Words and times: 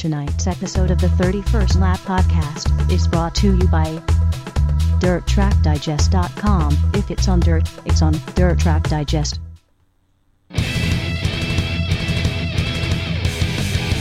Tonight's 0.00 0.46
episode 0.46 0.90
of 0.90 0.98
the 0.98 1.08
31st 1.08 1.78
Lap 1.78 1.98
Podcast 1.98 2.90
is 2.90 3.06
brought 3.06 3.34
to 3.34 3.54
you 3.54 3.68
by 3.68 3.84
DirtTrackDigest.com. 4.98 6.92
If 6.94 7.10
it's 7.10 7.28
on 7.28 7.40
dirt, 7.40 7.70
it's 7.84 8.00
on 8.00 8.14
Dirt 8.34 8.60
Track 8.60 8.84
Digest. 8.84 9.40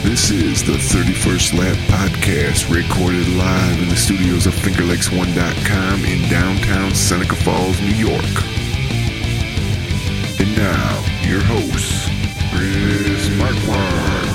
This 0.07 0.32
is 0.32 0.64
the 0.64 0.77
31st 0.77 1.59
Lap 1.59 1.75
Podcast, 1.89 2.73
recorded 2.73 3.27
live 3.36 3.81
in 3.81 3.89
the 3.89 3.97
studios 3.97 4.47
of 4.47 4.54
FingerLakes1.com 4.54 6.05
in 6.05 6.29
downtown 6.29 6.96
Seneca 6.96 7.36
Falls, 7.36 7.77
New 7.82 7.88
York. 7.88 8.24
And 10.39 10.55
now, 10.55 11.04
your 11.27 11.41
hosts, 11.41 12.07
Chris 12.55 13.27
Marquart. 13.38 14.29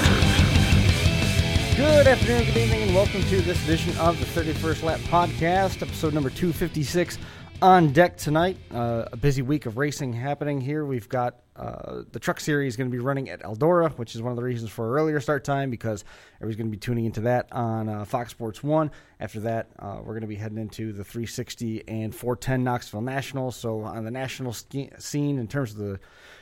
Good 2.15 2.31
afternoon, 2.31 2.45
good 2.47 2.57
evening, 2.59 2.83
and 2.83 2.95
welcome 2.95 3.23
to 3.23 3.41
this 3.41 3.61
edition 3.65 3.97
of 3.99 4.21
the 4.21 4.41
31st 4.41 4.85
Lap 4.85 5.01
Podcast, 5.01 5.83
episode 5.83 6.15
number 6.15 6.31
256 6.31 7.19
on 7.61 7.93
deck 7.93 8.17
tonight. 8.17 8.57
Uh, 8.71 9.07
a 9.11 9.17
busy 9.17 9.43
week 9.43 9.67
of 9.67 9.79
racing 9.79 10.13
happening 10.13 10.61
here. 10.61 10.85
We've 10.85 11.09
got 11.09 11.41
uh, 11.57 12.03
the 12.13 12.21
Truck 12.21 12.39
Series 12.39 12.77
going 12.77 12.89
to 12.89 12.97
be 12.97 13.03
running 13.03 13.31
at 13.31 13.43
Eldora, 13.43 13.91
which 13.99 14.15
is 14.15 14.23
one 14.23 14.31
of 14.31 14.37
the 14.37 14.45
reasons 14.45 14.71
for 14.71 14.87
our 14.87 14.95
earlier 14.95 15.19
start 15.19 15.43
time 15.43 15.71
because 15.71 16.05
everybody's 16.37 16.57
going 16.57 16.71
to 16.71 16.77
be 16.77 16.79
tuning 16.79 17.05
into 17.05 17.23
that 17.23 17.49
on 17.51 17.89
uh, 17.89 18.05
Fox 18.05 18.31
Sports 18.31 18.63
1. 18.63 18.93
After 19.19 19.41
that, 19.41 19.71
uh, 19.81 19.97
we're 19.99 20.13
going 20.13 20.21
to 20.21 20.29
be 20.29 20.37
heading 20.37 20.59
into 20.59 20.93
the 20.93 21.03
360 21.03 21.89
and 21.89 22.15
410 22.15 22.63
Knoxville 22.63 23.01
National. 23.01 23.51
So 23.51 23.81
on 23.81 24.05
the 24.05 24.13
national 24.13 24.53
scene, 24.53 25.39
in 25.41 25.49
terms 25.49 25.73
of 25.73 25.79
the 25.79 25.99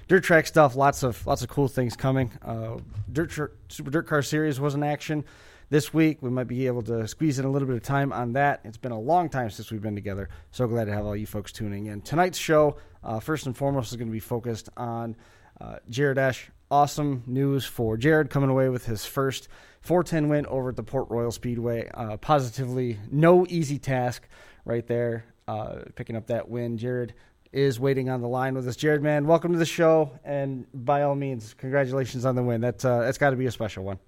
dirt 0.07 0.23
track 0.23 0.47
stuff, 0.47 0.77
lots 0.77 1.03
of 1.03 1.27
lots 1.27 1.41
of 1.41 1.49
cool 1.49 1.67
things 1.67 1.97
coming. 1.97 2.31
Uh, 2.43 2.77
dirt 3.11 3.31
tr- 3.31 3.47
Super 3.71 3.91
Dirt 3.91 4.07
Car 4.07 4.21
Series 4.21 4.61
was 4.61 4.75
in 4.75 4.83
action 4.83 5.25
this 5.73 5.95
week. 5.95 6.19
We 6.21 6.29
might 6.29 6.49
be 6.49 6.67
able 6.67 6.83
to 6.83 7.09
squeeze 7.09 7.39
in 7.39 7.47
a 7.47 7.51
little 7.51 7.67
bit 7.67 7.79
of 7.79 7.83
time 7.83 8.13
on 8.13 8.35
that. 8.35 8.61
It's 8.63 8.77
been 8.77 8.93
a 8.93 9.01
long 9.01 9.31
time 9.31 9.49
since 9.49 9.73
we've 9.73 9.81
been 9.81 9.95
together. 9.95 10.29
So 10.51 10.67
glad 10.67 10.85
to 10.85 10.93
have 10.93 11.07
all 11.07 11.17
you 11.17 11.25
folks 11.25 11.51
tuning 11.51 11.87
in. 11.87 12.03
Tonight's 12.03 12.37
show, 12.37 12.77
uh, 13.03 13.21
first 13.21 13.47
and 13.47 13.57
foremost, 13.57 13.91
is 13.91 13.97
going 13.97 14.09
to 14.09 14.13
be 14.13 14.21
focused 14.21 14.69
on 14.77 15.17
uh, 15.63 15.77
Jared 15.89 16.19
Esh. 16.19 16.51
Awesome 16.71 17.23
news 17.27 17.65
for 17.65 17.97
Jared 17.97 18.29
coming 18.29 18.51
away 18.51 18.69
with 18.69 18.85
his 18.85 19.07
first 19.07 19.49
410 19.81 20.29
win 20.29 20.45
over 20.47 20.69
at 20.69 20.77
the 20.77 20.83
Port 20.83 21.09
Royal 21.09 21.33
Speedway. 21.33 21.89
Uh, 21.95 22.19
positively, 22.19 22.99
no 23.11 23.47
easy 23.49 23.79
task 23.79 24.29
right 24.67 24.87
there, 24.87 25.25
uh, 25.49 25.77
picking 25.95 26.17
up 26.17 26.27
that 26.27 26.51
win. 26.51 26.77
Jared 26.77 27.15
is 27.51 27.81
waiting 27.81 28.11
on 28.11 28.21
the 28.21 28.29
line 28.29 28.55
with 28.55 28.69
us. 28.69 28.77
Jared, 28.77 29.03
man, 29.03 29.27
welcome 29.27 29.53
to 29.53 29.59
the 29.59 29.65
show, 29.65 30.19
and 30.23 30.67
by 30.75 31.01
all 31.01 31.15
means, 31.15 31.55
congratulations 31.55 32.27
on 32.27 32.35
the 32.35 32.43
win. 32.43 32.61
That, 32.61 32.85
uh, 32.85 33.01
that's 33.01 33.17
got 33.17 33.31
to 33.31 33.37
be 33.37 33.47
a 33.47 33.51
special 33.51 33.85
one. 33.85 33.99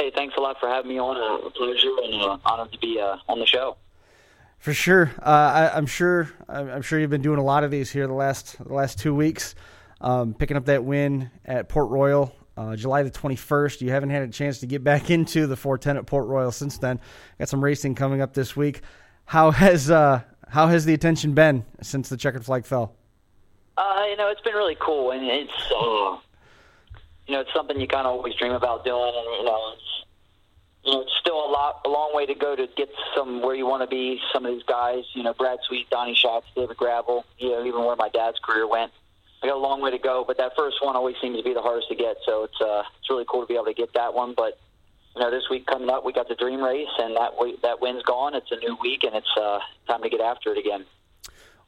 Hey, 0.00 0.10
thanks 0.14 0.34
a 0.38 0.40
lot 0.40 0.58
for 0.58 0.66
having 0.66 0.88
me 0.88 0.98
on. 0.98 1.18
Uh, 1.18 1.46
a 1.46 1.50
pleasure 1.50 1.94
and 2.02 2.14
uh, 2.14 2.38
honored 2.46 2.72
to 2.72 2.78
be 2.78 2.98
uh, 2.98 3.18
on 3.28 3.38
the 3.38 3.44
show. 3.44 3.76
For 4.58 4.72
sure, 4.72 5.12
uh, 5.18 5.28
I, 5.28 5.76
I'm 5.76 5.84
sure. 5.84 6.30
I'm 6.48 6.80
sure 6.80 6.98
you've 6.98 7.10
been 7.10 7.20
doing 7.20 7.38
a 7.38 7.44
lot 7.44 7.64
of 7.64 7.70
these 7.70 7.90
here 7.90 8.06
the 8.06 8.14
last 8.14 8.56
the 8.64 8.72
last 8.72 8.98
two 8.98 9.14
weeks, 9.14 9.54
um, 10.00 10.32
picking 10.32 10.56
up 10.56 10.64
that 10.66 10.84
win 10.84 11.30
at 11.44 11.68
Port 11.68 11.90
Royal, 11.90 12.34
uh, 12.56 12.76
July 12.76 13.02
the 13.02 13.10
21st. 13.10 13.82
You 13.82 13.90
haven't 13.90 14.08
had 14.08 14.22
a 14.22 14.28
chance 14.28 14.60
to 14.60 14.66
get 14.66 14.82
back 14.82 15.10
into 15.10 15.46
the 15.46 15.54
410 15.56 15.98
at 15.98 16.06
Port 16.06 16.28
Royal 16.28 16.50
since 16.50 16.78
then. 16.78 16.98
Got 17.38 17.50
some 17.50 17.62
racing 17.62 17.94
coming 17.94 18.22
up 18.22 18.32
this 18.32 18.56
week. 18.56 18.80
How 19.26 19.50
has 19.50 19.90
uh, 19.90 20.22
how 20.48 20.68
has 20.68 20.86
the 20.86 20.94
attention 20.94 21.34
been 21.34 21.66
since 21.82 22.08
the 22.08 22.16
checkered 22.16 22.46
flag 22.46 22.64
fell? 22.64 22.94
Uh, 23.76 24.06
you 24.08 24.16
know, 24.16 24.30
it's 24.30 24.40
been 24.40 24.54
really 24.54 24.78
cool, 24.80 25.10
and 25.10 25.26
it's 25.26 26.20
you 27.30 27.36
know, 27.36 27.42
it's 27.42 27.54
something 27.54 27.80
you 27.80 27.86
kind 27.86 28.08
of 28.08 28.14
always 28.14 28.34
dream 28.34 28.52
about 28.52 28.84
doing, 28.84 29.12
and 29.14 29.24
you 29.38 29.44
know, 29.44 29.72
it's 29.74 29.89
you 30.84 30.92
know, 30.92 31.02
it's 31.02 31.12
still 31.20 31.36
a 31.36 31.50
lot, 31.50 31.82
a 31.84 31.88
long 31.88 32.14
way 32.14 32.26
to 32.26 32.34
go 32.34 32.56
to 32.56 32.66
get 32.76 32.88
some 33.14 33.42
where 33.42 33.54
you 33.54 33.66
want 33.66 33.82
to 33.82 33.86
be. 33.86 34.20
Some 34.32 34.46
of 34.46 34.52
these 34.52 34.62
guys, 34.62 35.04
you 35.14 35.22
know, 35.22 35.34
Brad 35.34 35.58
Sweet, 35.68 35.90
Donny 35.90 36.14
Schatz, 36.14 36.46
David 36.54 36.76
Gravel, 36.76 37.24
you 37.38 37.50
know, 37.50 37.64
even 37.64 37.84
where 37.84 37.96
my 37.96 38.08
dad's 38.08 38.38
career 38.38 38.66
went. 38.66 38.92
I 39.42 39.46
got 39.46 39.56
a 39.56 39.58
long 39.58 39.80
way 39.80 39.90
to 39.90 39.98
go, 39.98 40.24
but 40.26 40.36
that 40.38 40.52
first 40.56 40.76
one 40.82 40.96
always 40.96 41.16
seems 41.20 41.36
to 41.38 41.42
be 41.42 41.54
the 41.54 41.62
hardest 41.62 41.88
to 41.88 41.94
get. 41.94 42.16
So 42.26 42.44
it's 42.44 42.60
uh, 42.60 42.82
it's 42.98 43.08
really 43.08 43.24
cool 43.28 43.42
to 43.42 43.46
be 43.46 43.54
able 43.54 43.66
to 43.66 43.74
get 43.74 43.92
that 43.94 44.12
one. 44.14 44.34
But 44.36 44.58
you 45.16 45.22
know, 45.22 45.30
this 45.30 45.44
week 45.50 45.66
coming 45.66 45.88
up, 45.88 46.04
we 46.04 46.12
got 46.12 46.28
the 46.28 46.34
Dream 46.34 46.62
Race, 46.62 46.88
and 46.98 47.16
that 47.16 47.32
that 47.62 47.80
win's 47.80 48.02
gone. 48.02 48.34
It's 48.34 48.50
a 48.50 48.56
new 48.56 48.76
week, 48.82 49.04
and 49.04 49.14
it's 49.14 49.36
uh, 49.40 49.58
time 49.88 50.02
to 50.02 50.10
get 50.10 50.20
after 50.20 50.52
it 50.52 50.58
again. 50.58 50.84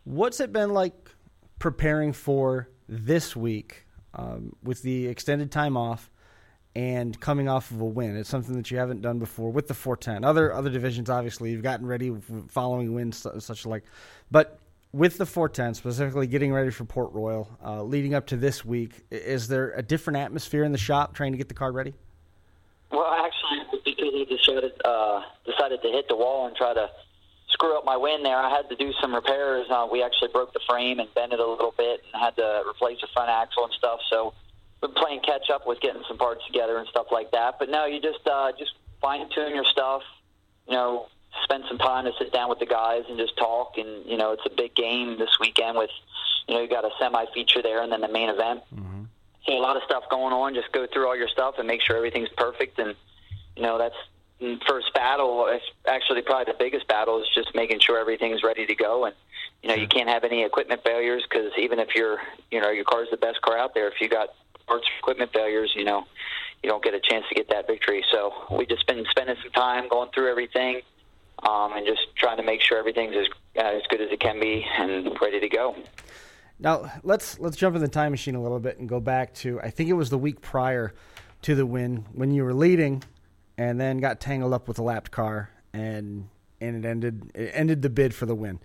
What's 0.04 0.40
it 0.40 0.52
been 0.52 0.74
like 0.74 1.10
preparing 1.58 2.12
for 2.12 2.68
this 2.88 3.34
week 3.34 3.86
um, 4.14 4.54
with 4.62 4.82
the 4.82 5.06
extended 5.06 5.50
time 5.50 5.76
off? 5.76 6.10
And 6.74 7.18
coming 7.20 7.48
off 7.48 7.70
of 7.70 7.80
a 7.80 7.84
win. 7.84 8.16
It's 8.16 8.28
something 8.28 8.56
that 8.56 8.70
you 8.70 8.78
haven't 8.78 9.02
done 9.02 9.18
before 9.18 9.50
with 9.50 9.68
the 9.68 9.74
410. 9.74 10.24
Other 10.24 10.52
other 10.52 10.70
divisions, 10.70 11.10
obviously, 11.10 11.50
you've 11.50 11.62
gotten 11.62 11.86
ready 11.86 12.12
following 12.48 12.94
wins, 12.94 13.26
such 13.38 13.66
like, 13.66 13.84
but 14.30 14.58
with 14.92 15.18
the 15.18 15.26
410, 15.26 15.74
specifically 15.74 16.26
getting 16.26 16.52
ready 16.52 16.70
for 16.70 16.84
Port 16.84 17.12
Royal, 17.12 17.48
uh, 17.64 17.82
leading 17.82 18.14
up 18.14 18.26
to 18.26 18.36
this 18.36 18.64
week, 18.64 19.04
is 19.10 19.48
there 19.48 19.72
a 19.72 19.82
different 19.82 20.18
atmosphere 20.18 20.64
in 20.64 20.72
the 20.72 20.78
shop 20.78 21.14
trying 21.14 21.32
to 21.32 21.38
get 21.38 21.48
the 21.48 21.54
car 21.54 21.72
ready? 21.72 21.94
Well, 22.90 23.10
actually, 23.10 23.80
because 23.84 24.12
I 24.14 24.24
decided 24.28 24.72
uh, 24.84 25.22
decided 25.46 25.82
to 25.82 25.88
hit 25.88 26.08
the 26.08 26.16
wall 26.16 26.46
and 26.46 26.54
try 26.56 26.74
to 26.74 26.90
screw 27.48 27.76
up 27.76 27.84
my 27.84 27.96
win 27.96 28.22
there, 28.22 28.36
I 28.36 28.50
had 28.50 28.68
to 28.68 28.76
do 28.76 28.92
some 29.00 29.14
repairs. 29.14 29.66
Uh, 29.70 29.86
we 29.90 30.02
actually 30.02 30.28
broke 30.32 30.52
the 30.52 30.60
frame 30.68 31.00
and 31.00 31.12
bent 31.14 31.32
it 31.32 31.40
a 31.40 31.46
little 31.46 31.74
bit, 31.76 32.02
and 32.12 32.22
had 32.22 32.36
to 32.36 32.62
replace 32.68 33.00
the 33.00 33.08
front 33.14 33.30
axle 33.30 33.64
and 33.64 33.72
stuff. 33.72 34.00
So 34.10 34.34
been 34.82 34.92
playing 34.92 35.20
catch 35.20 35.48
up 35.48 35.66
with 35.66 35.80
getting 35.80 36.02
some 36.06 36.18
parts 36.18 36.44
together 36.46 36.76
and 36.76 36.86
stuff 36.88 37.06
like 37.10 37.30
that. 37.30 37.58
But 37.58 37.70
no, 37.70 37.86
you 37.86 38.00
just 38.00 38.26
uh, 38.26 38.52
just 38.58 38.72
fine 39.00 39.26
tune 39.34 39.54
your 39.54 39.64
stuff. 39.64 40.02
You 40.66 40.74
know, 40.74 41.08
spend 41.44 41.64
some 41.68 41.78
time 41.78 42.04
to 42.04 42.12
sit 42.18 42.32
down 42.32 42.50
with 42.50 42.58
the 42.58 42.66
guys 42.66 43.04
and 43.08 43.16
just 43.16 43.36
talk. 43.38 43.78
And 43.78 44.04
you 44.04 44.18
know, 44.18 44.32
it's 44.32 44.44
a 44.44 44.50
big 44.50 44.74
game 44.74 45.18
this 45.18 45.38
weekend 45.40 45.78
with 45.78 45.90
you 46.48 46.54
know 46.54 46.60
you 46.60 46.68
got 46.68 46.84
a 46.84 46.90
semi 46.98 47.24
feature 47.32 47.62
there 47.62 47.82
and 47.82 47.90
then 47.90 48.02
the 48.02 48.08
main 48.08 48.28
event. 48.28 48.60
Mm-hmm. 48.74 49.04
So 49.46 49.52
a 49.52 49.58
lot 49.58 49.76
of 49.76 49.82
stuff 49.84 50.04
going 50.10 50.32
on. 50.32 50.54
Just 50.54 50.72
go 50.72 50.86
through 50.92 51.06
all 51.06 51.16
your 51.16 51.28
stuff 51.28 51.54
and 51.58 51.66
make 51.66 51.80
sure 51.80 51.96
everything's 51.96 52.28
perfect. 52.36 52.78
And 52.78 52.94
you 53.56 53.62
know 53.62 53.78
that's 53.78 54.60
first 54.66 54.92
battle. 54.94 55.48
Actually, 55.86 56.22
probably 56.22 56.52
the 56.52 56.58
biggest 56.58 56.88
battle 56.88 57.22
is 57.22 57.28
just 57.34 57.54
making 57.54 57.80
sure 57.80 57.98
everything's 57.98 58.42
ready 58.42 58.66
to 58.66 58.74
go 58.74 59.04
and 59.04 59.14
you 59.62 59.68
know 59.68 59.76
you 59.76 59.86
can't 59.86 60.08
have 60.08 60.24
any 60.24 60.42
equipment 60.42 60.82
failures 60.82 61.22
because 61.28 61.52
even 61.56 61.78
if 61.78 61.94
you're 61.94 62.18
you 62.50 62.60
know 62.60 62.70
your 62.70 62.84
car's 62.84 63.08
the 63.12 63.16
best 63.16 63.40
car 63.42 63.56
out 63.56 63.74
there 63.74 63.86
if 63.86 64.00
you 64.00 64.08
got 64.08 64.30
parts 64.66 64.86
equipment 64.98 65.32
failures, 65.32 65.72
you 65.76 65.84
know, 65.84 66.04
you 66.62 66.70
don't 66.70 66.82
get 66.82 66.94
a 66.94 67.00
chance 67.00 67.24
to 67.28 67.34
get 67.34 67.48
that 67.48 67.66
victory. 67.66 68.04
So 68.12 68.32
we 68.50 68.66
just 68.66 68.86
been 68.86 69.04
spending 69.10 69.36
some 69.42 69.52
time 69.52 69.88
going 69.88 70.10
through 70.14 70.30
everything 70.30 70.82
um, 71.42 71.72
and 71.74 71.86
just 71.86 72.14
trying 72.16 72.36
to 72.36 72.42
make 72.42 72.60
sure 72.60 72.78
everything's 72.78 73.16
as 73.16 73.26
uh, 73.56 73.76
as 73.76 73.82
good 73.88 74.00
as 74.00 74.10
it 74.10 74.20
can 74.20 74.40
be 74.40 74.64
and 74.78 75.16
ready 75.20 75.40
to 75.40 75.48
go. 75.48 75.76
Now 76.58 76.92
let's 77.02 77.38
let's 77.40 77.56
jump 77.56 77.74
in 77.74 77.82
the 77.82 77.88
time 77.88 78.12
machine 78.12 78.34
a 78.34 78.42
little 78.42 78.60
bit 78.60 78.78
and 78.78 78.88
go 78.88 79.00
back 79.00 79.34
to 79.36 79.60
I 79.60 79.70
think 79.70 79.90
it 79.90 79.94
was 79.94 80.10
the 80.10 80.18
week 80.18 80.40
prior 80.40 80.94
to 81.42 81.54
the 81.54 81.66
win 81.66 82.06
when 82.12 82.30
you 82.30 82.44
were 82.44 82.54
leading 82.54 83.02
and 83.58 83.80
then 83.80 83.98
got 83.98 84.20
tangled 84.20 84.52
up 84.52 84.68
with 84.68 84.78
a 84.78 84.82
lapped 84.82 85.10
car 85.10 85.50
and 85.72 86.28
and 86.60 86.84
it 86.84 86.88
ended 86.88 87.32
it 87.34 87.50
ended 87.52 87.82
the 87.82 87.90
bid 87.90 88.14
for 88.14 88.26
the 88.26 88.34
win. 88.34 88.60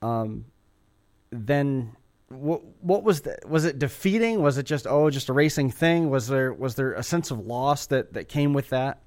Um, 0.00 0.46
then 1.30 1.96
what 2.28 2.62
what 2.82 3.02
was 3.02 3.22
the, 3.22 3.38
was 3.46 3.64
it 3.64 3.78
defeating? 3.78 4.42
Was 4.42 4.58
it 4.58 4.64
just 4.64 4.86
oh 4.86 5.10
just 5.10 5.28
a 5.28 5.32
racing 5.32 5.70
thing? 5.70 6.10
Was 6.10 6.28
there 6.28 6.52
was 6.52 6.74
there 6.74 6.92
a 6.92 7.02
sense 7.02 7.30
of 7.30 7.46
loss 7.46 7.86
that 7.86 8.12
that 8.12 8.28
came 8.28 8.52
with 8.52 8.70
that? 8.70 9.00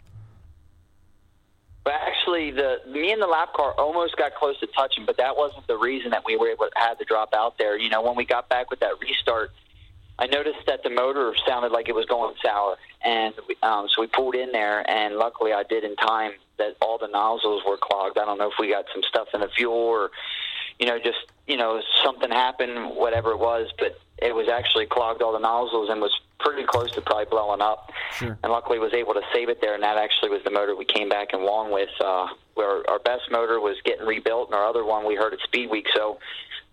But 1.84 1.94
actually, 1.94 2.51
the 2.51 2.78
me 2.88 3.12
and 3.12 3.22
the 3.22 3.28
lap 3.28 3.54
car 3.54 3.74
almost 3.78 4.18
got 4.18 4.36
close 4.36 4.60
to 4.60 4.68
touching, 4.68 5.06
but 5.06 5.18
that 5.18 5.38
wasn't 5.38 5.68
the 5.68 5.78
reason 5.78 6.12
that 6.12 6.24
we 6.25 6.36
were 6.36 6.50
able 6.50 6.66
to, 6.66 6.72
had 6.75 6.95
to 6.95 7.06
drop 7.06 7.34
out 7.34 7.57
there. 7.57 7.78
You 7.78 7.90
know, 7.90 8.01
when 8.01 8.16
we 8.16 8.25
got 8.25 8.50
back 8.50 8.69
with 8.69 8.80
that 8.80 9.00
restart, 9.00 9.51
I 10.18 10.25
noticed 10.28 10.66
that 10.68 10.84
the 10.84 10.90
motor 10.90 11.34
sounded 11.48 11.72
like 11.72 11.90
it 11.90 11.95
was 11.95 12.06
going 12.06 12.36
sour, 12.44 12.78
and 13.04 13.34
we, 13.48 13.56
um, 13.63 13.88
so 13.94 14.01
we 14.01 14.07
pulled 14.07 14.36
in 14.36 14.51
there, 14.51 14.88
and 14.90 15.16
luckily 15.16 15.54
I 15.54 15.63
did 15.63 15.84
in 15.84 15.95
time 15.95 16.34
that 16.57 16.75
all 16.81 16.98
the 16.98 17.07
nozzles 17.07 17.63
were 17.68 17.78
clogged. 17.78 18.18
I 18.18 18.25
don't 18.25 18.38
know 18.38 18.50
if 18.50 18.56
we 18.60 18.69
got 18.69 18.86
some 18.94 19.01
stuff 19.04 19.30
in 19.34 19.42
the 19.42 19.50
fuel 19.50 19.74
or 19.74 20.12
you 20.81 20.88
know, 20.88 21.00
just 21.00 21.19
you 21.48 21.56
know, 21.56 21.81
something 22.04 22.31
happened, 22.31 22.95
whatever 22.95 23.31
it 23.31 23.39
was, 23.39 23.72
but 23.78 24.00
it 24.18 24.36
was 24.36 24.50
actually 24.50 24.86
clogged 24.88 25.22
all 25.22 25.31
the 25.31 25.39
nozzles 25.39 25.89
and 25.89 26.01
was 26.01 26.13
pretty 26.39 26.63
close 26.63 26.92
to 26.92 27.01
probably 27.01 27.25
blowing 27.25 27.62
up. 27.62 27.92
Sure. 28.18 28.38
And 28.44 28.51
luckily 28.51 28.80
was 28.80 28.94
able 28.94 29.13
to 29.13 29.22
save 29.33 29.50
it 29.50 29.62
there, 29.62 29.75
and 29.75 29.83
that 29.83 29.98
actually 29.98 30.30
was 30.30 30.44
the 30.44 30.51
motor 30.51 30.75
we 30.75 30.86
came 30.86 31.07
back 31.07 31.30
and 31.33 31.44
won 31.44 31.72
with. 31.72 31.89
Uh, 32.04 32.28
where 32.56 32.88
our 32.89 33.00
best 33.00 33.24
motor 33.31 33.60
was 33.60 33.78
getting 33.86 34.06
rebuilt, 34.06 34.50
and 34.50 34.56
our 34.56 34.66
other 34.66 34.83
one 34.83 35.06
we 35.06 35.16
heard 35.16 35.33
at 35.33 35.39
Speed 35.39 35.69
Week. 35.69 35.88
So 35.95 36.19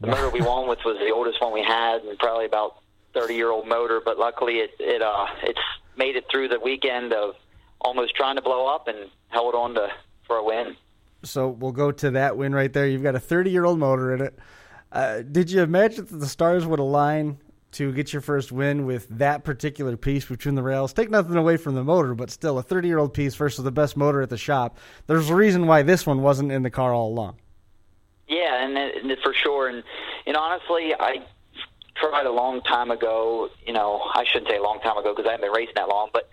the 0.00 0.08
motor 0.08 0.28
we 0.30 0.40
won 0.40 0.68
with 0.68 0.80
was 0.84 0.98
the 0.98 1.10
oldest 1.10 1.40
one 1.40 1.52
we 1.52 1.62
had, 1.62 2.02
and 2.02 2.18
probably 2.18 2.46
about 2.46 2.82
thirty 3.14 3.34
year 3.34 3.50
old 3.50 3.68
motor. 3.68 4.00
But 4.04 4.18
luckily, 4.18 4.56
it 4.56 4.70
it 4.78 5.02
uh 5.02 5.26
it's 5.42 5.60
made 5.96 6.16
it 6.16 6.24
through 6.30 6.48
the 6.48 6.60
weekend 6.60 7.12
of 7.12 7.34
almost 7.80 8.14
trying 8.16 8.36
to 8.36 8.42
blow 8.42 8.66
up 8.66 8.88
and 8.88 9.10
held 9.28 9.54
on 9.54 9.74
to 9.74 9.88
for 10.26 10.36
a 10.36 10.44
win. 10.44 10.76
So 11.24 11.48
we'll 11.48 11.72
go 11.72 11.90
to 11.92 12.12
that 12.12 12.36
win 12.36 12.54
right 12.54 12.72
there. 12.72 12.86
You've 12.86 13.02
got 13.02 13.14
a 13.14 13.20
30 13.20 13.50
year 13.50 13.64
old 13.64 13.78
motor 13.78 14.14
in 14.14 14.20
it. 14.20 14.38
Uh, 14.90 15.22
did 15.22 15.50
you 15.50 15.62
imagine 15.62 16.06
that 16.06 16.16
the 16.16 16.26
stars 16.26 16.64
would 16.64 16.78
align 16.78 17.38
to 17.72 17.92
get 17.92 18.12
your 18.12 18.22
first 18.22 18.50
win 18.50 18.86
with 18.86 19.08
that 19.10 19.44
particular 19.44 19.96
piece 19.96 20.24
between 20.24 20.54
the 20.54 20.62
rails. 20.62 20.92
Take 20.92 21.10
nothing 21.10 21.36
away 21.36 21.56
from 21.56 21.74
the 21.74 21.84
motor, 21.84 22.14
but 22.14 22.30
still 22.30 22.58
a 22.58 22.62
30 22.62 22.88
year 22.88 22.98
old 22.98 23.12
piece 23.12 23.34
versus 23.34 23.64
the 23.64 23.70
best 23.70 23.96
motor 23.96 24.22
at 24.22 24.30
the 24.30 24.38
shop. 24.38 24.78
There's 25.06 25.28
a 25.28 25.34
reason 25.34 25.66
why 25.66 25.82
this 25.82 26.06
one 26.06 26.22
wasn't 26.22 26.50
in 26.50 26.62
the 26.62 26.70
car 26.70 26.94
all 26.94 27.08
along. 27.08 27.36
Yeah, 28.26 28.64
and, 28.64 28.76
and 28.76 29.18
for 29.22 29.34
sure. 29.34 29.68
And 29.68 29.82
and 30.26 30.36
honestly, 30.36 30.94
I 30.98 31.26
tried 31.94 32.26
a 32.26 32.30
long 32.30 32.62
time 32.62 32.90
ago. 32.90 33.50
You 33.66 33.72
know, 33.72 34.02
I 34.14 34.24
shouldn't 34.24 34.50
say 34.50 34.56
a 34.56 34.62
long 34.62 34.80
time 34.80 34.96
ago 34.96 35.14
because 35.14 35.28
I 35.28 35.32
haven't 35.32 35.46
been 35.46 35.52
racing 35.52 35.74
that 35.76 35.88
long. 35.88 36.10
But 36.12 36.28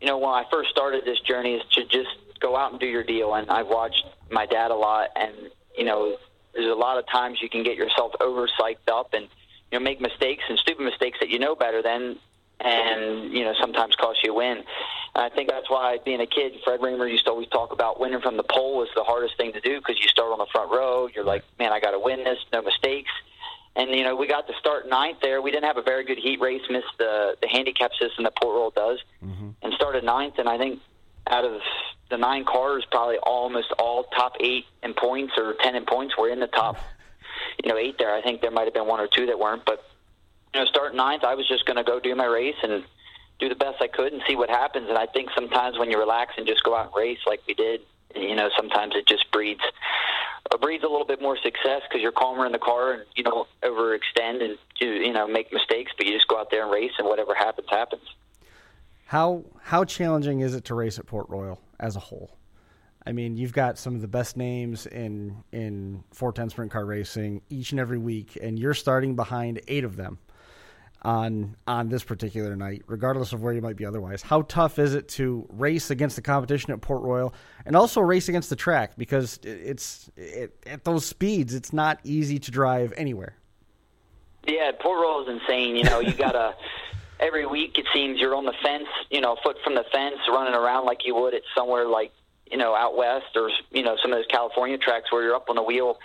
you 0.00 0.06
know, 0.06 0.18
when 0.18 0.30
I 0.30 0.44
first 0.50 0.70
started 0.70 1.04
this 1.04 1.20
journey, 1.20 1.54
is 1.54 1.62
to 1.72 1.84
just 1.84 2.16
go 2.40 2.56
out 2.56 2.72
and 2.72 2.80
do 2.80 2.86
your 2.86 3.04
deal. 3.04 3.34
And 3.34 3.50
I've 3.50 3.68
watched 3.68 4.04
my 4.30 4.46
dad 4.46 4.70
a 4.70 4.74
lot, 4.74 5.10
and 5.16 5.34
you 5.76 5.84
know, 5.84 6.16
there's 6.54 6.70
a 6.70 6.74
lot 6.74 6.98
of 6.98 7.06
times 7.08 7.38
you 7.40 7.48
can 7.48 7.62
get 7.62 7.76
yourself 7.76 8.12
over 8.20 8.48
psyched 8.58 8.88
up 8.90 9.14
and 9.14 9.28
you 9.70 9.78
know 9.78 9.80
make 9.80 10.00
mistakes 10.00 10.44
and 10.48 10.58
stupid 10.58 10.84
mistakes 10.84 11.18
that 11.20 11.28
you 11.28 11.38
know 11.38 11.54
better 11.54 11.82
than, 11.82 12.16
and 12.60 13.32
you 13.32 13.44
know 13.44 13.54
sometimes 13.60 13.94
cost 13.96 14.18
you 14.24 14.32
a 14.32 14.34
win. 14.34 14.64
And 15.14 15.24
I 15.24 15.28
think 15.28 15.48
that's 15.48 15.68
why 15.68 15.98
being 16.04 16.20
a 16.20 16.26
kid, 16.26 16.54
Fred 16.64 16.80
Rahmer 16.80 17.10
used 17.10 17.24
to 17.24 17.30
always 17.30 17.48
talk 17.48 17.72
about 17.72 18.00
winning 18.00 18.20
from 18.20 18.36
the 18.36 18.44
pole 18.44 18.78
was 18.78 18.88
the 18.94 19.04
hardest 19.04 19.36
thing 19.36 19.52
to 19.52 19.60
do 19.60 19.78
because 19.78 20.00
you 20.00 20.08
start 20.08 20.32
on 20.32 20.38
the 20.38 20.46
front 20.52 20.70
row. 20.70 21.08
You're 21.12 21.24
like, 21.24 21.44
man, 21.58 21.72
I 21.72 21.80
got 21.80 21.92
to 21.92 21.98
win 21.98 22.24
this, 22.24 22.38
no 22.52 22.62
mistakes. 22.62 23.10
And 23.76 23.90
you 23.90 24.02
know, 24.02 24.16
we 24.16 24.26
got 24.26 24.46
to 24.48 24.54
start 24.58 24.88
ninth 24.88 25.18
there. 25.22 25.40
We 25.40 25.50
didn't 25.50 25.66
have 25.66 25.76
a 25.76 25.82
very 25.82 26.04
good 26.04 26.18
heat 26.18 26.40
race, 26.40 26.62
missed 26.68 26.98
the 26.98 27.36
the 27.40 27.48
handicap 27.48 27.92
system 28.00 28.24
that 28.24 28.36
Port 28.36 28.54
Royal 28.54 28.70
does, 28.70 28.98
mm-hmm. 29.24 29.50
and 29.62 29.72
started 29.74 30.04
ninth. 30.04 30.38
And 30.38 30.48
I 30.48 30.58
think 30.58 30.80
out 31.30 31.44
of 31.44 31.60
the 32.10 32.16
nine 32.16 32.44
cars, 32.44 32.84
probably 32.90 33.18
almost 33.18 33.72
all 33.78 34.04
top 34.04 34.34
eight 34.40 34.66
in 34.82 34.94
points 34.94 35.34
or 35.36 35.54
ten 35.62 35.76
in 35.76 35.84
points 35.84 36.16
were 36.18 36.28
in 36.28 36.40
the 36.40 36.48
top, 36.48 36.76
you 37.62 37.70
know, 37.70 37.78
eight 37.78 37.96
there. 37.98 38.14
I 38.14 38.22
think 38.22 38.40
there 38.40 38.50
might 38.50 38.64
have 38.64 38.74
been 38.74 38.86
one 38.86 39.00
or 39.00 39.08
two 39.08 39.26
that 39.26 39.38
weren't, 39.38 39.64
but 39.64 39.84
you 40.52 40.60
know, 40.60 40.66
starting 40.66 40.96
ninth, 40.96 41.22
I 41.24 41.34
was 41.34 41.46
just 41.48 41.64
going 41.64 41.76
to 41.76 41.84
go 41.84 42.00
do 42.00 42.14
my 42.14 42.26
race 42.26 42.56
and 42.62 42.82
do 43.38 43.48
the 43.48 43.54
best 43.54 43.80
I 43.80 43.88
could 43.88 44.12
and 44.12 44.22
see 44.28 44.36
what 44.36 44.50
happens. 44.50 44.88
And 44.88 44.98
I 44.98 45.06
think 45.06 45.30
sometimes 45.34 45.78
when 45.78 45.90
you 45.90 45.98
relax 45.98 46.34
and 46.36 46.46
just 46.46 46.62
go 46.64 46.76
out 46.76 46.86
and 46.86 46.94
race 46.96 47.20
like 47.26 47.40
we 47.46 47.54
did, 47.54 47.80
you 48.14 48.34
know, 48.34 48.50
sometimes 48.56 48.94
it 48.96 49.06
just 49.06 49.30
breeds 49.30 49.62
uh, 50.50 50.58
breeds 50.58 50.82
a 50.82 50.88
little 50.88 51.06
bit 51.06 51.22
more 51.22 51.36
success 51.36 51.82
because 51.88 52.02
you're 52.02 52.12
calmer 52.12 52.44
in 52.44 52.52
the 52.52 52.58
car 52.58 52.92
and 52.92 53.04
you 53.14 53.22
don't 53.22 53.48
overextend 53.62 54.42
and 54.42 54.58
do 54.78 54.86
you 54.86 55.12
know 55.12 55.28
make 55.28 55.52
mistakes, 55.52 55.92
but 55.96 56.06
you 56.06 56.12
just 56.12 56.28
go 56.28 56.38
out 56.38 56.50
there 56.50 56.62
and 56.62 56.72
race 56.72 56.92
and 56.98 57.06
whatever 57.06 57.34
happens 57.34 57.68
happens. 57.70 58.02
How 59.10 59.42
how 59.60 59.84
challenging 59.84 60.38
is 60.38 60.54
it 60.54 60.66
to 60.66 60.74
race 60.76 60.96
at 61.00 61.04
Port 61.04 61.28
Royal 61.28 61.60
as 61.80 61.96
a 61.96 61.98
whole? 61.98 62.38
I 63.04 63.10
mean, 63.10 63.36
you've 63.36 63.52
got 63.52 63.76
some 63.76 63.96
of 63.96 64.02
the 64.02 64.06
best 64.06 64.36
names 64.36 64.86
in 64.86 65.42
in 65.50 66.04
410 66.12 66.50
sprint 66.50 66.70
car 66.70 66.86
racing 66.86 67.42
each 67.50 67.72
and 67.72 67.80
every 67.80 67.98
week, 67.98 68.38
and 68.40 68.56
you're 68.56 68.72
starting 68.72 69.16
behind 69.16 69.62
eight 69.66 69.82
of 69.82 69.96
them 69.96 70.20
on 71.02 71.56
on 71.66 71.88
this 71.88 72.04
particular 72.04 72.54
night, 72.54 72.84
regardless 72.86 73.32
of 73.32 73.42
where 73.42 73.52
you 73.52 73.60
might 73.60 73.74
be 73.74 73.84
otherwise. 73.84 74.22
How 74.22 74.42
tough 74.42 74.78
is 74.78 74.94
it 74.94 75.08
to 75.08 75.44
race 75.50 75.90
against 75.90 76.14
the 76.14 76.22
competition 76.22 76.72
at 76.72 76.80
Port 76.80 77.02
Royal 77.02 77.34
and 77.66 77.74
also 77.74 78.00
race 78.00 78.28
against 78.28 78.48
the 78.48 78.54
track 78.54 78.92
because 78.96 79.40
it's 79.42 80.08
it, 80.16 80.56
at 80.66 80.84
those 80.84 81.04
speeds, 81.04 81.52
it's 81.52 81.72
not 81.72 81.98
easy 82.04 82.38
to 82.38 82.52
drive 82.52 82.94
anywhere. 82.96 83.34
Yeah, 84.46 84.70
Port 84.80 85.00
Royal 85.00 85.24
is 85.28 85.40
insane. 85.40 85.74
You 85.74 85.82
know, 85.82 85.98
you 85.98 86.12
gotta 86.12 86.54
every 87.20 87.46
week 87.46 87.78
it 87.78 87.86
seems 87.94 88.18
you're 88.18 88.34
on 88.34 88.44
the 88.44 88.54
fence, 88.62 88.88
you 89.10 89.20
know, 89.20 89.36
foot 89.42 89.56
from 89.62 89.76
the 89.76 89.84
fence, 89.92 90.18
running 90.28 90.54
around 90.54 90.86
like 90.86 91.06
you 91.06 91.14
would 91.14 91.34
at 91.34 91.42
somewhere 91.54 91.86
like 91.86 92.12
you 92.50 92.56
know 92.56 92.74
out 92.74 92.96
west 92.96 93.36
or 93.36 93.50
you 93.70 93.82
know 93.82 93.96
some 94.02 94.12
of 94.12 94.18
those 94.18 94.26
California 94.26 94.78
tracks 94.78 95.12
where 95.12 95.22
you're 95.22 95.36
up 95.36 95.48
on 95.48 95.56
a 95.56 95.62
wheel, 95.62 95.98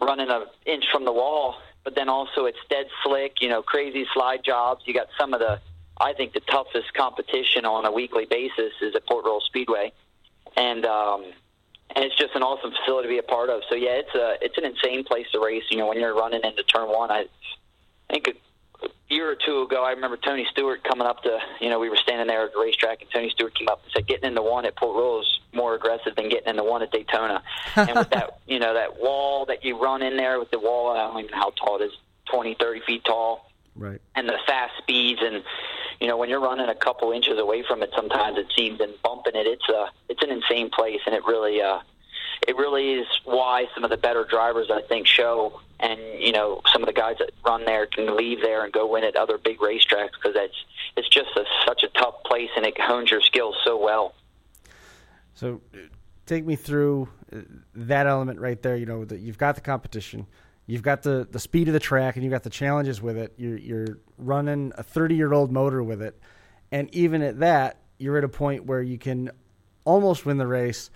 running 0.00 0.30
an 0.30 0.44
inch 0.66 0.84
from 0.92 1.04
the 1.04 1.12
wall 1.12 1.56
but 1.84 1.94
then 1.94 2.08
also 2.08 2.44
it's 2.44 2.58
dead 2.68 2.86
slick, 3.02 3.36
you 3.40 3.48
know, 3.48 3.62
crazy 3.62 4.06
slide 4.12 4.44
jobs. 4.44 4.82
You 4.84 4.94
got 4.94 5.08
some 5.18 5.32
of 5.32 5.40
the, 5.40 5.60
I 5.98 6.12
think, 6.12 6.32
the 6.32 6.40
toughest 6.40 6.92
competition 6.94 7.64
on 7.64 7.86
a 7.86 7.92
weekly 7.92 8.26
basis 8.26 8.72
is 8.80 8.94
at 8.94 9.06
Port 9.06 9.24
Royal 9.24 9.40
Speedway, 9.40 9.92
and 10.56 10.84
um, 10.84 11.24
and 11.94 12.04
it's 12.04 12.16
just 12.16 12.34
an 12.34 12.42
awesome 12.42 12.72
facility 12.72 13.08
to 13.08 13.12
be 13.14 13.18
a 13.18 13.22
part 13.22 13.50
of. 13.50 13.62
So 13.68 13.76
yeah, 13.76 14.00
it's 14.02 14.14
a 14.14 14.36
it's 14.42 14.58
an 14.58 14.64
insane 14.64 15.04
place 15.04 15.26
to 15.32 15.40
race. 15.40 15.64
You 15.70 15.78
know, 15.78 15.86
when 15.86 15.98
you're 15.98 16.14
running 16.14 16.42
into 16.44 16.62
turn 16.64 16.88
one, 16.88 17.10
I 17.10 17.26
think 18.10 18.28
year 19.10 19.30
or 19.30 19.34
two 19.34 19.62
ago, 19.62 19.84
I 19.84 19.90
remember 19.90 20.16
Tony 20.16 20.46
Stewart 20.50 20.84
coming 20.84 21.06
up 21.06 21.22
to, 21.24 21.38
you 21.60 21.68
know, 21.68 21.78
we 21.78 21.88
were 21.88 21.96
standing 21.96 22.26
there 22.26 22.44
at 22.44 22.52
the 22.52 22.60
racetrack, 22.60 23.02
and 23.02 23.10
Tony 23.10 23.30
Stewart 23.30 23.54
came 23.54 23.68
up 23.68 23.82
and 23.82 23.92
said, 23.92 24.06
"Getting 24.06 24.28
into 24.28 24.42
one 24.42 24.64
at 24.64 24.76
Port 24.76 24.96
Royal 24.96 25.20
is 25.20 25.40
more 25.52 25.74
aggressive 25.74 26.14
than 26.16 26.28
getting 26.28 26.48
into 26.48 26.64
one 26.64 26.82
at 26.82 26.92
Daytona." 26.92 27.42
and 27.76 27.94
with 27.94 28.10
that, 28.10 28.38
you 28.46 28.58
know, 28.58 28.74
that 28.74 28.98
wall 29.00 29.46
that 29.46 29.64
you 29.64 29.82
run 29.82 30.02
in 30.02 30.16
there 30.16 30.38
with 30.38 30.50
the 30.50 30.58
wall, 30.58 30.90
I 30.90 30.98
don't 30.98 31.18
even 31.18 31.30
know 31.32 31.38
how 31.38 31.50
tall 31.50 31.80
it 31.80 31.86
is, 31.86 31.92
twenty, 32.30 32.54
thirty 32.58 32.80
feet 32.86 33.04
tall, 33.04 33.50
right? 33.74 34.00
And 34.14 34.28
the 34.28 34.38
fast 34.46 34.72
speeds, 34.78 35.20
and 35.22 35.42
you 36.00 36.06
know, 36.06 36.16
when 36.16 36.30
you're 36.30 36.40
running 36.40 36.68
a 36.68 36.74
couple 36.74 37.12
inches 37.12 37.38
away 37.38 37.62
from 37.66 37.82
it, 37.82 37.90
sometimes 37.94 38.38
it 38.38 38.46
seems 38.56 38.80
and 38.80 38.94
bumping 39.02 39.34
it, 39.34 39.46
it's 39.46 39.68
a, 39.68 39.90
it's 40.08 40.22
an 40.22 40.30
insane 40.30 40.70
place, 40.70 41.00
and 41.04 41.14
it 41.14 41.24
really, 41.26 41.60
uh, 41.60 41.80
it 42.48 42.56
really 42.56 42.94
is 42.94 43.06
why 43.24 43.66
some 43.74 43.84
of 43.84 43.90
the 43.90 43.98
better 43.98 44.24
drivers 44.24 44.70
I 44.70 44.80
think 44.82 45.06
show 45.06 45.60
and 45.80 45.98
you 46.18 46.32
know 46.32 46.60
some 46.72 46.82
of 46.82 46.86
the 46.86 46.92
guys 46.92 47.16
that 47.18 47.30
run 47.44 47.64
there 47.64 47.86
can 47.86 48.16
leave 48.16 48.40
there 48.42 48.64
and 48.64 48.72
go 48.72 48.86
win 48.86 49.04
at 49.04 49.16
other 49.16 49.38
big 49.38 49.58
racetracks 49.58 50.12
because 50.12 50.36
it's 50.36 50.64
it's 50.96 51.08
just 51.08 51.30
a, 51.36 51.44
such 51.66 51.82
a 51.82 51.88
tough 51.88 52.22
place 52.24 52.50
and 52.56 52.66
it 52.66 52.78
hones 52.80 53.10
your 53.10 53.20
skills 53.20 53.56
so 53.64 53.82
well. 53.82 54.14
So, 55.34 55.60
take 56.26 56.44
me 56.44 56.56
through 56.56 57.08
uh, 57.32 57.38
that 57.74 58.06
element 58.06 58.40
right 58.40 58.60
there. 58.60 58.76
You 58.76 58.86
know 58.86 59.04
that 59.04 59.20
you've 59.20 59.38
got 59.38 59.54
the 59.54 59.60
competition, 59.60 60.26
you've 60.66 60.82
got 60.82 61.02
the 61.02 61.26
the 61.30 61.40
speed 61.40 61.68
of 61.68 61.74
the 61.74 61.80
track, 61.80 62.16
and 62.16 62.24
you've 62.24 62.32
got 62.32 62.42
the 62.42 62.50
challenges 62.50 63.00
with 63.00 63.16
it. 63.16 63.32
You're 63.36 63.58
you're 63.58 63.98
running 64.18 64.72
a 64.76 64.82
30 64.82 65.14
year 65.14 65.32
old 65.32 65.50
motor 65.50 65.82
with 65.82 66.02
it, 66.02 66.20
and 66.70 66.94
even 66.94 67.22
at 67.22 67.40
that, 67.40 67.78
you're 67.98 68.18
at 68.18 68.24
a 68.24 68.28
point 68.28 68.66
where 68.66 68.82
you 68.82 68.98
can 68.98 69.30
almost 69.84 70.26
win 70.26 70.36
the 70.36 70.46
race, 70.46 70.90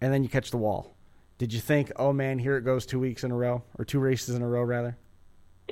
and 0.00 0.12
then 0.12 0.22
you 0.22 0.28
catch 0.28 0.50
the 0.50 0.58
wall 0.58 0.94
did 1.38 1.52
you 1.52 1.60
think, 1.60 1.92
oh 1.96 2.12
man, 2.12 2.38
here 2.38 2.56
it 2.56 2.62
goes 2.62 2.84
two 2.84 2.98
weeks 2.98 3.24
in 3.24 3.30
a 3.30 3.36
row 3.36 3.62
or 3.78 3.84
two 3.84 4.00
races 4.00 4.34
in 4.34 4.42
a 4.42 4.48
row 4.48 4.62
rather? 4.62 4.96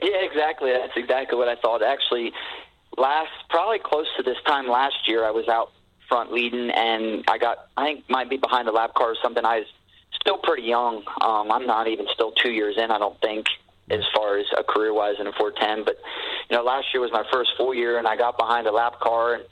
Yeah, 0.00 0.22
exactly. 0.22 0.70
That's 0.72 0.96
exactly 0.96 1.36
what 1.36 1.48
I 1.48 1.56
thought. 1.56 1.82
Actually, 1.82 2.32
last 2.96 3.30
probably 3.50 3.78
close 3.78 4.06
to 4.16 4.22
this 4.22 4.36
time 4.46 4.68
last 4.68 5.08
year, 5.08 5.24
I 5.24 5.30
was 5.30 5.48
out 5.48 5.72
front 6.08 6.32
leading, 6.32 6.70
and 6.70 7.24
I 7.28 7.38
got 7.38 7.68
I 7.76 7.84
think 7.84 8.08
might 8.08 8.30
be 8.30 8.36
behind 8.36 8.68
the 8.68 8.72
lap 8.72 8.94
car 8.94 9.10
or 9.10 9.16
something. 9.22 9.44
I 9.44 9.58
was 9.58 9.66
still 10.20 10.38
pretty 10.38 10.62
young. 10.62 11.02
Um, 11.20 11.50
I'm 11.50 11.66
not 11.66 11.88
even 11.88 12.06
still 12.14 12.32
two 12.32 12.50
years 12.50 12.76
in. 12.78 12.90
I 12.90 12.98
don't 12.98 13.20
think 13.20 13.46
as 13.90 14.02
far 14.14 14.38
as 14.38 14.46
a 14.56 14.62
career 14.62 14.92
wise 14.92 15.14
in 15.18 15.26
a 15.26 15.32
410. 15.32 15.84
But 15.84 15.96
you 16.48 16.56
know, 16.56 16.62
last 16.62 16.86
year 16.94 17.00
was 17.00 17.10
my 17.12 17.24
first 17.32 17.50
full 17.56 17.74
year, 17.74 17.98
and 17.98 18.06
I 18.06 18.16
got 18.16 18.38
behind 18.38 18.66
a 18.66 18.72
lap 18.72 19.00
car 19.00 19.34
and 19.34 19.44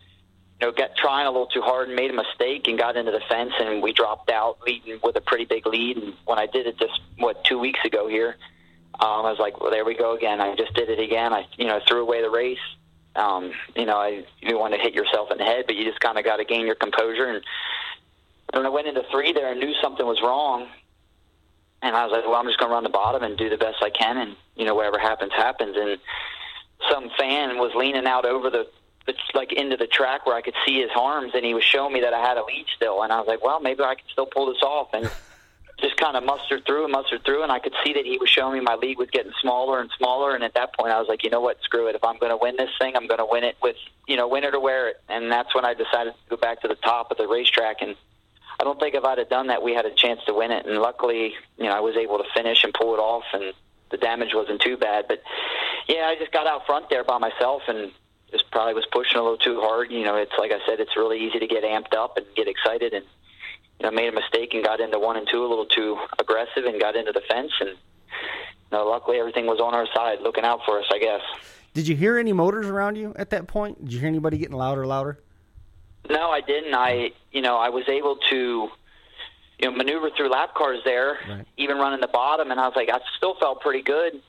you 0.64 0.70
know, 0.70 0.76
got 0.76 0.96
trying 0.96 1.26
a 1.26 1.30
little 1.30 1.46
too 1.46 1.60
hard 1.60 1.88
and 1.88 1.96
made 1.96 2.10
a 2.10 2.14
mistake 2.14 2.68
and 2.68 2.78
got 2.78 2.96
into 2.96 3.12
the 3.12 3.20
fence 3.28 3.52
and 3.60 3.82
we 3.82 3.92
dropped 3.92 4.30
out 4.30 4.58
leading 4.66 4.98
with 5.02 5.14
a 5.16 5.20
pretty 5.20 5.44
big 5.44 5.66
lead. 5.66 5.98
And 5.98 6.14
when 6.24 6.38
I 6.38 6.46
did 6.46 6.66
it 6.66 6.78
just 6.78 7.00
what 7.18 7.44
two 7.44 7.58
weeks 7.58 7.80
ago 7.84 8.08
here, 8.08 8.36
um, 8.98 9.26
I 9.26 9.30
was 9.30 9.38
like, 9.38 9.60
well, 9.60 9.70
there 9.70 9.84
we 9.84 9.94
go 9.94 10.16
again. 10.16 10.40
I 10.40 10.54
just 10.56 10.72
did 10.72 10.88
it 10.88 10.98
again. 10.98 11.34
I 11.34 11.46
you 11.58 11.66
know 11.66 11.80
threw 11.86 12.00
away 12.00 12.22
the 12.22 12.30
race. 12.30 12.58
Um, 13.14 13.52
you 13.76 13.84
know, 13.84 13.96
I 13.96 14.24
you 14.40 14.58
want 14.58 14.72
to 14.72 14.80
hit 14.80 14.94
yourself 14.94 15.30
in 15.30 15.38
the 15.38 15.44
head, 15.44 15.64
but 15.66 15.76
you 15.76 15.84
just 15.84 16.00
kind 16.00 16.18
of 16.18 16.24
got 16.24 16.36
to 16.36 16.44
gain 16.44 16.64
your 16.64 16.76
composure. 16.76 17.26
And 17.26 17.44
when 18.54 18.64
I 18.64 18.70
went 18.70 18.86
into 18.86 19.02
three 19.10 19.32
there, 19.32 19.48
I 19.48 19.54
knew 19.54 19.74
something 19.82 20.06
was 20.06 20.20
wrong. 20.22 20.68
And 21.82 21.94
I 21.94 22.06
was 22.06 22.12
like, 22.12 22.24
well, 22.24 22.36
I'm 22.36 22.46
just 22.46 22.58
going 22.58 22.70
to 22.70 22.74
run 22.74 22.84
the 22.84 22.88
bottom 22.88 23.22
and 23.22 23.36
do 23.36 23.50
the 23.50 23.58
best 23.58 23.82
I 23.82 23.90
can, 23.90 24.16
and 24.16 24.36
you 24.56 24.64
know, 24.64 24.74
whatever 24.74 24.98
happens, 24.98 25.32
happens. 25.36 25.76
And 25.76 25.98
some 26.90 27.10
fan 27.18 27.58
was 27.58 27.72
leaning 27.74 28.06
out 28.06 28.24
over 28.24 28.48
the 28.48 28.66
like 29.34 29.52
into 29.52 29.76
the 29.76 29.86
track 29.86 30.26
where 30.26 30.36
I 30.36 30.42
could 30.42 30.54
see 30.66 30.80
his 30.80 30.90
arms, 30.96 31.32
and 31.34 31.44
he 31.44 31.54
was 31.54 31.64
showing 31.64 31.92
me 31.92 32.00
that 32.00 32.14
I 32.14 32.20
had 32.20 32.36
a 32.36 32.44
lead 32.44 32.66
still, 32.74 33.02
and 33.02 33.12
I 33.12 33.18
was 33.18 33.26
like, 33.28 33.44
well, 33.44 33.60
maybe 33.60 33.82
I 33.82 33.94
can 33.94 34.04
still 34.10 34.26
pull 34.26 34.52
this 34.52 34.62
off, 34.62 34.88
and 34.92 35.10
just 35.80 35.96
kind 35.96 36.16
of 36.16 36.24
mustered 36.24 36.64
through 36.64 36.84
and 36.84 36.92
mustered 36.92 37.24
through, 37.24 37.42
and 37.42 37.52
I 37.52 37.58
could 37.58 37.74
see 37.84 37.92
that 37.94 38.04
he 38.04 38.16
was 38.18 38.30
showing 38.30 38.54
me 38.54 38.60
my 38.60 38.76
lead 38.76 38.96
was 38.98 39.10
getting 39.10 39.32
smaller 39.40 39.80
and 39.80 39.90
smaller, 39.98 40.34
and 40.34 40.44
at 40.44 40.54
that 40.54 40.74
point, 40.74 40.92
I 40.92 40.98
was 40.98 41.08
like, 41.08 41.24
you 41.24 41.30
know 41.30 41.40
what, 41.40 41.60
screw 41.62 41.88
it. 41.88 41.94
If 41.94 42.04
I'm 42.04 42.18
going 42.18 42.30
to 42.30 42.36
win 42.36 42.56
this 42.56 42.70
thing, 42.78 42.96
I'm 42.96 43.06
going 43.06 43.18
to 43.18 43.26
win 43.28 43.44
it 43.44 43.56
with, 43.62 43.76
you 44.06 44.16
know, 44.16 44.28
win 44.28 44.44
it 44.44 44.54
or 44.54 44.60
wear 44.60 44.88
it, 44.88 45.00
and 45.08 45.30
that's 45.30 45.54
when 45.54 45.64
I 45.64 45.74
decided 45.74 46.14
to 46.14 46.30
go 46.30 46.36
back 46.36 46.62
to 46.62 46.68
the 46.68 46.76
top 46.76 47.10
of 47.10 47.18
the 47.18 47.28
racetrack, 47.28 47.82
and 47.82 47.96
I 48.60 48.64
don't 48.64 48.78
think 48.78 48.94
if 48.94 49.04
I'd 49.04 49.18
have 49.18 49.28
done 49.28 49.48
that, 49.48 49.62
we 49.62 49.74
had 49.74 49.84
a 49.84 49.94
chance 49.94 50.20
to 50.26 50.32
win 50.32 50.52
it, 50.52 50.64
and 50.64 50.78
luckily, 50.78 51.34
you 51.58 51.64
know, 51.64 51.72
I 51.72 51.80
was 51.80 51.96
able 51.96 52.18
to 52.18 52.24
finish 52.34 52.64
and 52.64 52.72
pull 52.72 52.94
it 52.94 52.98
off, 52.98 53.24
and 53.32 53.52
the 53.90 53.96
damage 53.98 54.30
wasn't 54.32 54.62
too 54.62 54.76
bad, 54.76 55.06
but 55.08 55.22
yeah, 55.88 56.06
I 56.06 56.16
just 56.18 56.32
got 56.32 56.46
out 56.46 56.66
front 56.66 56.88
there 56.88 57.04
by 57.04 57.18
myself 57.18 57.62
and 57.68 57.92
just 58.34 58.50
probably 58.50 58.74
was 58.74 58.86
pushing 58.90 59.16
a 59.16 59.22
little 59.22 59.38
too 59.38 59.60
hard. 59.60 59.92
You 59.92 60.02
know, 60.04 60.16
it's 60.16 60.32
like 60.38 60.50
I 60.50 60.58
said, 60.66 60.80
it's 60.80 60.96
really 60.96 61.24
easy 61.24 61.38
to 61.38 61.46
get 61.46 61.62
amped 61.62 61.94
up 61.94 62.16
and 62.16 62.26
get 62.34 62.48
excited, 62.48 62.92
and 62.92 63.04
you 63.78 63.86
know, 63.86 63.92
made 63.92 64.08
a 64.08 64.12
mistake 64.12 64.54
and 64.54 64.64
got 64.64 64.80
into 64.80 64.98
one 64.98 65.16
and 65.16 65.26
two 65.30 65.44
a 65.44 65.48
little 65.48 65.66
too 65.66 65.98
aggressive 66.18 66.64
and 66.64 66.80
got 66.80 66.96
into 66.96 67.12
the 67.12 67.22
fence, 67.28 67.52
and 67.60 67.70
you 67.70 67.76
know, 68.72 68.86
luckily 68.86 69.18
everything 69.18 69.46
was 69.46 69.60
on 69.60 69.72
our 69.72 69.86
side, 69.94 70.20
looking 70.20 70.44
out 70.44 70.60
for 70.66 70.80
us, 70.80 70.86
I 70.92 70.98
guess. 70.98 71.20
Did 71.74 71.86
you 71.86 71.96
hear 71.96 72.18
any 72.18 72.32
motors 72.32 72.66
around 72.66 72.96
you 72.96 73.14
at 73.16 73.30
that 73.30 73.46
point? 73.46 73.84
Did 73.84 73.92
you 73.92 74.00
hear 74.00 74.08
anybody 74.08 74.38
getting 74.38 74.56
louder, 74.56 74.86
louder? 74.86 75.20
No, 76.08 76.30
I 76.30 76.40
didn't. 76.40 76.74
I, 76.74 77.12
you 77.32 77.40
know, 77.40 77.56
I 77.56 77.70
was 77.70 77.88
able 77.88 78.16
to, 78.30 78.68
you 79.58 79.70
know, 79.70 79.72
maneuver 79.72 80.10
through 80.10 80.28
lap 80.28 80.54
cars 80.54 80.80
there, 80.84 81.18
right. 81.28 81.46
even 81.56 81.78
running 81.78 82.00
the 82.00 82.08
bottom, 82.08 82.50
and 82.50 82.60
I 82.60 82.66
was 82.66 82.76
like, 82.76 82.90
I 82.90 82.98
still 83.16 83.36
felt 83.36 83.60
pretty 83.60 83.82
good 83.82 84.20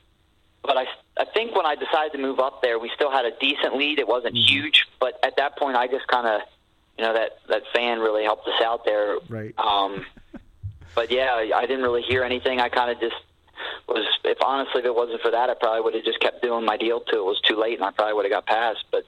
but 0.66 0.76
I 0.76 0.86
I 1.18 1.24
think 1.32 1.54
when 1.56 1.66
I 1.66 1.74
decided 1.74 2.12
to 2.12 2.18
move 2.18 2.38
up 2.40 2.62
there, 2.62 2.78
we 2.78 2.90
still 2.94 3.10
had 3.10 3.24
a 3.24 3.30
decent 3.38 3.76
lead. 3.76 3.98
It 3.98 4.08
wasn't 4.08 4.34
Mm-hmm. 4.34 4.52
huge, 4.54 4.86
but 5.00 5.18
at 5.24 5.36
that 5.36 5.56
point, 5.58 5.76
I 5.76 5.86
just 5.86 6.06
kind 6.08 6.26
of 6.26 6.40
you 6.98 7.04
know 7.04 7.12
that 7.14 7.38
that 7.48 7.62
fan 7.74 8.00
really 8.00 8.24
helped 8.24 8.46
us 8.48 8.60
out 8.62 8.84
there. 8.84 9.16
Right. 9.28 9.54
Um, 9.58 10.04
but 10.94 11.10
yeah, 11.10 11.30
I, 11.34 11.52
I 11.54 11.66
didn't 11.66 11.82
really 11.82 12.02
hear 12.02 12.22
anything. 12.24 12.60
I 12.60 12.68
kind 12.68 12.90
of 12.90 13.00
just 13.00 13.16
was. 13.88 14.06
If 14.24 14.38
honestly, 14.42 14.80
if 14.80 14.86
it 14.86 14.94
wasn't 14.94 15.20
for 15.22 15.30
that, 15.30 15.48
I 15.50 15.54
probably 15.54 15.82
would 15.82 15.94
have 15.94 16.04
just 16.04 16.20
kept 16.20 16.42
doing 16.42 16.64
my 16.64 16.76
deal 16.76 17.00
till 17.00 17.20
it 17.20 17.24
was 17.24 17.40
too 17.40 17.56
late, 17.56 17.74
and 17.74 17.84
I 17.84 17.90
probably 17.90 18.14
would 18.14 18.24
have 18.24 18.32
got 18.32 18.46
passed. 18.46 18.84
But 18.90 19.04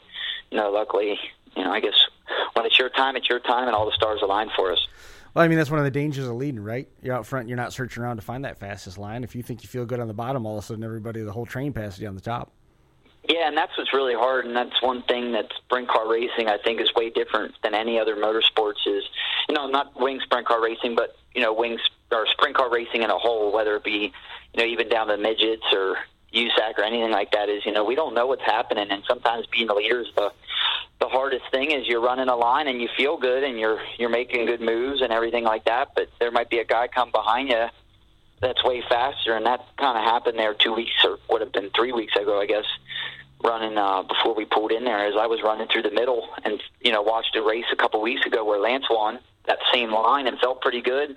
you 0.51 0.57
know, 0.59 0.71
luckily, 0.71 1.19
you 1.57 1.65
know, 1.65 1.71
I 1.73 1.81
guess 1.81 1.95
when 2.55 2.65
it's 2.67 2.79
your 2.79 2.89
time, 2.91 3.17
it's 3.17 3.29
your 3.29 3.41
time, 3.41 3.67
and 3.67 3.75
all 3.77 3.87
the 3.87 3.93
stars 3.93 4.21
aligned 4.23 4.53
for 4.57 4.73
us. 4.73 4.87
Well, 5.35 5.45
I 5.45 5.49
mean, 5.49 5.59
that's 5.59 5.71
one 5.71 5.79
of 5.79 5.85
the 5.85 5.91
dangers 5.91 6.27
of 6.27 6.35
leading, 6.37 6.61
right? 6.61 6.89
You're 7.03 7.15
out 7.15 7.27
front, 7.27 7.49
you're 7.49 7.57
not 7.57 7.73
searching 7.73 8.03
around 8.03 8.17
to 8.17 8.23
find 8.23 8.45
that 8.45 8.59
fastest 8.59 8.99
line. 8.99 9.25
If 9.25 9.37
you 9.37 9.43
think 9.43 9.63
you 9.63 9.69
feel 9.69 9.85
good 9.85 10.01
on 10.01 10.09
the 10.09 10.15
bottom, 10.15 10.47
all 10.47 10.59
of 10.59 10.65
a 10.65 10.67
sudden 10.67 10.83
everybody, 10.83 11.23
the 11.23 11.33
whole 11.33 11.47
train 11.47 11.73
passes 11.73 12.01
you 12.01 12.09
on 12.09 12.15
the 12.15 12.21
top. 12.21 12.53
Yeah, 13.29 13.47
and 13.47 13.57
that's 13.57 13.77
what's 13.77 13.93
really 13.93 14.15
hard, 14.15 14.47
and 14.47 14.57
that's 14.57 14.81
one 14.81 15.03
thing 15.03 15.33
that 15.33 15.53
sprint 15.59 15.89
car 15.89 16.11
racing 16.11 16.49
I 16.49 16.57
think 16.57 16.81
is 16.81 16.91
way 16.95 17.11
different 17.11 17.55
than 17.63 17.75
any 17.75 17.99
other 18.01 18.17
motorsports. 18.17 18.87
Is 18.87 19.05
you 19.49 19.55
know 19.55 19.67
not 19.69 20.01
wing 20.01 20.21
sprint 20.23 20.47
car 20.47 20.63
racing, 20.63 20.95
but 20.95 21.15
you 21.35 21.43
know 21.43 21.53
wings 21.53 21.81
or 22.11 22.27
sprint 22.29 22.57
car 22.57 22.71
racing 22.71 23.03
in 23.03 23.11
a 23.11 23.19
whole, 23.19 23.53
whether 23.53 23.77
it 23.77 23.85
be 23.85 24.13
you 24.55 24.63
know 24.63 24.65
even 24.65 24.89
down 24.89 25.09
to 25.09 25.19
midgets 25.19 25.65
or 25.75 25.97
USAC 26.33 26.79
or 26.79 26.85
anything 26.85 27.11
like 27.11 27.33
that. 27.33 27.51
Is 27.51 27.67
you 27.67 27.73
know 27.73 27.85
we 27.85 27.95
don't 27.95 28.15
know 28.15 28.27
what's 28.27 28.45
happening, 28.45 28.87
and 28.91 29.03
sometimes 29.07 29.47
being 29.53 29.67
the 29.67 29.75
leader 29.75 30.01
is 30.01 30.09
the 30.17 30.33
the 31.01 31.09
hardest 31.09 31.45
thing. 31.51 31.71
Is 31.71 31.87
you're 31.87 32.01
running 32.01 32.29
a 32.29 32.37
line 32.37 32.69
and 32.69 32.81
you 32.81 32.89
feel 32.97 33.17
good 33.17 33.45
and 33.45 33.59
you're 33.59 33.81
you're 33.99 34.09
making 34.11 34.47
good 34.47 34.61
moves 34.61 35.01
and 35.01 35.13
everything 35.13 35.45
like 35.45 35.65
that, 35.65 35.93
but 35.95 36.09
there 36.19 36.31
might 36.31 36.51
be 36.51 36.59
a 36.59 36.65
guy 36.65 36.89
come 36.89 37.11
behind 37.11 37.49
you 37.49 37.67
that's 38.41 38.63
way 38.65 38.83
faster, 38.89 39.35
and 39.35 39.47
that 39.47 39.65
kind 39.79 39.99
of 39.99 40.05
happened 40.05 40.39
there 40.39 40.55
two 40.55 40.73
weeks 40.73 41.05
or 41.05 41.19
would 41.29 41.41
have 41.41 41.53
been 41.53 41.71
three 41.71 41.93
weeks 41.93 42.15
ago, 42.15 42.41
I 42.41 42.47
guess 42.47 42.65
running 43.43 43.79
uh, 43.79 44.03
before 44.03 44.35
we 44.35 44.45
pulled 44.45 44.73
in 44.73 44.85
there 44.85 45.07
as 45.07 45.15
I 45.19 45.27
was 45.27 45.41
running 45.43 45.69
through 45.69 45.83
the 45.83 45.91
middle 45.91 46.29
and 46.45 46.63
you 46.81 46.93
know 46.93 47.03
watched 47.03 47.37
a 47.37 47.43
race 47.43 47.67
a 47.73 47.77
couple 47.77 48.01
weeks 48.03 48.27
ago 48.27 48.45
where 48.45 48.59
Lance 48.59 48.87
won 48.91 49.21
that 49.47 49.59
same 49.73 49.91
line 49.91 50.27
and 50.27 50.39
felt 50.39 50.61
pretty 50.61 50.81
good. 50.83 51.17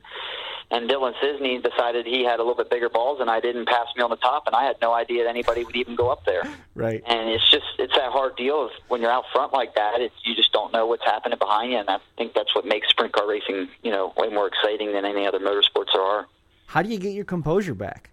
And 0.74 0.90
Dylan 0.90 1.14
Cisney 1.22 1.62
decided 1.62 2.06
he 2.06 2.24
had 2.24 2.40
a 2.40 2.44
little 2.44 2.56
bit 2.56 2.70
bigger 2.70 2.88
balls 2.88 3.20
and 3.20 3.30
I 3.30 3.42
didn't 3.42 3.68
pass 3.68 3.88
me 3.98 4.04
on 4.04 4.10
the 4.10 4.16
top 4.16 4.48
and 4.48 4.56
I 4.56 4.64
had 4.64 4.78
no 4.82 4.94
idea 4.94 5.26
that 5.26 5.30
anybody 5.30 5.66
would 5.66 5.76
even 5.76 5.96
go 5.96 6.10
up 6.10 6.26
there. 6.26 6.44
Right. 6.74 7.04
And 7.06 7.30
it's 7.30 7.52
just 7.52 7.66
it's 7.78 7.94
that 7.96 8.14
hard 8.14 8.38
deal 8.38 8.64
of 8.64 8.72
when 8.88 9.02
you're 9.02 9.12
out 9.12 9.26
front 9.34 9.52
like 9.52 9.76
that, 9.76 10.00
it's 10.00 10.16
you 10.24 10.34
just 10.34 10.54
don't 10.54 10.72
know 10.72 10.88
what's 10.88 11.04
happening 11.04 11.38
behind 11.38 11.74
you 11.74 11.78
and 11.80 11.90
I 11.90 12.00
think 12.18 12.34
that's 12.34 12.56
what 12.56 12.66
makes 12.66 12.88
sprint 12.88 13.12
car 13.12 13.28
racing, 13.28 13.68
you 13.84 13.92
know, 13.92 14.14
way 14.16 14.30
more 14.30 14.48
exciting 14.48 14.94
than 14.94 15.04
any 15.04 15.28
other 15.28 15.40
motorsports 15.40 15.92
there 15.94 16.02
are. 16.02 16.28
How 16.68 16.82
do 16.82 16.90
you 16.90 16.98
get 16.98 17.14
your 17.14 17.26
composure 17.26 17.76
back? 17.76 18.11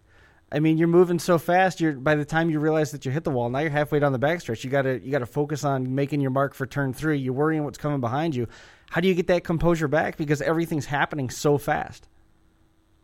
I 0.50 0.60
mean, 0.60 0.78
you're 0.78 0.88
moving 0.88 1.18
so 1.18 1.38
fast. 1.38 1.80
You're 1.80 1.92
by 1.92 2.14
the 2.14 2.24
time 2.24 2.48
you 2.48 2.58
realize 2.58 2.90
that 2.92 3.04
you 3.04 3.12
hit 3.12 3.24
the 3.24 3.30
wall, 3.30 3.50
now 3.50 3.58
you're 3.58 3.70
halfway 3.70 3.98
down 3.98 4.12
the 4.12 4.18
backstretch. 4.18 4.64
You 4.64 4.70
gotta 4.70 4.98
you 5.00 5.10
gotta 5.10 5.26
focus 5.26 5.64
on 5.64 5.94
making 5.94 6.20
your 6.20 6.30
mark 6.30 6.54
for 6.54 6.66
turn 6.66 6.94
three. 6.94 7.18
You're 7.18 7.34
worrying 7.34 7.64
what's 7.64 7.78
coming 7.78 8.00
behind 8.00 8.34
you. 8.34 8.48
How 8.90 9.00
do 9.02 9.08
you 9.08 9.14
get 9.14 9.26
that 9.26 9.44
composure 9.44 9.88
back? 9.88 10.16
Because 10.16 10.40
everything's 10.40 10.86
happening 10.86 11.28
so 11.28 11.58
fast. 11.58 12.08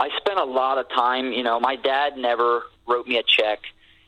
I 0.00 0.08
spent 0.16 0.38
a 0.38 0.44
lot 0.44 0.78
of 0.78 0.88
time, 0.88 1.32
you 1.32 1.42
know, 1.42 1.60
my 1.60 1.76
dad 1.76 2.16
never 2.16 2.62
wrote 2.88 3.06
me 3.06 3.18
a 3.18 3.22
check. 3.22 3.60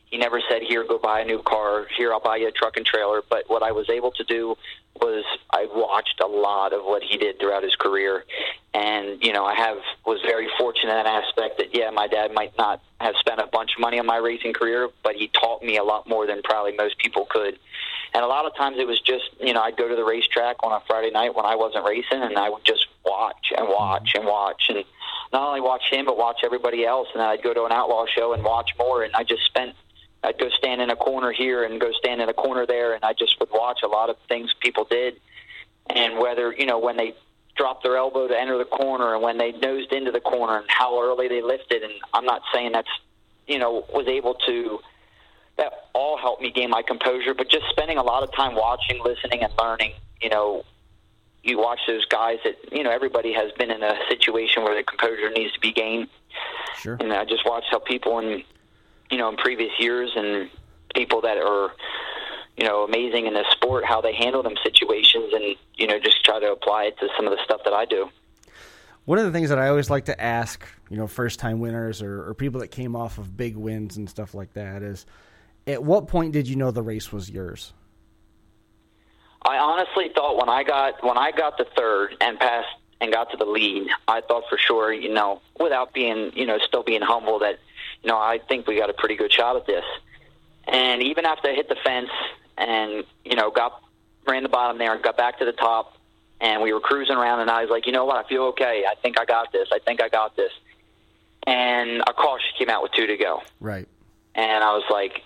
He 0.06 0.16
never 0.16 0.40
said, 0.48 0.62
"Here, 0.62 0.84
go 0.84 0.98
buy 0.98 1.20
a 1.20 1.24
new 1.24 1.42
car. 1.42 1.86
Here, 1.96 2.12
I'll 2.12 2.20
buy 2.20 2.36
you 2.36 2.48
a 2.48 2.52
truck 2.52 2.76
and 2.76 2.86
trailer." 2.86 3.22
But 3.28 3.44
what 3.48 3.62
I 3.62 3.72
was 3.72 3.90
able 3.90 4.12
to 4.12 4.24
do 4.24 4.56
was 5.00 5.24
I 5.50 5.66
watched 5.72 6.20
a 6.22 6.26
lot 6.26 6.72
of 6.72 6.82
what 6.84 7.02
he 7.02 7.16
did 7.16 7.38
throughout 7.38 7.62
his 7.62 7.74
career, 7.76 8.24
and 8.74 9.22
you 9.22 9.32
know, 9.32 9.44
I 9.44 9.54
have 9.54 9.78
was 10.04 10.20
very 10.22 10.48
fortunate 10.58 10.90
in 10.90 11.04
that 11.04 11.06
aspect 11.06 11.58
that 11.58 11.74
yeah, 11.74 11.90
my 11.90 12.06
dad 12.06 12.32
might 12.32 12.56
not 12.58 12.80
have 13.00 13.14
spent 13.18 13.40
a 13.40 13.46
bunch 13.46 13.72
of 13.76 13.80
money 13.80 13.98
on 13.98 14.06
my 14.06 14.16
racing 14.16 14.52
career, 14.52 14.88
but 15.02 15.16
he 15.16 15.28
taught 15.28 15.62
me 15.62 15.76
a 15.76 15.84
lot 15.84 16.08
more 16.08 16.26
than 16.26 16.42
probably 16.42 16.76
most 16.76 16.98
people 16.98 17.26
could. 17.28 17.58
And 18.14 18.24
a 18.24 18.28
lot 18.28 18.46
of 18.46 18.56
times 18.56 18.78
it 18.78 18.86
was 18.86 19.00
just, 19.00 19.24
you 19.40 19.52
know, 19.52 19.60
I'd 19.60 19.76
go 19.76 19.88
to 19.88 19.96
the 19.96 20.04
racetrack 20.04 20.56
on 20.62 20.72
a 20.72 20.80
Friday 20.86 21.10
night 21.10 21.34
when 21.34 21.44
I 21.44 21.54
wasn't 21.56 21.84
racing, 21.84 22.22
and 22.22 22.38
I 22.38 22.48
would 22.48 22.64
just 22.64 22.86
watch 23.04 23.52
and 23.56 23.68
watch 23.68 24.12
and 24.14 24.24
watch, 24.24 24.64
and 24.68 24.84
not 25.32 25.48
only 25.48 25.60
watch 25.60 25.82
him, 25.90 26.06
but 26.06 26.16
watch 26.16 26.40
everybody 26.44 26.84
else. 26.84 27.08
And 27.12 27.20
then 27.20 27.28
I'd 27.28 27.42
go 27.42 27.52
to 27.52 27.64
an 27.64 27.72
outlaw 27.72 28.06
show 28.06 28.32
and 28.32 28.42
watch 28.42 28.70
more, 28.78 29.02
and 29.02 29.14
I 29.14 29.24
just 29.24 29.44
spent. 29.44 29.74
I'd 30.22 30.38
go 30.38 30.48
stand 30.50 30.80
in 30.80 30.90
a 30.90 30.96
corner 30.96 31.32
here 31.32 31.64
and 31.64 31.80
go 31.80 31.92
stand 31.92 32.20
in 32.20 32.28
a 32.28 32.34
corner 32.34 32.66
there, 32.66 32.94
and 32.94 33.04
I 33.04 33.12
just 33.12 33.38
would 33.40 33.50
watch 33.52 33.80
a 33.84 33.88
lot 33.88 34.10
of 34.10 34.16
things 34.28 34.52
people 34.60 34.84
did, 34.84 35.20
and 35.90 36.18
whether 36.18 36.52
you 36.52 36.66
know 36.66 36.78
when 36.78 36.96
they 36.96 37.14
dropped 37.56 37.82
their 37.84 37.96
elbow 37.96 38.28
to 38.28 38.38
enter 38.38 38.58
the 38.58 38.64
corner 38.64 39.14
and 39.14 39.22
when 39.22 39.38
they 39.38 39.52
nosed 39.52 39.92
into 39.92 40.10
the 40.12 40.20
corner 40.20 40.58
and 40.58 40.66
how 40.68 41.00
early 41.02 41.26
they 41.26 41.40
lifted. 41.42 41.82
And 41.82 41.92
I'm 42.12 42.24
not 42.26 42.42
saying 42.52 42.72
that's 42.72 42.88
you 43.46 43.58
know 43.58 43.84
was 43.92 44.06
able 44.08 44.34
to 44.46 44.80
that 45.56 45.72
all 45.94 46.18
helped 46.18 46.42
me 46.42 46.50
gain 46.50 46.68
my 46.70 46.82
composure, 46.82 47.32
but 47.32 47.48
just 47.48 47.64
spending 47.70 47.96
a 47.96 48.02
lot 48.02 48.22
of 48.22 48.30
time 48.34 48.54
watching, 48.54 49.02
listening, 49.02 49.42
and 49.42 49.52
learning. 49.58 49.92
You 50.20 50.28
know, 50.28 50.64
you 51.42 51.58
watch 51.58 51.80
those 51.86 52.04
guys 52.06 52.38
that 52.44 52.56
you 52.72 52.82
know 52.82 52.90
everybody 52.90 53.32
has 53.32 53.52
been 53.52 53.70
in 53.70 53.82
a 53.82 53.94
situation 54.08 54.64
where 54.64 54.74
the 54.76 54.82
composure 54.82 55.30
needs 55.30 55.52
to 55.54 55.60
be 55.60 55.72
gained, 55.72 56.08
Sure. 56.78 56.96
and 57.00 57.12
I 57.12 57.24
just 57.24 57.46
watch 57.46 57.64
how 57.70 57.78
people 57.78 58.18
in 58.18 58.42
you 59.10 59.18
know 59.18 59.28
in 59.28 59.36
previous 59.36 59.72
years 59.78 60.10
and 60.16 60.50
people 60.94 61.20
that 61.22 61.38
are 61.38 61.72
you 62.56 62.66
know 62.66 62.84
amazing 62.84 63.26
in 63.26 63.34
this 63.34 63.46
sport 63.50 63.84
how 63.84 64.00
they 64.00 64.14
handle 64.14 64.42
them 64.42 64.54
situations 64.62 65.32
and 65.32 65.56
you 65.76 65.86
know 65.86 65.98
just 65.98 66.24
try 66.24 66.40
to 66.40 66.52
apply 66.52 66.84
it 66.84 66.98
to 66.98 67.08
some 67.16 67.26
of 67.26 67.32
the 67.32 67.42
stuff 67.44 67.60
that 67.64 67.72
I 67.72 67.84
do. 67.84 68.08
One 69.04 69.18
of 69.18 69.24
the 69.24 69.30
things 69.30 69.50
that 69.50 69.58
I 69.58 69.68
always 69.68 69.88
like 69.88 70.06
to 70.06 70.20
ask, 70.20 70.66
you 70.90 70.96
know, 70.96 71.06
first 71.06 71.38
time 71.38 71.60
winners 71.60 72.02
or, 72.02 72.28
or 72.28 72.34
people 72.34 72.60
that 72.60 72.72
came 72.72 72.96
off 72.96 73.18
of 73.18 73.36
big 73.36 73.56
wins 73.56 73.98
and 73.98 74.10
stuff 74.10 74.34
like 74.34 74.52
that 74.54 74.82
is, 74.82 75.06
at 75.68 75.80
what 75.80 76.08
point 76.08 76.32
did 76.32 76.48
you 76.48 76.56
know 76.56 76.72
the 76.72 76.82
race 76.82 77.12
was 77.12 77.30
yours? 77.30 77.72
I 79.42 79.58
honestly 79.58 80.10
thought 80.12 80.36
when 80.36 80.48
I 80.48 80.64
got 80.64 81.04
when 81.04 81.16
I 81.16 81.30
got 81.30 81.56
the 81.56 81.66
third 81.76 82.16
and 82.20 82.36
passed 82.38 82.66
and 83.00 83.12
got 83.12 83.30
to 83.30 83.36
the 83.36 83.44
lead, 83.44 83.88
I 84.08 84.22
thought 84.22 84.44
for 84.48 84.58
sure, 84.58 84.92
you 84.92 85.12
know, 85.12 85.40
without 85.60 85.92
being, 85.92 86.32
you 86.34 86.46
know, 86.46 86.58
still 86.58 86.82
being 86.82 87.02
humble 87.02 87.38
that, 87.40 87.58
you 88.02 88.08
know, 88.08 88.16
I 88.18 88.38
think 88.38 88.66
we 88.66 88.76
got 88.76 88.90
a 88.90 88.94
pretty 88.94 89.16
good 89.16 89.32
shot 89.32 89.56
at 89.56 89.66
this. 89.66 89.84
And 90.68 91.02
even 91.02 91.24
after 91.24 91.48
I 91.48 91.54
hit 91.54 91.68
the 91.68 91.76
fence 91.84 92.10
and, 92.56 93.04
you 93.24 93.36
know, 93.36 93.50
got 93.50 93.82
ran 94.26 94.42
the 94.42 94.48
bottom 94.48 94.78
there 94.78 94.92
and 94.92 95.02
got 95.02 95.16
back 95.16 95.38
to 95.38 95.44
the 95.44 95.52
top 95.52 95.96
and 96.40 96.60
we 96.62 96.72
were 96.72 96.80
cruising 96.80 97.16
around 97.16 97.40
and 97.40 97.50
I 97.50 97.62
was 97.62 97.70
like, 97.70 97.86
you 97.86 97.92
know 97.92 98.04
what, 98.04 98.16
I 98.24 98.28
feel 98.28 98.42
okay. 98.46 98.84
I 98.90 98.94
think 98.96 99.18
I 99.20 99.24
got 99.24 99.52
this. 99.52 99.68
I 99.72 99.78
think 99.78 100.02
I 100.02 100.08
got 100.08 100.36
this. 100.36 100.50
And 101.46 102.00
a 102.00 102.12
caution 102.12 102.48
came 102.58 102.68
out 102.68 102.82
with 102.82 102.92
two 102.92 103.06
to 103.06 103.16
go 103.16 103.42
Right. 103.60 103.86
and 104.34 104.64
I 104.64 104.72
was 104.72 104.82
like, 104.90 105.22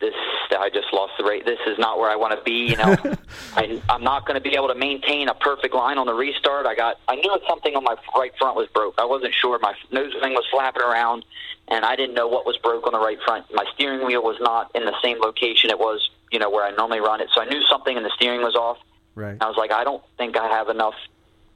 "This, 0.00 0.14
I 0.50 0.70
just 0.72 0.92
lost 0.92 1.14
the 1.18 1.24
rate. 1.24 1.44
This 1.44 1.58
is 1.66 1.78
not 1.78 1.98
where 1.98 2.10
I 2.10 2.16
want 2.16 2.38
to 2.38 2.42
be." 2.44 2.70
You 2.70 2.76
know, 2.76 2.96
I, 3.54 3.80
I'm 3.88 4.02
not 4.02 4.26
going 4.26 4.34
to 4.34 4.40
be 4.40 4.54
able 4.56 4.68
to 4.68 4.74
maintain 4.74 5.28
a 5.28 5.34
perfect 5.34 5.74
line 5.74 5.98
on 5.98 6.06
the 6.06 6.14
restart. 6.14 6.66
I 6.66 6.74
got, 6.74 6.98
I 7.08 7.16
knew 7.16 7.38
something 7.48 7.74
on 7.76 7.84
my 7.84 7.96
right 8.16 8.32
front 8.38 8.56
was 8.56 8.68
broke. 8.68 8.94
I 8.98 9.04
wasn't 9.04 9.34
sure. 9.34 9.58
My 9.58 9.74
nose 9.90 10.12
ring 10.22 10.34
was 10.34 10.44
flapping 10.50 10.82
around, 10.82 11.24
and 11.68 11.84
I 11.84 11.96
didn't 11.96 12.14
know 12.14 12.28
what 12.28 12.46
was 12.46 12.56
broke 12.58 12.86
on 12.86 12.92
the 12.92 13.00
right 13.00 13.18
front. 13.24 13.46
My 13.52 13.64
steering 13.74 14.06
wheel 14.06 14.22
was 14.22 14.36
not 14.40 14.70
in 14.74 14.84
the 14.84 14.94
same 15.02 15.20
location 15.20 15.70
it 15.70 15.78
was, 15.78 16.10
you 16.32 16.38
know, 16.38 16.50
where 16.50 16.64
I 16.64 16.70
normally 16.70 17.00
run 17.00 17.20
it. 17.20 17.28
So 17.34 17.40
I 17.40 17.44
knew 17.46 17.62
something 17.62 17.96
and 17.96 18.04
the 18.04 18.12
steering 18.16 18.40
was 18.40 18.56
off. 18.56 18.78
Right. 19.14 19.36
I 19.40 19.46
was 19.46 19.56
like, 19.56 19.72
I 19.72 19.84
don't 19.84 20.02
think 20.16 20.36
I 20.36 20.48
have 20.48 20.68
enough. 20.68 20.94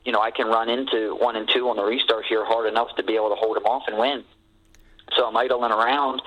You 0.05 0.13
know, 0.13 0.21
I 0.21 0.31
can 0.31 0.49
run 0.49 0.69
into 0.69 1.15
one 1.17 1.37
and 1.37 1.49
two 1.49 1.69
on 1.69 1.77
the 1.77 1.85
restart 1.85 2.25
here 2.27 2.45
hard 2.45 2.69
enough 2.69 2.95
to 2.97 3.03
be 3.03 3.15
able 3.15 3.31
to 3.31 3.37
hold 3.37 3.57
them 3.57 3.65
off 3.65 3.85
and 3.87 3.97
win. 3.97 4.25
So 5.17 5.27
I'm 5.27 5.37
idling 5.37 5.73
around, 5.73 6.23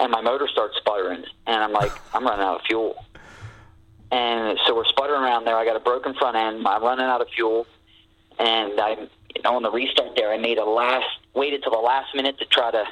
and 0.00 0.10
my 0.10 0.20
motor 0.20 0.48
starts 0.48 0.76
sputtering, 0.76 1.24
and 1.46 1.56
I'm 1.62 1.72
like, 1.72 1.92
I'm 2.14 2.24
running 2.24 2.44
out 2.44 2.56
of 2.60 2.62
fuel. 2.66 3.04
And 4.10 4.58
so 4.66 4.74
we're 4.74 4.84
sputtering 4.84 5.22
around 5.22 5.44
there. 5.44 5.56
I 5.56 5.64
got 5.64 5.76
a 5.76 5.80
broken 5.80 6.14
front 6.14 6.36
end. 6.36 6.66
I'm 6.66 6.82
running 6.82 7.06
out 7.06 7.20
of 7.20 7.28
fuel, 7.28 7.66
and 8.38 8.80
I, 8.80 8.90
you 9.34 9.42
know, 9.42 9.56
on 9.56 9.62
the 9.62 9.70
restart 9.70 10.14
there, 10.16 10.32
I 10.32 10.38
made 10.38 10.58
a 10.58 10.64
last, 10.64 11.06
waited 11.34 11.62
till 11.62 11.72
the 11.72 11.78
last 11.78 12.14
minute 12.14 12.38
to 12.38 12.44
try 12.44 12.70
to, 12.70 12.84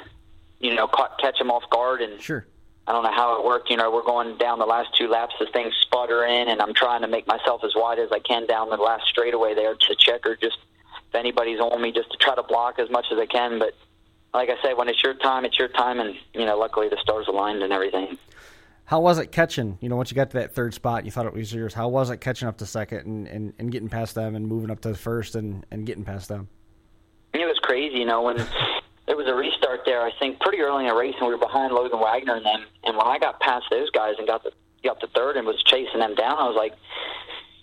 you 0.59 0.75
know, 0.75 0.87
ca- 0.87 1.15
catch 1.19 1.39
him 1.39 1.51
off 1.51 1.69
guard, 1.69 2.01
and 2.01 2.21
Sure. 2.21 2.45
I 2.85 2.91
don't 2.91 3.03
know 3.03 3.13
how 3.13 3.39
it 3.39 3.45
worked. 3.45 3.69
You 3.69 3.77
know, 3.77 3.89
we're 3.91 4.03
going 4.03 4.37
down 4.37 4.59
the 4.59 4.65
last 4.65 4.89
two 4.97 5.07
laps. 5.07 5.33
The 5.39 5.45
thing's 5.45 5.73
sputtering, 5.83 6.49
and 6.49 6.61
I'm 6.61 6.73
trying 6.73 7.01
to 7.01 7.07
make 7.07 7.25
myself 7.27 7.63
as 7.63 7.71
wide 7.75 7.97
as 7.99 8.11
I 8.11 8.19
can 8.19 8.45
down 8.45 8.69
the 8.69 8.75
last 8.75 9.07
straightaway 9.07 9.55
there 9.55 9.73
to 9.73 9.95
checker. 9.97 10.35
Just 10.35 10.57
if 11.07 11.15
anybody's 11.15 11.61
on 11.61 11.81
me, 11.81 11.93
just 11.93 12.11
to 12.11 12.17
try 12.17 12.35
to 12.35 12.43
block 12.43 12.79
as 12.79 12.89
much 12.89 13.05
as 13.09 13.17
I 13.17 13.25
can. 13.25 13.57
But 13.57 13.73
like 14.33 14.49
I 14.49 14.55
said, 14.61 14.73
when 14.77 14.89
it's 14.89 15.03
your 15.03 15.13
time, 15.13 15.45
it's 15.45 15.57
your 15.57 15.67
time, 15.67 15.99
and 15.99 16.15
you 16.33 16.45
know, 16.45 16.57
luckily 16.57 16.89
the 16.89 16.97
stars 17.01 17.27
aligned 17.27 17.61
and 17.61 17.71
everything. 17.71 18.17
How 18.85 18.99
was 18.99 19.17
it 19.17 19.31
catching? 19.31 19.77
You 19.81 19.89
know, 19.89 19.95
once 19.95 20.11
you 20.11 20.15
got 20.15 20.31
to 20.31 20.37
that 20.37 20.53
third 20.53 20.73
spot, 20.73 21.05
you 21.05 21.11
thought 21.11 21.25
it 21.25 21.33
was 21.33 21.53
yours. 21.53 21.73
How 21.73 21.87
was 21.87 22.09
it 22.09 22.17
catching 22.17 22.47
up 22.47 22.57
to 22.57 22.65
second 22.65 23.05
and, 23.05 23.27
and, 23.27 23.53
and 23.57 23.71
getting 23.71 23.87
past 23.87 24.13
them 24.13 24.35
and 24.35 24.45
moving 24.45 24.69
up 24.69 24.81
to 24.81 24.93
first 24.93 25.35
and, 25.35 25.65
and 25.71 25.85
getting 25.85 26.03
past 26.03 26.27
them? 26.27 26.49
It 27.33 27.45
was 27.45 27.57
crazy, 27.61 27.99
you 27.99 28.05
know, 28.05 28.21
when 28.21 28.37
there 29.07 29.15
was 29.15 29.27
a 29.27 29.33
restart 29.33 29.81
there. 29.85 30.01
I 30.01 30.11
think 30.19 30.39
pretty 30.41 30.59
early 30.59 30.83
in 30.83 30.89
the 30.89 30.95
race, 30.95 31.15
and 31.17 31.27
we 31.27 31.33
were 31.33 31.39
behind 31.39 31.73
Logan 31.73 31.99
Wagner 31.99 32.35
and 32.35 32.45
them. 32.45 32.65
And 32.83 32.97
when 32.97 33.07
I 33.07 33.19
got 33.19 33.39
past 33.39 33.65
those 33.71 33.89
guys 33.89 34.15
and 34.17 34.27
got 34.27 34.43
the 34.43 34.51
got 34.83 34.99
to 34.99 35.07
third 35.07 35.37
and 35.37 35.47
was 35.47 35.63
chasing 35.63 35.99
them 35.99 36.13
down, 36.13 36.37
I 36.37 36.43
was 36.43 36.57
like, 36.57 36.73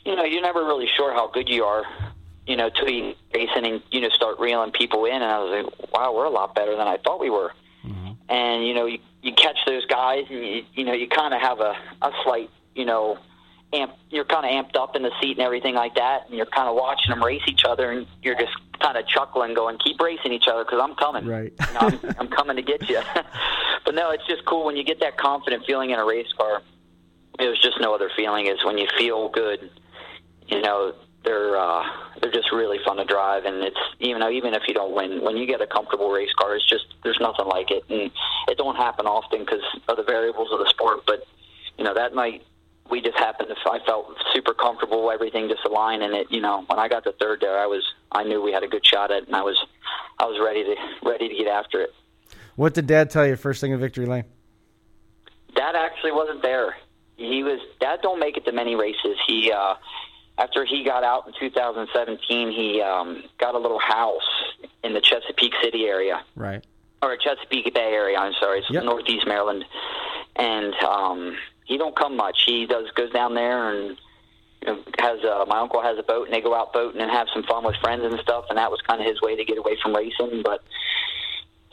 you 0.06 0.16
know, 0.16 0.24
you're 0.24 0.42
never 0.42 0.64
really 0.64 0.88
sure 0.96 1.12
how 1.12 1.28
good 1.28 1.50
you 1.50 1.64
are, 1.64 1.84
you 2.46 2.56
know, 2.56 2.70
till 2.70 2.88
you 2.88 3.14
racing 3.34 3.66
and 3.66 3.82
you 3.90 4.00
know 4.00 4.08
start 4.10 4.38
reeling 4.38 4.72
people 4.72 5.04
in. 5.04 5.14
And 5.14 5.24
I 5.24 5.38
was 5.38 5.64
like, 5.64 5.92
wow, 5.92 6.14
we're 6.14 6.24
a 6.24 6.30
lot 6.30 6.54
better 6.54 6.76
than 6.76 6.88
I 6.88 6.98
thought 6.98 7.20
we 7.20 7.30
were. 7.30 7.52
Mm-hmm. 7.84 8.12
And 8.28 8.66
you 8.66 8.74
know, 8.74 8.86
you 8.86 8.98
you 9.22 9.32
catch 9.34 9.58
those 9.66 9.84
guys, 9.86 10.24
and 10.30 10.44
you 10.44 10.64
you 10.74 10.84
know 10.84 10.92
you 10.92 11.08
kind 11.08 11.34
of 11.34 11.40
have 11.40 11.60
a 11.60 11.76
a 12.02 12.12
slight 12.24 12.50
you 12.74 12.84
know 12.84 13.18
amp, 13.72 13.92
you're 14.10 14.24
kind 14.24 14.44
of 14.44 14.50
amped 14.50 14.76
up 14.80 14.96
in 14.96 15.02
the 15.02 15.10
seat 15.20 15.32
and 15.32 15.40
everything 15.40 15.74
like 15.74 15.94
that, 15.94 16.26
and 16.26 16.36
you're 16.36 16.46
kind 16.46 16.68
of 16.68 16.74
watching 16.74 17.10
them 17.10 17.22
race 17.22 17.42
each 17.46 17.64
other, 17.64 17.90
and 17.90 18.06
you're 18.22 18.34
just 18.34 18.52
kind 18.80 18.96
of 18.96 19.06
chuckling, 19.06 19.54
going, 19.54 19.78
"Keep 19.78 20.00
racing 20.00 20.32
each 20.32 20.48
other, 20.48 20.64
because 20.64 20.80
I'm 20.82 20.94
coming. 20.96 21.26
Right. 21.26 21.52
you 21.68 21.74
know, 21.74 21.80
I'm, 21.80 22.14
I'm 22.20 22.28
coming 22.28 22.56
to 22.56 22.62
get 22.62 22.88
you." 22.88 23.00
but 23.84 23.94
no, 23.94 24.10
it's 24.10 24.26
just 24.26 24.44
cool 24.44 24.64
when 24.66 24.76
you 24.76 24.84
get 24.84 25.00
that 25.00 25.16
confident 25.16 25.64
feeling 25.66 25.90
in 25.90 25.98
a 25.98 26.04
race 26.04 26.32
car. 26.36 26.62
It 27.38 27.48
was 27.48 27.60
just 27.60 27.80
no 27.80 27.94
other 27.94 28.10
feeling 28.16 28.46
is 28.46 28.62
when 28.64 28.76
you 28.76 28.86
feel 28.98 29.28
good. 29.28 29.70
You 30.48 30.60
know, 30.60 30.94
they're 31.24 31.58
uh, 31.58 31.82
they're 32.20 32.32
just 32.32 32.50
really 32.52 32.78
fun 32.84 32.96
to 32.96 33.04
drive, 33.04 33.44
and 33.44 33.62
it's 33.62 33.80
you 33.98 34.18
know 34.18 34.30
even 34.30 34.54
if 34.54 34.62
you 34.66 34.74
don't 34.74 34.94
win, 34.94 35.22
when 35.22 35.36
you 35.36 35.46
get 35.46 35.60
a 35.60 35.66
comfortable 35.66 36.10
race 36.10 36.32
car, 36.38 36.56
it's 36.56 36.68
just 36.68 36.86
there's 37.04 37.18
nothing 37.20 37.46
like 37.46 37.70
it, 37.70 37.84
and 37.88 38.10
it 38.48 38.56
don't 38.56 38.76
happen 38.76 39.06
often 39.06 39.40
because 39.40 39.62
of 39.88 39.96
the 39.96 40.02
variables 40.02 40.48
of 40.52 40.58
the 40.58 40.68
sport. 40.68 41.00
But 41.06 41.26
you 41.78 41.84
know 41.84 41.94
that 41.94 42.14
night 42.14 42.42
we 42.90 43.00
just 43.00 43.18
happened 43.18 43.48
to 43.48 43.70
I 43.70 43.78
felt 43.86 44.16
super 44.34 44.54
comfortable, 44.54 45.10
everything 45.10 45.48
just 45.48 45.64
aligned, 45.64 46.02
and 46.02 46.14
it 46.14 46.26
you 46.30 46.40
know 46.40 46.64
when 46.66 46.78
I 46.78 46.88
got 46.88 47.04
to 47.04 47.12
third 47.12 47.40
there, 47.40 47.58
I 47.58 47.66
was 47.66 47.84
I 48.12 48.24
knew 48.24 48.42
we 48.42 48.52
had 48.52 48.62
a 48.62 48.68
good 48.68 48.84
shot 48.86 49.10
at, 49.10 49.22
it, 49.22 49.26
and 49.26 49.36
I 49.36 49.42
was 49.42 49.58
I 50.18 50.24
was 50.24 50.40
ready 50.42 50.64
to 50.64 50.76
ready 51.08 51.28
to 51.28 51.34
get 51.34 51.46
after 51.46 51.82
it. 51.82 51.90
What 52.56 52.74
did 52.74 52.86
Dad 52.86 53.10
tell 53.10 53.26
you 53.26 53.36
first 53.36 53.60
thing 53.60 53.72
in 53.72 53.80
victory 53.80 54.06
lane? 54.06 54.24
Dad 55.54 55.76
actually 55.76 56.12
wasn't 56.12 56.42
there. 56.42 56.76
He 57.16 57.42
was 57.42 57.60
Dad 57.80 58.00
don't 58.02 58.18
make 58.18 58.36
it 58.36 58.44
to 58.46 58.52
many 58.52 58.74
races. 58.74 59.16
He 59.26 59.52
uh 59.52 59.74
after 60.40 60.64
he 60.64 60.82
got 60.84 61.04
out 61.04 61.26
in 61.26 61.34
2017, 61.38 62.50
he 62.50 62.80
um, 62.80 63.22
got 63.38 63.54
a 63.54 63.58
little 63.58 63.78
house 63.78 64.28
in 64.82 64.94
the 64.94 65.00
Chesapeake 65.00 65.52
City 65.62 65.84
area, 65.84 66.22
Right. 66.34 66.64
or 67.02 67.16
Chesapeake 67.16 67.72
Bay 67.74 67.92
area. 67.92 68.16
I'm 68.18 68.32
sorry, 68.40 68.60
it's 68.60 68.70
Yep. 68.70 68.84
Northeast 68.84 69.26
Maryland, 69.26 69.64
and 70.36 70.74
um, 70.76 71.36
he 71.66 71.76
don't 71.76 71.94
come 71.94 72.16
much. 72.16 72.42
He 72.46 72.66
does 72.66 72.90
goes 72.92 73.12
down 73.12 73.34
there 73.34 73.70
and 73.70 73.98
you 74.62 74.66
know, 74.72 74.78
has 74.98 75.22
uh, 75.24 75.44
my 75.46 75.58
uncle 75.58 75.82
has 75.82 75.98
a 75.98 76.02
boat, 76.02 76.24
and 76.26 76.34
they 76.34 76.40
go 76.40 76.54
out 76.54 76.72
boating 76.72 77.00
and 77.02 77.10
have 77.10 77.28
some 77.34 77.42
fun 77.44 77.64
with 77.64 77.76
friends 77.76 78.02
and 78.04 78.18
stuff. 78.20 78.46
And 78.48 78.56
that 78.58 78.70
was 78.70 78.80
kind 78.88 79.00
of 79.00 79.06
his 79.06 79.20
way 79.20 79.36
to 79.36 79.44
get 79.44 79.58
away 79.58 79.76
from 79.82 79.94
racing, 79.94 80.42
but. 80.42 80.62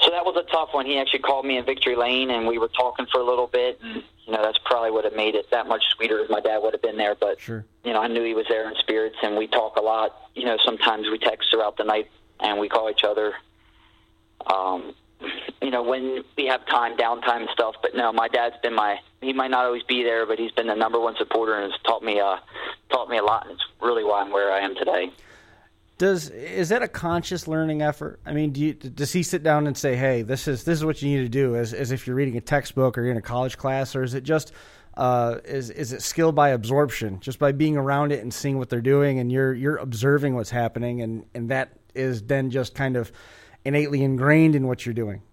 So 0.07 0.11
that 0.11 0.23
was 0.23 0.37
a 0.37 0.49
tough 0.49 0.69
one. 0.71 0.85
He 0.85 0.97
actually 0.97 1.19
called 1.19 1.45
me 1.45 1.57
in 1.57 1.65
Victory 1.65 1.97
Lane, 1.97 2.29
and 2.29 2.47
we 2.47 2.57
were 2.57 2.69
talking 2.69 3.07
for 3.11 3.19
a 3.19 3.25
little 3.25 3.47
bit. 3.47 3.77
And 3.83 4.03
you 4.25 4.31
know, 4.31 4.41
that's 4.41 4.57
probably 4.63 4.89
would 4.89 5.03
have 5.03 5.13
made 5.15 5.35
it 5.35 5.51
that 5.51 5.67
much 5.67 5.83
sweeter 5.97 6.19
if 6.19 6.29
my 6.29 6.39
dad 6.39 6.59
would 6.59 6.71
have 6.73 6.81
been 6.81 6.95
there. 6.95 7.13
But 7.13 7.41
Sure. 7.41 7.65
you 7.83 7.91
know, 7.91 8.01
I 8.01 8.07
knew 8.07 8.23
he 8.23 8.33
was 8.33 8.45
there 8.47 8.69
in 8.69 8.75
spirits, 8.77 9.17
and 9.21 9.35
we 9.35 9.47
talk 9.47 9.75
a 9.75 9.81
lot. 9.81 10.15
You 10.33 10.45
know, 10.45 10.55
sometimes 10.63 11.09
we 11.11 11.17
text 11.17 11.49
throughout 11.51 11.75
the 11.75 11.83
night, 11.83 12.09
and 12.39 12.57
we 12.57 12.69
call 12.69 12.89
each 12.89 13.03
other. 13.03 13.33
Um, 14.45 14.95
you 15.61 15.71
know, 15.71 15.83
when 15.83 16.23
we 16.37 16.45
have 16.45 16.65
time, 16.67 16.95
downtime 16.95 17.41
and 17.41 17.49
stuff. 17.49 17.75
But 17.81 17.93
no, 17.93 18.13
my 18.13 18.29
dad's 18.29 18.55
been 18.63 18.75
my. 18.75 18.99
He 19.19 19.33
might 19.33 19.51
not 19.51 19.65
always 19.65 19.83
be 19.83 20.03
there, 20.03 20.25
but 20.25 20.39
he's 20.39 20.51
been 20.51 20.67
the 20.67 20.75
number 20.75 21.01
one 21.01 21.17
supporter 21.17 21.53
and 21.55 21.69
has 21.69 21.81
taught 21.81 22.01
me. 22.01 22.21
Uh, 22.21 22.37
taught 22.89 23.09
me 23.09 23.17
a 23.17 23.23
lot, 23.23 23.43
and 23.45 23.55
it's 23.55 23.65
really 23.81 24.05
why 24.05 24.21
I'm 24.21 24.31
where 24.31 24.53
I 24.53 24.59
am 24.59 24.73
today. 24.73 25.11
Does 25.97 26.29
is 26.29 26.69
that 26.69 26.83
a 26.83 26.87
conscious 26.87 27.47
learning 27.47 27.81
effort? 27.81 28.19
I 28.25 28.33
mean, 28.33 28.51
do 28.51 28.61
you, 28.61 28.73
does 28.73 29.11
he 29.13 29.23
sit 29.23 29.41
down 29.41 29.65
and 29.65 29.75
say, 29.75 29.95
"Hey, 29.95 30.21
this 30.21 30.47
is 30.47 30.63
this 30.63 30.77
is 30.77 30.85
what 30.85 31.01
you 31.01 31.09
need 31.09 31.23
to 31.23 31.29
do," 31.29 31.55
as 31.55 31.73
as 31.73 31.91
if 31.91 32.05
you're 32.05 32.15
reading 32.15 32.37
a 32.37 32.41
textbook 32.41 32.97
or 32.97 33.01
you're 33.01 33.11
in 33.11 33.17
a 33.17 33.21
college 33.21 33.57
class, 33.57 33.95
or 33.95 34.03
is 34.03 34.13
it 34.13 34.23
just 34.23 34.51
uh, 34.95 35.37
is 35.45 35.71
is 35.71 35.93
it 35.93 36.03
skill 36.03 36.31
by 36.31 36.49
absorption, 36.49 37.19
just 37.19 37.39
by 37.39 37.51
being 37.51 37.77
around 37.77 38.11
it 38.11 38.21
and 38.21 38.31
seeing 38.31 38.59
what 38.59 38.69
they're 38.69 38.79
doing, 38.79 39.17
and 39.17 39.31
you're 39.31 39.53
you're 39.53 39.77
observing 39.77 40.35
what's 40.35 40.51
happening, 40.51 41.01
and 41.01 41.25
and 41.33 41.49
that 41.49 41.71
is 41.95 42.21
then 42.23 42.51
just 42.51 42.75
kind 42.75 42.95
of 42.95 43.11
innately 43.65 44.03
ingrained 44.03 44.55
in 44.55 44.67
what 44.67 44.85
you're 44.85 44.93
doing. 44.93 45.23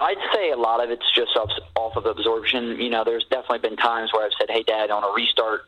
I'd 0.00 0.18
say 0.32 0.50
a 0.50 0.56
lot 0.56 0.82
of 0.82 0.90
it's 0.90 1.10
just 1.12 1.36
off, 1.36 1.50
off 1.74 1.96
of 1.96 2.06
absorption. 2.06 2.80
You 2.80 2.90
know, 2.90 3.02
there's 3.04 3.24
definitely 3.30 3.68
been 3.68 3.76
times 3.76 4.12
where 4.12 4.24
I've 4.24 4.32
said, 4.38 4.50
"Hey, 4.50 4.62
Dad, 4.62 4.90
on 4.90 5.04
a 5.04 5.12
restart, 5.12 5.62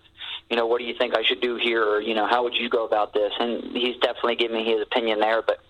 you 0.50 0.56
know, 0.56 0.66
what 0.66 0.80
do 0.80 0.84
you 0.84 0.94
think 0.94 1.16
I 1.16 1.22
should 1.22 1.40
do 1.40 1.56
here?" 1.56 1.84
Or, 1.84 2.00
you 2.00 2.14
know, 2.14 2.26
how 2.26 2.42
would 2.42 2.54
you 2.54 2.68
go 2.68 2.84
about 2.84 3.14
this? 3.14 3.32
And 3.38 3.76
he's 3.76 3.96
definitely 3.96 4.36
given 4.36 4.56
me 4.56 4.64
his 4.64 4.82
opinion 4.82 5.20
there. 5.20 5.42
But 5.42 5.60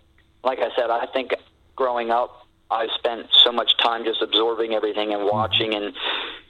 like 0.43 0.59
I 0.61 0.75
said, 0.75 0.91
I 0.91 1.07
think 1.07 1.35
growing 1.77 2.11
up, 2.11 2.47
I've 2.71 2.91
spent 2.93 3.27
so 3.45 3.53
much 3.53 3.77
time 3.79 4.05
just 4.05 4.23
absorbing 4.23 4.75
everything 4.75 5.13
and 5.13 5.23
mm-hmm. 5.23 5.37
watching, 5.37 5.75
and 5.75 5.95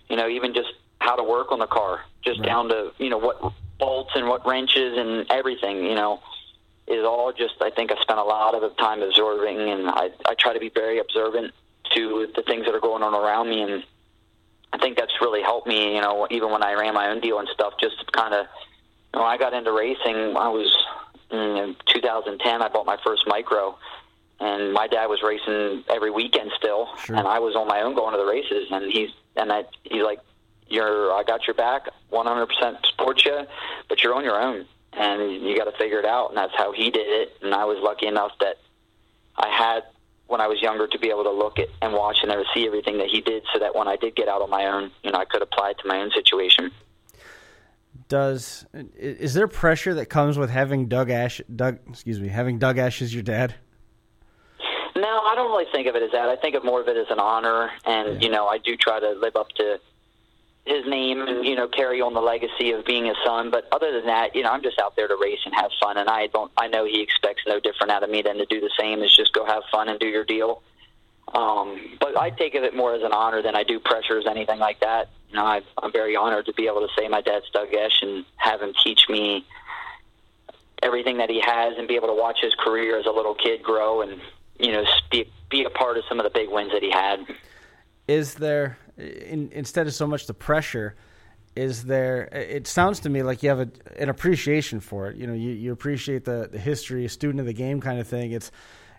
you 0.09 0.17
know, 0.17 0.29
even 0.29 0.55
just 0.55 0.73
how 1.01 1.17
to 1.17 1.23
work 1.23 1.51
on 1.51 1.59
the 1.59 1.67
car, 1.67 2.05
just 2.23 2.41
Right. 2.41 2.47
down 2.47 2.69
to 2.69 2.93
you 2.99 3.11
know 3.11 3.19
what 3.19 3.41
bolts 3.79 4.13
and 4.15 4.29
what 4.29 4.47
wrenches 4.47 4.99
and 4.99 5.27
everything. 5.31 5.85
You 5.85 5.95
know, 5.95 6.21
is 6.87 7.05
all 7.05 7.33
just. 7.33 7.55
I 7.61 7.71
think 7.71 7.91
I 7.91 8.01
spent 8.03 8.19
a 8.19 8.25
lot 8.25 8.55
of 8.55 8.77
time 8.77 9.03
absorbing, 9.03 9.59
and 9.59 9.89
I 9.89 10.11
I 10.27 10.35
try 10.35 10.53
to 10.53 10.61
be 10.61 10.69
very 10.69 10.99
observant 10.99 11.55
to 11.95 12.29
the 12.37 12.43
things 12.43 12.67
that 12.67 12.75
are 12.75 12.81
going 12.81 13.03
on 13.03 13.15
around 13.15 13.49
me, 13.49 13.63
and 13.63 13.83
I 14.73 14.79
think 14.79 14.97
that's 14.97 15.13
really 15.21 15.43
helped 15.43 15.67
me. 15.67 15.95
You 15.95 16.01
know, 16.01 16.27
even 16.31 16.51
when 16.51 16.63
I 16.63 16.75
ran 16.75 16.95
my 16.95 17.09
own 17.09 17.21
deal 17.21 17.39
and 17.39 17.49
stuff, 17.49 17.75
just 17.81 18.11
kind 18.13 18.35
of. 18.35 18.47
When 19.13 19.25
I 19.25 19.37
got 19.39 19.53
into 19.55 19.73
racing, 19.73 20.37
I 20.37 20.49
was 20.49 20.73
mm, 21.33 21.65
in 21.71 21.77
2010. 21.93 22.63
I 22.63 22.69
bought 22.69 22.87
my 22.87 22.97
first 23.05 23.25
micro, 23.27 23.77
and 24.39 24.73
my 24.73 24.87
dad 24.87 25.07
was 25.07 25.21
racing 25.21 25.83
every 25.91 26.13
weekend 26.13 26.53
still, 26.57 26.89
Sure. 27.05 27.17
and 27.17 27.27
I 27.27 27.41
was 27.41 27.57
on 27.57 27.67
my 27.67 27.81
own 27.83 27.95
going 27.97 28.13
to 28.13 28.19
the 28.19 28.25
races. 28.31 28.69
And 28.71 28.93
he's 28.93 29.11
and 29.35 29.53
I 29.53 29.65
he's 29.83 30.05
like, 30.05 30.21
"You're 30.69 31.13
I 31.13 31.25
got 31.25 31.49
your 31.49 31.55
back, 31.55 31.89
100% 32.13 32.87
support 32.87 33.25
you, 33.25 33.47
but 33.89 34.05
you're 34.05 34.15
on 34.15 34.23
your 34.23 34.41
own, 34.41 34.65
and 34.93 35.43
you 35.43 35.57
got 35.57 35.65
to 35.65 35.77
figure 35.77 35.99
it 35.99 36.05
out." 36.05 36.29
And 36.29 36.37
that's 36.39 36.55
how 36.55 36.71
he 36.71 36.91
did 36.91 37.09
it. 37.09 37.37
And 37.43 37.53
I 37.53 37.65
was 37.65 37.79
lucky 37.83 38.07
enough 38.07 38.33
that 38.39 38.59
I 39.37 39.49
had 39.49 39.83
when 40.31 40.41
I 40.41 40.47
was 40.47 40.63
younger 40.63 40.87
to 40.87 40.99
be 40.99 41.11
able 41.11 41.25
to 41.25 41.31
look 41.31 41.59
at 41.59 41.67
and 41.83 41.93
watch 41.93 42.19
and 42.23 42.33
see 42.55 42.65
everything 42.65 42.99
that 42.99 43.09
he 43.09 43.21
did, 43.21 43.43
so 43.53 43.59
that 43.59 43.75
when 43.75 43.89
I 43.89 43.97
did 43.97 44.15
get 44.15 44.29
out 44.29 44.41
on 44.41 44.49
my 44.49 44.67
own, 44.67 44.93
you 45.03 45.11
know, 45.11 45.19
I 45.19 45.25
could 45.25 45.43
apply 45.43 45.71
it 45.71 45.79
to 45.83 45.89
my 45.89 46.01
own 46.01 46.11
situation. 46.15 46.71
Does 48.09 48.65
is 48.97 49.35
there 49.35 49.49
pressure 49.49 49.95
that 49.95 50.07
comes 50.07 50.39
with 50.39 50.51
having 50.51 50.87
Doug 50.87 51.11
Esh, 51.11 51.41
Doug, 51.55 51.79
excuse 51.89 52.21
me, 52.21 52.29
having 52.29 52.59
Doug 52.59 52.79
Esh 52.79 53.03
as 53.03 53.13
your 53.13 53.25
dad? 53.25 53.57
No, 54.97 55.03
I 55.03 55.35
don't 55.35 55.51
really 55.51 55.71
think 55.73 55.89
of 55.89 55.97
it 55.97 56.03
as 56.03 56.13
that. 56.13 56.29
I 56.29 56.37
think 56.37 56.55
of 56.55 56.65
more 56.65 56.81
of 56.81 56.89
it 56.89 56.97
as 56.97 57.07
an 57.11 57.19
honor, 57.19 57.71
and 57.85 58.23
you 58.23 58.31
know, 58.31 58.47
I 58.47 58.59
do 58.59 58.77
try 58.77 59.01
to 59.01 59.11
live 59.11 59.35
up 59.35 59.49
to 59.57 59.81
his 60.71 60.87
name 60.87 61.21
and 61.21 61.45
you 61.45 61.57
know 61.57 61.69
carry 61.69 62.01
on 62.01 62.15
the 62.15 62.21
legacy 62.21 62.71
of 62.71 62.85
being 62.85 63.07
his 63.07 63.17
son. 63.25 63.51
But 63.51 63.69
other 63.73 63.93
than 63.93 64.07
that, 64.07 64.35
you 64.35 64.43
know, 64.43 64.51
I'm 64.51 64.63
just 64.63 64.79
out 64.79 64.97
there 64.97 65.09
to 65.09 65.17
race 65.21 65.41
and 65.45 65.55
have 65.55 65.71
fun, 65.81 65.97
and 65.97 66.09
I 66.09 66.29
don't. 66.29 66.51
I 66.57 66.69
know 66.69 66.85
he 66.85 67.03
expects 67.03 67.43
no 67.47 67.61
different 67.61 67.91
out 67.91 68.03
of 68.03 68.11
me 68.11 68.23
than 68.23 68.39
to 68.39 68.47
do 68.47 68.61
the 68.61 68.71
same. 68.79 69.03
Is 69.03 69.15
just 69.15 69.33
go 69.33 69.45
have 69.45 69.63
fun 69.71 69.89
and 69.89 69.99
do 69.99 70.07
your 70.07 70.25
deal. 70.25 70.63
Um, 71.35 71.97
but 72.01 72.19
I 72.19 72.31
take 72.31 72.55
it 72.55 72.75
more 72.75 72.95
as 72.95 73.03
an 73.03 73.13
honor 73.13 73.43
than 73.43 73.55
I 73.55 73.63
do 73.63 73.79
pressures, 73.79 74.27
anything 74.29 74.59
like 74.59 74.81
that. 74.81 75.11
You 75.31 75.37
know, 75.37 75.45
I, 75.45 75.63
I'm 75.81 75.93
very 75.93 76.17
honored 76.17 76.47
to 76.47 76.53
be 76.53 76.67
able 76.67 76.81
to 76.81 76.89
say 76.99 77.07
my 77.07 77.21
dad's 77.21 77.49
Doug 77.51 77.73
Esh 77.73 78.03
and 78.03 78.25
have 78.37 78.61
him 78.61 78.73
teach 78.83 79.09
me 79.09 79.47
everything 80.83 81.19
that 81.19 81.31
he 81.31 81.41
has 81.41 81.77
and 81.79 81.87
be 81.87 81.95
able 81.95 82.09
to 82.09 82.15
watch 82.15 82.39
his 82.41 82.55
career 82.55 82.99
as 82.99 83.07
a 83.07 83.11
little 83.11 83.35
kid 83.35 83.63
grow 83.63 84.01
and 84.01 84.21
you 84.59 84.73
know 84.73 84.85
be 85.11 85.31
be 85.51 85.65
a 85.65 85.71
part 85.71 85.99
of 85.99 86.05
some 86.09 86.19
of 86.19 86.25
the 86.25 86.31
big 86.31 86.49
wins 86.49 86.73
that 86.73 86.83
he 86.83 86.91
had. 86.91 87.21
is 88.09 88.35
there 88.35 88.79
in, 89.01 89.51
instead 89.53 89.87
of 89.87 89.95
so 89.95 90.07
much 90.07 90.27
the 90.27 90.35
pressure 90.35 90.95
is 91.57 91.85
there 91.85 92.29
it 92.33 92.67
sounds 92.67 93.01
to 93.01 93.11
me 93.11 93.23
like 93.23 93.43
you 93.43 93.49
have 93.49 93.61
a, 93.61 93.69
an 93.97 94.09
appreciation 94.09 94.81
for 94.81 95.09
it 95.09 95.17
you 95.17 95.27
know 95.27 95.33
you, 95.33 95.51
you 95.51 95.73
appreciate 95.73 96.25
the, 96.25 96.49
the 96.51 96.59
history 96.59 97.05
a 97.05 97.09
student 97.09 97.41
of 97.41 97.47
the 97.47 97.53
game 97.53 97.81
kind 97.81 97.99
of 97.99 98.07
thing 98.07 98.33
it's 98.33 98.53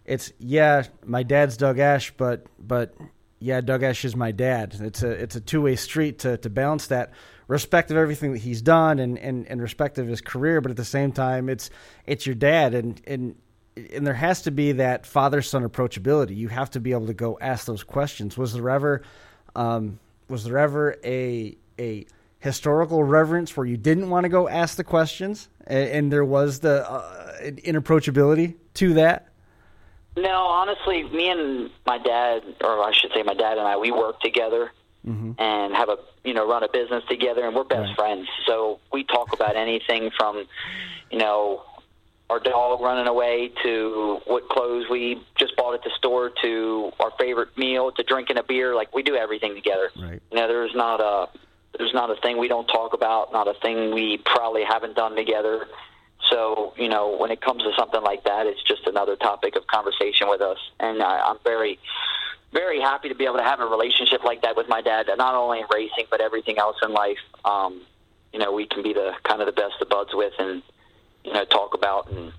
it's 0.05 0.33
yeah 0.39 0.83
my 1.05 1.23
dad's 1.23 1.55
Doug 1.55 1.79
Esh 1.79 2.11
but 2.17 2.45
but 2.59 2.93
yeah 3.39 3.61
Doug 3.61 3.83
Esh 3.83 4.03
is 4.03 4.15
my 4.15 4.31
dad 4.31 4.75
it's 4.81 5.03
a 5.03 5.09
it's 5.09 5.35
a 5.35 5.41
two-way 5.41 5.75
street 5.75 6.19
to, 6.19 6.37
to 6.37 6.49
balance 6.49 6.87
that 6.87 7.11
respect 7.47 7.91
of 7.91 7.97
everything 7.97 8.33
that 8.33 8.39
he's 8.39 8.61
done 8.61 8.99
and, 8.99 9.17
and, 9.19 9.47
and 9.47 9.61
respect 9.61 9.97
of 9.97 10.07
his 10.07 10.21
career 10.21 10.61
but 10.61 10.71
at 10.71 10.77
the 10.77 10.85
same 10.85 11.11
time 11.11 11.47
it's 11.47 11.69
it's 12.05 12.25
your 12.25 12.35
dad 12.35 12.73
and 12.73 13.01
and 13.07 13.35
and 13.75 14.05
there 14.05 14.13
has 14.13 14.41
to 14.43 14.51
be 14.51 14.73
that 14.73 15.05
father 15.05 15.41
son 15.41 15.67
approachability. 15.67 16.35
You 16.35 16.49
have 16.49 16.69
to 16.71 16.79
be 16.79 16.91
able 16.91 17.07
to 17.07 17.13
go 17.13 17.37
ask 17.39 17.65
those 17.65 17.83
questions. 17.83 18.37
Was 18.37 18.53
there 18.53 18.69
ever, 18.69 19.03
um, 19.55 19.99
was 20.29 20.43
there 20.45 20.57
ever 20.57 20.95
a 21.03 21.55
a 21.79 22.05
historical 22.39 23.03
reverence 23.03 23.55
where 23.55 23.65
you 23.65 23.77
didn't 23.77 24.09
want 24.09 24.23
to 24.23 24.29
go 24.29 24.47
ask 24.47 24.77
the 24.77 24.83
questions, 24.83 25.47
and, 25.67 25.89
and 25.89 26.11
there 26.11 26.25
was 26.25 26.59
the 26.59 26.89
uh, 26.89 27.41
inapproachability 27.41 28.55
to 28.75 28.93
that? 28.95 29.27
No, 30.17 30.29
honestly, 30.47 31.03
me 31.03 31.29
and 31.29 31.69
my 31.85 31.97
dad, 31.97 32.43
or 32.61 32.83
I 32.83 32.91
should 32.93 33.11
say, 33.13 33.23
my 33.23 33.33
dad 33.33 33.57
and 33.57 33.65
I, 33.67 33.77
we 33.77 33.91
work 33.91 34.19
together 34.21 34.71
and 35.03 35.73
have 35.73 35.89
a 35.89 35.97
you 36.23 36.33
know 36.35 36.47
run 36.47 36.63
a 36.63 36.67
business 36.69 37.03
together, 37.09 37.43
and 37.47 37.55
we're 37.55 37.63
best 37.63 37.87
Right. 37.87 37.95
friends. 37.95 38.27
So 38.45 38.79
we 38.93 39.03
talk 39.03 39.33
about 39.33 39.55
anything 39.55 40.11
from 40.15 40.45
you 41.09 41.17
know 41.17 41.63
our 42.31 42.39
dog 42.39 42.79
running 42.79 43.07
away 43.07 43.51
to 43.61 44.21
what 44.25 44.47
clothes 44.47 44.85
we 44.89 45.21
just 45.37 45.53
bought 45.57 45.73
at 45.73 45.83
the 45.83 45.91
store 45.97 46.31
to 46.41 46.91
our 47.01 47.11
favorite 47.19 47.49
meal 47.57 47.91
to 47.91 48.03
drinking 48.03 48.37
a 48.37 48.43
beer. 48.43 48.73
Like 48.73 48.95
we 48.95 49.03
do 49.03 49.15
everything 49.15 49.53
together. 49.53 49.89
Right. 49.99 50.21
You 50.31 50.37
know, 50.37 50.47
there's 50.47 50.73
not 50.73 51.01
a 51.01 51.29
there's 51.77 51.93
not 51.93 52.09
a 52.09 52.15
thing 52.21 52.37
we 52.37 52.47
don't 52.47 52.67
talk 52.67 52.93
about, 52.93 53.33
not 53.33 53.49
a 53.49 53.53
thing 53.61 53.93
we 53.93 54.17
probably 54.17 54.63
haven't 54.63 54.95
done 54.95 55.15
together. 55.15 55.67
So, 56.29 56.73
you 56.77 56.87
know, 56.87 57.17
when 57.17 57.31
it 57.31 57.41
comes 57.41 57.63
to 57.63 57.71
something 57.77 58.01
like 58.01 58.23
that, 58.23 58.47
it's 58.47 58.63
just 58.63 58.87
another 58.87 59.17
topic 59.17 59.57
of 59.57 59.67
conversation 59.67 60.29
with 60.29 60.41
us. 60.41 60.59
And 60.79 61.01
I, 61.01 61.19
I'm 61.19 61.37
very, 61.43 61.79
very 62.53 62.79
happy 62.79 63.09
to 63.09 63.15
be 63.15 63.25
able 63.25 63.37
to 63.37 63.43
have 63.43 63.59
a 63.59 63.65
relationship 63.65 64.23
like 64.23 64.41
that 64.43 64.55
with 64.55 64.69
my 64.69 64.81
dad. 64.81 65.07
Not 65.17 65.35
only 65.35 65.59
in 65.59 65.65
racing, 65.73 66.05
but 66.09 66.21
everything 66.21 66.59
else 66.59 66.77
in 66.81 66.93
life. 66.93 67.19
Um, 67.43 67.81
you 68.31 68.39
know, 68.39 68.53
we 68.53 68.67
can 68.67 68.83
be 68.83 68.93
the 68.93 69.13
kind 69.23 69.41
of 69.41 69.47
the 69.47 69.53
best 69.53 69.81
of 69.81 69.89
buds 69.89 70.11
with, 70.13 70.33
and 70.39 70.61
you 71.23 71.33
know, 71.33 71.45
talk 71.45 71.73
about 71.73 72.09
and 72.11 72.31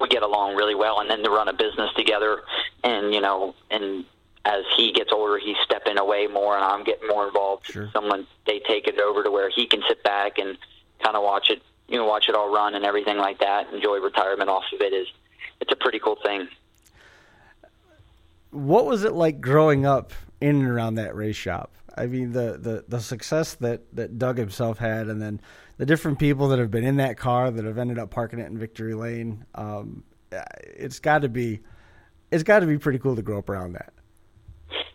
we 0.00 0.08
get 0.08 0.22
along 0.22 0.56
really 0.56 0.74
well. 0.74 1.00
And 1.00 1.10
then 1.10 1.22
to 1.22 1.30
run 1.30 1.48
a 1.48 1.52
business 1.52 1.90
together, 1.96 2.42
and 2.84 3.14
you 3.14 3.20
know, 3.20 3.54
and 3.70 4.04
as 4.44 4.64
he 4.76 4.92
gets 4.92 5.12
older, 5.12 5.38
he's 5.38 5.56
stepping 5.64 5.98
away 5.98 6.26
more, 6.26 6.54
and 6.54 6.64
I'm 6.64 6.84
getting 6.84 7.08
more 7.08 7.26
involved. 7.26 7.66
Sure. 7.66 7.90
Someone 7.92 8.26
they 8.46 8.60
take 8.60 8.86
it 8.86 8.98
over 9.00 9.22
to 9.22 9.30
where 9.30 9.50
he 9.50 9.66
can 9.66 9.82
sit 9.88 10.02
back 10.02 10.38
and 10.38 10.56
kind 11.02 11.16
of 11.16 11.22
watch 11.22 11.50
it, 11.50 11.62
you 11.88 11.96
know, 11.96 12.06
watch 12.06 12.28
it 12.28 12.34
all 12.34 12.52
run 12.52 12.74
and 12.74 12.84
everything 12.84 13.18
like 13.18 13.40
that. 13.40 13.72
Enjoy 13.72 13.98
retirement 13.98 14.48
off 14.48 14.64
of 14.72 14.80
it 14.80 14.92
is 14.92 15.08
it's 15.60 15.72
a 15.72 15.76
pretty 15.76 15.98
cool 15.98 16.16
thing. 16.22 16.48
What 18.50 18.86
was 18.86 19.04
it 19.04 19.12
like 19.12 19.40
growing 19.40 19.84
up 19.84 20.12
in 20.40 20.56
and 20.56 20.68
around 20.68 20.94
that 20.94 21.14
race 21.14 21.36
shop? 21.36 21.72
I 21.96 22.06
mean, 22.06 22.32
the, 22.32 22.58
the, 22.58 22.84
the 22.88 23.00
success 23.00 23.54
that, 23.54 23.82
that 23.94 24.18
Doug 24.18 24.38
himself 24.38 24.78
had, 24.78 25.08
and 25.08 25.20
then 25.20 25.40
the 25.78 25.86
different 25.86 26.18
people 26.18 26.48
that 26.48 26.58
have 26.58 26.70
been 26.70 26.84
in 26.84 26.96
that 26.96 27.18
car 27.18 27.50
that 27.50 27.64
have 27.64 27.78
ended 27.78 27.98
up 27.98 28.10
parking 28.10 28.38
it 28.38 28.46
in 28.46 28.58
Victory 28.58 28.94
Lane. 28.94 29.44
Um, 29.54 30.04
it's 30.62 30.98
got 30.98 31.22
to 31.22 31.28
be, 31.28 31.60
it's 32.30 32.42
got 32.42 32.60
to 32.60 32.66
be 32.66 32.78
pretty 32.78 32.98
cool 32.98 33.16
to 33.16 33.22
grow 33.22 33.38
up 33.38 33.48
around 33.48 33.74
that. 33.74 33.92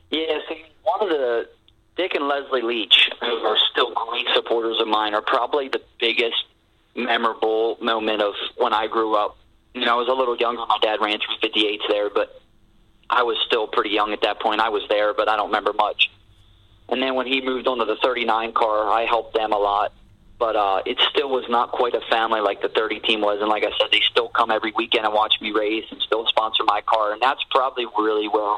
Yeah, 0.10 0.40
so 0.48 0.56
one 0.84 1.02
of 1.04 1.10
the 1.10 1.50
Dick 1.96 2.16
and 2.16 2.28
Leslie 2.28 2.62
Leach, 2.62 3.10
who 3.20 3.28
are 3.28 3.58
still 3.72 3.94
great 3.94 4.26
supporters 4.34 4.80
of 4.80 4.88
mine, 4.88 5.14
are 5.14 5.22
probably 5.22 5.70
the 5.70 5.82
biggest 6.00 6.46
memorable 6.96 7.78
moment 7.82 8.22
of 8.22 8.34
when 8.58 8.74
I 8.74 8.88
grew 8.88 9.16
up. 9.16 9.38
You 9.74 9.86
know, 9.86 9.94
I 9.94 9.96
was 9.96 10.08
a 10.10 10.14
little 10.14 10.36
younger. 10.36 10.66
My 10.68 10.80
dad 10.82 11.00
ran 11.02 11.20
through 11.20 11.50
58s 11.50 11.88
there, 11.88 12.10
but 12.10 12.42
I 13.10 13.24
was 13.24 13.38
still 13.46 13.68
pretty 13.68 13.92
young 13.92 14.14
at 14.14 14.22
that 14.22 14.42
point. 14.42 14.60
I 14.60 14.70
was 14.70 14.84
there, 14.90 15.14
but 15.14 15.30
I 15.30 15.38
don't 15.38 15.48
remember 15.48 15.74
much. 15.74 16.10
And 16.90 17.02
then 17.02 17.16
when 17.16 17.28
he 17.28 17.42
moved 17.42 17.68
on 17.68 17.78
to 17.78 17.86
the 17.86 17.96
39 18.04 18.54
car, 18.54 18.90
I 18.90 19.06
helped 19.06 19.34
them 19.34 19.54
a 19.54 19.58
lot. 19.58 19.94
But 20.42 20.56
uh, 20.56 20.82
it 20.88 20.98
still 21.12 21.30
was 21.30 21.46
not 21.50 21.72
quite 21.72 21.94
a 21.94 22.02
family 22.10 22.42
like 22.42 22.64
the 22.64 22.70
30 22.70 23.02
team 23.02 23.22
was. 23.22 23.42
And 23.42 23.48
like 23.48 23.64
I 23.64 23.70
said, 23.78 23.90
they 23.92 24.02
still 24.10 24.28
come 24.28 24.50
every 24.50 24.74
weekend 24.76 25.06
and 25.06 25.14
watch 25.14 25.36
me 25.40 25.52
race 25.52 25.86
and 25.92 26.02
still 26.02 26.26
sponsor 26.26 26.64
my 26.64 26.82
car. 26.82 27.14
And 27.14 27.22
that's 27.22 27.44
probably 27.52 27.86
really 27.86 28.28
where 28.28 28.58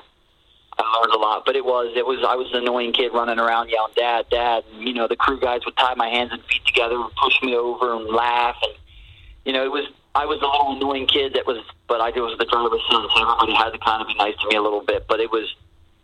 I 0.80 1.02
learned 1.02 1.14
a 1.14 1.20
lot. 1.20 1.44
But 1.46 1.58
it 1.58 1.66
was, 1.66 1.92
it 1.98 2.06
was, 2.06 2.24
I 2.26 2.36
was 2.36 2.50
the 2.54 2.60
annoying 2.60 2.94
kid 2.94 3.12
running 3.14 3.38
around 3.38 3.70
yelling, 3.70 3.92
"Dad, 3.98 4.28
Dad!" 4.32 4.64
And, 4.72 4.88
you 4.88 4.94
know, 4.94 5.10
the 5.10 5.18
crew 5.18 5.38
guys 5.38 5.60
would 5.66 5.76
tie 5.76 5.94
my 5.96 6.08
hands 6.08 6.32
and 6.32 6.42
feet 6.46 6.64
together 6.66 6.96
and 6.96 7.14
push 7.22 7.36
me 7.44 7.54
over 7.54 7.98
and 7.98 8.08
laugh. 8.08 8.56
And 8.64 8.74
you 9.44 9.52
know, 9.52 9.66
it 9.66 9.72
was, 9.72 9.84
I 10.16 10.26
was 10.26 10.40
a 10.40 10.48
little 10.48 10.78
annoying 10.78 11.08
kid 11.08 11.34
that 11.34 11.46
was, 11.46 11.58
but 11.90 12.00
I 12.00 12.12
was 12.18 12.38
the 12.40 12.46
driver's 12.46 12.80
son, 12.90 13.08
so 13.14 13.22
everybody 13.22 13.56
had 13.60 13.72
to 13.72 13.80
kind 13.80 14.02
of 14.02 14.08
be 14.08 14.16
nice 14.16 14.40
to 14.40 14.48
me 14.48 14.56
a 14.56 14.62
little 14.62 14.86
bit. 14.86 15.06
But 15.10 15.20
it 15.20 15.32
was, 15.32 15.54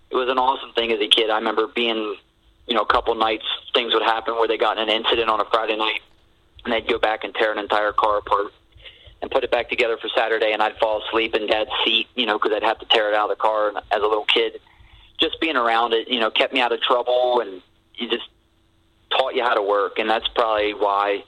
it 0.10 0.16
was 0.18 0.28
an 0.28 0.38
awesome 0.38 0.74
thing 0.74 0.92
as 0.92 1.00
a 1.00 1.08
kid. 1.08 1.30
I 1.30 1.38
remember 1.38 1.68
being, 1.68 2.18
you 2.70 2.76
know, 2.76 2.82
a 2.82 2.86
couple 2.86 3.14
nights 3.16 3.46
things 3.74 3.94
would 3.94 4.04
happen 4.04 4.36
where 4.36 4.48
they 4.48 4.58
got 4.58 4.78
in 4.78 4.88
an 4.88 4.90
incident 4.90 5.30
on 5.30 5.42
a 5.42 5.46
Friday 5.46 5.76
night, 5.76 6.02
and 6.64 6.74
they'd 6.74 6.88
go 6.88 7.00
back 7.00 7.24
and 7.24 7.34
tear 7.36 7.52
an 7.52 7.58
entire 7.58 7.92
car 7.92 8.20
apart 8.20 8.54
and 9.22 9.30
put 9.30 9.44
it 9.44 9.52
back 9.52 9.70
together 9.70 9.98
for 9.98 10.08
Saturday, 10.16 10.54
and 10.54 10.62
I'd 10.62 10.78
fall 10.78 11.04
asleep 11.04 11.36
in 11.36 11.48
Dad's 11.48 11.70
seat, 11.84 12.08
you 12.16 12.26
know, 12.26 12.38
because 12.38 12.54
I'd 12.56 12.64
have 12.64 12.80
to 12.80 12.86
tear 12.86 13.10
it 13.10 13.16
out 13.16 13.30
of 13.30 13.38
the 13.38 13.42
car. 13.42 13.70
And 13.70 13.78
as 13.92 14.02
a 14.02 14.08
little 14.08 14.26
kid, 14.26 14.62
just 15.20 15.42
being 15.42 15.58
around 15.58 15.94
it, 15.94 16.08
you 16.08 16.20
know, 16.20 16.32
kept 16.32 16.54
me 16.54 16.62
out 16.62 16.72
of 16.72 16.82
trouble, 16.82 17.42
and 17.42 17.62
you 17.96 18.10
just 18.10 18.30
taught 19.12 19.36
you 19.36 19.44
how 19.44 19.56
to 19.56 19.62
work, 19.62 20.00
and 20.00 20.10
that's 20.10 20.28
probably 20.30 20.74
why 20.74 21.24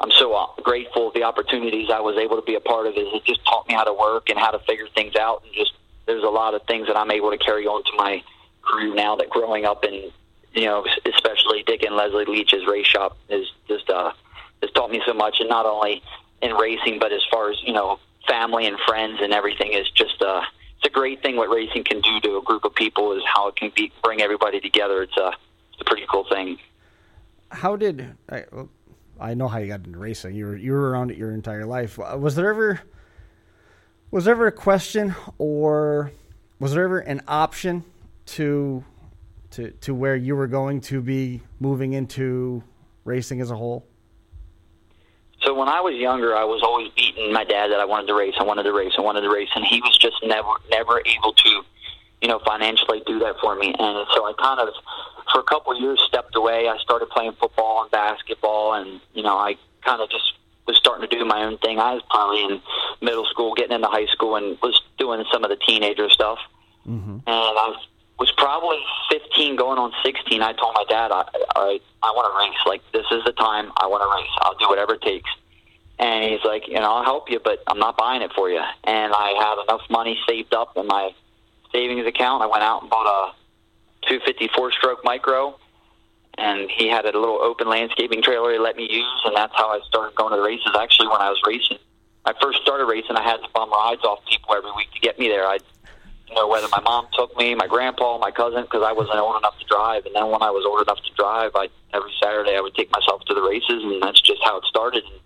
I'm 0.00 0.10
so 0.10 0.34
uh, 0.34 0.46
grateful 0.62 1.10
the 1.12 1.22
opportunities 1.22 1.88
I 1.90 2.00
was 2.00 2.16
able 2.18 2.36
to 2.36 2.42
be 2.42 2.54
a 2.54 2.60
part 2.60 2.86
of. 2.86 2.94
Is 2.94 3.08
it 3.14 3.24
just 3.24 3.44
taught 3.46 3.66
me 3.66 3.74
how 3.74 3.84
to 3.84 3.94
work 3.94 4.28
and 4.28 4.38
how 4.38 4.50
to 4.50 4.58
figure 4.60 4.86
things 4.94 5.16
out, 5.16 5.42
and 5.44 5.54
just 5.54 5.72
there's 6.06 6.22
a 6.22 6.28
lot 6.28 6.54
of 6.54 6.62
things 6.64 6.86
that 6.86 6.96
I'm 6.96 7.10
able 7.10 7.30
to 7.30 7.38
carry 7.38 7.66
on 7.66 7.82
to 7.84 7.96
my 7.96 8.22
career 8.62 8.94
now. 8.94 9.16
That 9.16 9.30
growing 9.30 9.64
up 9.64 9.84
in, 9.84 10.10
you 10.56 10.64
know, 10.64 10.84
especially 11.04 11.62
Dick 11.66 11.82
and 11.82 11.94
Leslie 11.94 12.24
Leach's 12.24 12.66
race 12.66 12.86
shop 12.86 13.16
is 13.28 13.46
just 13.68 13.88
uh, 13.90 14.12
has 14.62 14.70
taught 14.72 14.90
me 14.90 15.02
so 15.06 15.12
much, 15.12 15.36
and 15.40 15.48
not 15.48 15.66
only 15.66 16.02
in 16.42 16.52
racing, 16.54 16.98
but 16.98 17.12
as 17.12 17.22
far 17.30 17.50
as 17.50 17.56
you 17.62 17.72
know, 17.72 17.98
family 18.26 18.66
and 18.66 18.78
friends 18.86 19.18
and 19.22 19.32
everything 19.32 19.72
is 19.72 19.88
just 19.90 20.20
uh, 20.22 20.42
it's 20.78 20.86
a 20.86 20.90
great 20.90 21.22
thing. 21.22 21.36
What 21.36 21.50
racing 21.50 21.84
can 21.84 22.00
do 22.00 22.20
to 22.20 22.38
a 22.38 22.42
group 22.42 22.64
of 22.64 22.74
people 22.74 23.12
is 23.12 23.22
how 23.32 23.48
it 23.48 23.56
can 23.56 23.70
be 23.76 23.92
bring 24.02 24.22
everybody 24.22 24.60
together. 24.60 25.02
It's 25.02 25.16
a 25.16 25.28
it's 25.72 25.82
a 25.82 25.84
pretty 25.84 26.06
cool 26.10 26.26
thing. 26.28 26.58
How 27.50 27.76
did 27.76 28.16
I? 28.30 28.44
I 29.18 29.34
know 29.34 29.48
how 29.48 29.58
you 29.58 29.68
got 29.68 29.86
into 29.86 29.98
racing. 29.98 30.34
You 30.34 30.46
were 30.46 30.56
you 30.56 30.72
were 30.72 30.90
around 30.90 31.10
it 31.10 31.18
your 31.18 31.32
entire 31.32 31.64
life. 31.64 31.98
Was 31.98 32.34
there 32.34 32.50
ever 32.50 32.80
was 34.10 34.24
there 34.24 34.34
ever 34.34 34.46
a 34.46 34.52
question 34.52 35.14
or 35.38 36.12
was 36.58 36.72
there 36.72 36.84
ever 36.84 37.00
an 37.00 37.22
option 37.28 37.84
to 38.26 38.84
to 39.56 39.70
to 39.70 39.94
where 39.94 40.16
you 40.16 40.36
were 40.36 40.46
going 40.46 40.80
to 40.82 41.00
be 41.00 41.42
moving 41.60 41.94
into 41.94 42.62
racing 43.04 43.40
as 43.40 43.50
a 43.50 43.56
whole? 43.56 43.86
So 45.42 45.54
when 45.54 45.68
I 45.68 45.80
was 45.80 45.94
younger, 45.94 46.36
I 46.36 46.44
was 46.44 46.62
always 46.62 46.88
beating 46.96 47.32
my 47.32 47.44
dad 47.44 47.70
that 47.70 47.80
I 47.80 47.84
wanted 47.84 48.06
to 48.08 48.14
race, 48.14 48.34
I 48.38 48.42
wanted 48.42 48.64
to 48.64 48.72
race, 48.72 48.92
I 48.98 49.00
wanted 49.00 49.20
to 49.22 49.30
race, 49.30 49.48
and 49.54 49.64
he 49.64 49.80
was 49.80 49.96
just 49.98 50.16
never 50.24 50.48
never 50.70 51.00
able 51.04 51.32
to, 51.32 51.62
you 52.22 52.28
know, 52.28 52.40
financially 52.44 53.02
do 53.06 53.18
that 53.20 53.36
for 53.40 53.54
me. 53.54 53.68
And 53.78 54.06
so 54.14 54.24
I 54.24 54.32
kind 54.38 54.60
of, 54.60 54.68
for 55.32 55.40
a 55.40 55.44
couple 55.44 55.72
of 55.72 55.80
years, 55.80 56.02
stepped 56.06 56.36
away. 56.36 56.68
I 56.68 56.76
started 56.78 57.08
playing 57.10 57.32
football 57.40 57.82
and 57.82 57.90
basketball, 57.90 58.74
and 58.74 59.00
you 59.14 59.22
know, 59.22 59.36
I 59.36 59.56
kind 59.84 60.00
of 60.00 60.10
just 60.10 60.32
was 60.66 60.76
starting 60.76 61.08
to 61.08 61.16
do 61.16 61.24
my 61.24 61.44
own 61.44 61.58
thing. 61.58 61.78
I 61.78 61.94
was 61.94 62.02
probably 62.10 62.44
in 62.44 62.60
middle 63.00 63.24
school, 63.26 63.54
getting 63.54 63.72
into 63.72 63.88
high 63.88 64.06
school, 64.06 64.36
and 64.36 64.58
was 64.62 64.80
doing 64.98 65.24
some 65.32 65.44
of 65.44 65.50
the 65.50 65.56
teenager 65.56 66.10
stuff. 66.10 66.38
Mm-hmm. 66.86 67.12
And 67.12 67.22
I 67.26 67.68
was, 67.68 67.86
was 68.18 68.32
probably 68.32 68.78
15, 69.10 69.56
going 69.56 69.78
on 69.78 69.92
16. 70.02 70.42
I 70.42 70.52
told 70.52 70.74
my 70.74 70.84
dad, 70.88 71.12
I, 71.12 71.24
I, 71.54 71.80
I 72.02 72.10
want 72.12 72.32
to 72.32 72.38
race. 72.38 72.58
Like 72.66 72.82
this 72.92 73.06
is 73.10 73.24
the 73.24 73.32
time. 73.32 73.72
I 73.76 73.86
want 73.86 74.02
to 74.02 74.22
race. 74.22 74.30
I'll 74.40 74.56
do 74.56 74.68
whatever 74.68 74.94
it 74.94 75.02
takes. 75.02 75.30
And 75.98 76.30
he's 76.30 76.44
like, 76.44 76.68
you 76.68 76.74
know, 76.74 76.92
I'll 76.92 77.04
help 77.04 77.30
you, 77.30 77.40
but 77.42 77.62
I'm 77.66 77.78
not 77.78 77.96
buying 77.96 78.22
it 78.22 78.32
for 78.34 78.50
you. 78.50 78.60
And 78.84 79.12
I 79.14 79.34
had 79.38 79.62
enough 79.62 79.82
money 79.90 80.18
saved 80.28 80.54
up 80.54 80.76
in 80.76 80.86
my 80.86 81.14
savings 81.72 82.06
account. 82.06 82.42
I 82.42 82.46
went 82.46 82.62
out 82.62 82.82
and 82.82 82.90
bought 82.90 83.06
a 83.06 83.34
254 84.08 84.72
stroke 84.72 85.04
micro, 85.04 85.58
and 86.38 86.70
he 86.70 86.88
had 86.88 87.06
a 87.06 87.18
little 87.18 87.40
open 87.40 87.68
landscaping 87.68 88.22
trailer 88.22 88.52
he 88.52 88.58
let 88.58 88.76
me 88.76 88.86
use, 88.90 89.22
and 89.24 89.34
that's 89.34 89.54
how 89.56 89.68
I 89.68 89.80
started 89.88 90.14
going 90.16 90.32
to 90.32 90.36
the 90.36 90.42
races. 90.42 90.68
Actually, 90.78 91.08
when 91.08 91.20
I 91.20 91.30
was 91.30 91.40
racing, 91.46 91.78
I 92.24 92.34
first 92.40 92.60
started 92.60 92.86
racing, 92.86 93.16
I 93.16 93.22
had 93.22 93.38
to 93.38 93.48
bum 93.54 93.70
rides 93.70 94.02
off 94.04 94.18
people 94.28 94.54
every 94.54 94.72
week 94.76 94.90
to 94.92 95.00
get 95.00 95.18
me 95.18 95.28
there. 95.28 95.46
I, 95.46 95.58
you 96.28 96.34
know, 96.34 96.48
whether 96.48 96.68
my 96.68 96.80
mom 96.80 97.06
took 97.12 97.36
me, 97.36 97.54
my 97.54 97.66
grandpa, 97.66 98.18
my 98.18 98.30
cousin, 98.30 98.62
because 98.62 98.82
I 98.82 98.92
wasn't 98.92 99.18
old 99.18 99.36
enough 99.36 99.58
to 99.58 99.64
drive. 99.66 100.06
And 100.06 100.14
then 100.14 100.30
when 100.30 100.42
I 100.42 100.50
was 100.50 100.64
old 100.66 100.82
enough 100.82 101.02
to 101.04 101.14
drive, 101.14 101.52
I 101.54 101.68
every 101.94 102.12
Saturday 102.22 102.56
I 102.56 102.60
would 102.60 102.74
take 102.74 102.90
myself 102.90 103.24
to 103.26 103.34
the 103.34 103.42
races, 103.42 103.82
and 103.82 104.02
that's 104.02 104.20
just 104.20 104.42
how 104.44 104.58
it 104.58 104.64
started. 104.64 105.04
And, 105.04 105.20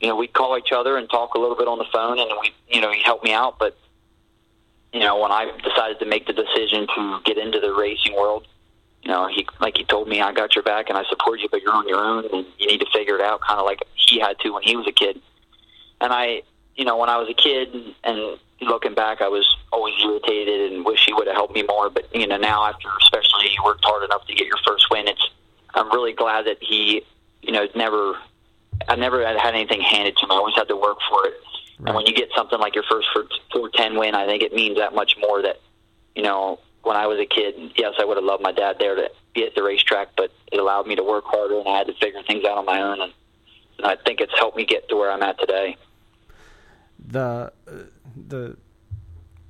you 0.00 0.08
know, 0.08 0.16
we'd 0.16 0.32
call 0.32 0.56
each 0.56 0.72
other 0.72 0.96
and 0.96 1.10
talk 1.10 1.34
a 1.34 1.38
little 1.38 1.56
bit 1.56 1.66
on 1.66 1.78
the 1.78 1.86
phone, 1.92 2.18
and 2.18 2.30
we, 2.40 2.54
you 2.68 2.80
know, 2.80 2.92
he 2.92 3.02
helped 3.02 3.24
me 3.24 3.32
out. 3.32 3.58
But 3.58 3.76
you 4.92 5.00
know, 5.00 5.18
when 5.20 5.30
I 5.30 5.50
decided 5.62 5.98
to 6.00 6.06
make 6.06 6.26
the 6.26 6.32
decision 6.32 6.86
to 6.94 7.20
get 7.24 7.36
into 7.36 7.60
the 7.60 7.72
racing 7.72 8.14
world, 8.14 8.46
you 9.02 9.10
know, 9.10 9.28
he 9.28 9.46
like 9.60 9.76
he 9.76 9.84
told 9.84 10.08
me, 10.08 10.20
I 10.20 10.32
got 10.32 10.54
your 10.54 10.64
back 10.64 10.88
and 10.88 10.98
I 10.98 11.04
support 11.08 11.40
you, 11.40 11.48
but 11.50 11.62
you're 11.62 11.74
on 11.74 11.88
your 11.88 11.98
own, 11.98 12.24
and 12.32 12.46
you 12.58 12.66
need 12.66 12.80
to 12.80 12.86
figure 12.92 13.16
it 13.16 13.20
out, 13.20 13.40
kind 13.40 13.60
of 13.60 13.66
like 13.66 13.82
he 13.94 14.18
had 14.18 14.38
to 14.40 14.50
when 14.50 14.62
he 14.62 14.76
was 14.76 14.86
a 14.86 14.92
kid. 14.92 15.20
And 16.00 16.12
I, 16.12 16.42
you 16.74 16.84
know, 16.84 16.96
when 16.96 17.08
I 17.08 17.18
was 17.18 17.28
a 17.28 17.34
kid, 17.34 17.94
and 18.04 18.38
looking 18.60 18.94
back, 18.94 19.20
I 19.20 19.28
was 19.28 19.56
always 19.72 19.94
irritated 20.02 20.72
and 20.72 20.84
wish 20.84 21.04
he 21.06 21.12
would 21.12 21.26
have 21.26 21.36
helped 21.36 21.54
me 21.54 21.62
more. 21.62 21.90
But 21.90 22.14
you 22.14 22.26
know, 22.26 22.36
now 22.36 22.64
after 22.64 22.88
especially 23.00 23.50
you 23.50 23.62
worked 23.64 23.84
hard 23.84 24.04
enough 24.04 24.26
to 24.26 24.34
get 24.34 24.46
your 24.46 24.58
first 24.66 24.86
win, 24.90 25.08
it's 25.08 25.30
I'm 25.74 25.90
really 25.90 26.12
glad 26.12 26.46
that 26.46 26.58
he, 26.60 27.02
you 27.42 27.52
know, 27.52 27.66
never 27.74 28.18
I 28.88 28.96
never 28.96 29.24
had 29.26 29.38
had 29.38 29.54
anything 29.54 29.80
handed 29.80 30.16
to 30.16 30.26
me. 30.26 30.34
I 30.34 30.38
always 30.38 30.54
had 30.54 30.68
to 30.68 30.76
work 30.76 30.98
for 31.08 31.26
it. 31.26 31.34
Right. 31.78 31.88
And 31.88 31.96
when 31.96 32.06
you 32.06 32.14
get 32.14 32.30
something 32.36 32.58
like 32.58 32.74
your 32.74 32.84
first 32.90 33.08
four 33.52 33.70
ten 33.70 33.96
win, 33.98 34.14
I 34.14 34.26
think 34.26 34.42
it 34.42 34.52
means 34.52 34.78
that 34.78 34.94
much 34.94 35.16
more. 35.20 35.42
That 35.42 35.60
you 36.14 36.22
know, 36.22 36.58
when 36.82 36.96
I 36.96 37.06
was 37.06 37.18
a 37.20 37.26
kid, 37.26 37.54
yes, 37.76 37.94
I 37.98 38.04
would 38.04 38.16
have 38.16 38.24
loved 38.24 38.42
my 38.42 38.52
dad 38.52 38.76
there 38.78 38.96
to 38.96 39.10
be 39.34 39.44
at 39.44 39.54
the 39.54 39.62
racetrack, 39.62 40.08
but 40.16 40.32
it 40.50 40.58
allowed 40.58 40.86
me 40.86 40.96
to 40.96 41.04
work 41.04 41.24
harder, 41.26 41.58
and 41.58 41.68
I 41.68 41.78
had 41.78 41.86
to 41.86 41.94
figure 41.94 42.22
things 42.22 42.44
out 42.44 42.58
on 42.58 42.64
my 42.64 42.80
own. 42.80 43.00
And, 43.00 43.12
and 43.78 43.86
I 43.86 43.96
think 43.96 44.20
it's 44.20 44.36
helped 44.36 44.56
me 44.56 44.64
get 44.64 44.88
to 44.88 44.96
where 44.96 45.12
I'm 45.12 45.22
at 45.22 45.38
today. 45.38 45.76
The 47.06 47.52
uh, 47.66 47.72
the 48.26 48.56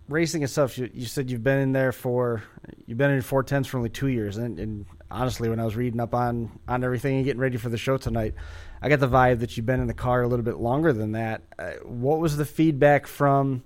racing 0.09 0.43
itself. 0.43 0.79
You, 0.79 0.91
you 0.93 1.07
said 1.07 1.31
you've 1.31 1.45
been 1.45 1.59
in 1.59 1.73
there 1.73 1.93
for 1.93 2.43
you've 2.87 2.99
been 2.99 3.11
in 3.11 3.23
four 3.23 3.43
tens 3.43 3.67
for 3.67 3.77
only 3.77 3.91
two 3.91 4.09
years, 4.09 4.37
and, 4.37 4.59
and 4.59 4.87
honestly, 5.11 5.49
when 5.49 5.61
I 5.61 5.65
was 5.65 5.77
reading 5.77 6.01
up 6.01 6.15
on 6.15 6.59
on 6.67 6.83
everything 6.83 7.17
and 7.17 7.25
getting 7.25 7.41
ready 7.41 7.57
for 7.57 7.69
the 7.69 7.79
show 7.79 7.97
tonight, 7.97 8.35
I 8.83 8.89
got 8.89 9.01
the 9.01 9.09
vibe 9.09 9.41
that 9.41 9.57
you've 9.57 9.67
been 9.67 9.81
in 9.81 9.87
the 9.87 9.95
car 9.95 10.23
a 10.23 10.29
little 10.29 10.45
bit 10.45 10.57
longer 10.57 10.93
than 10.93 11.13
that. 11.13 11.43
Uh, 11.59 11.73
what 11.85 12.19
was 12.19 12.37
the 12.37 12.45
feedback 12.45 13.07
from 13.07 13.63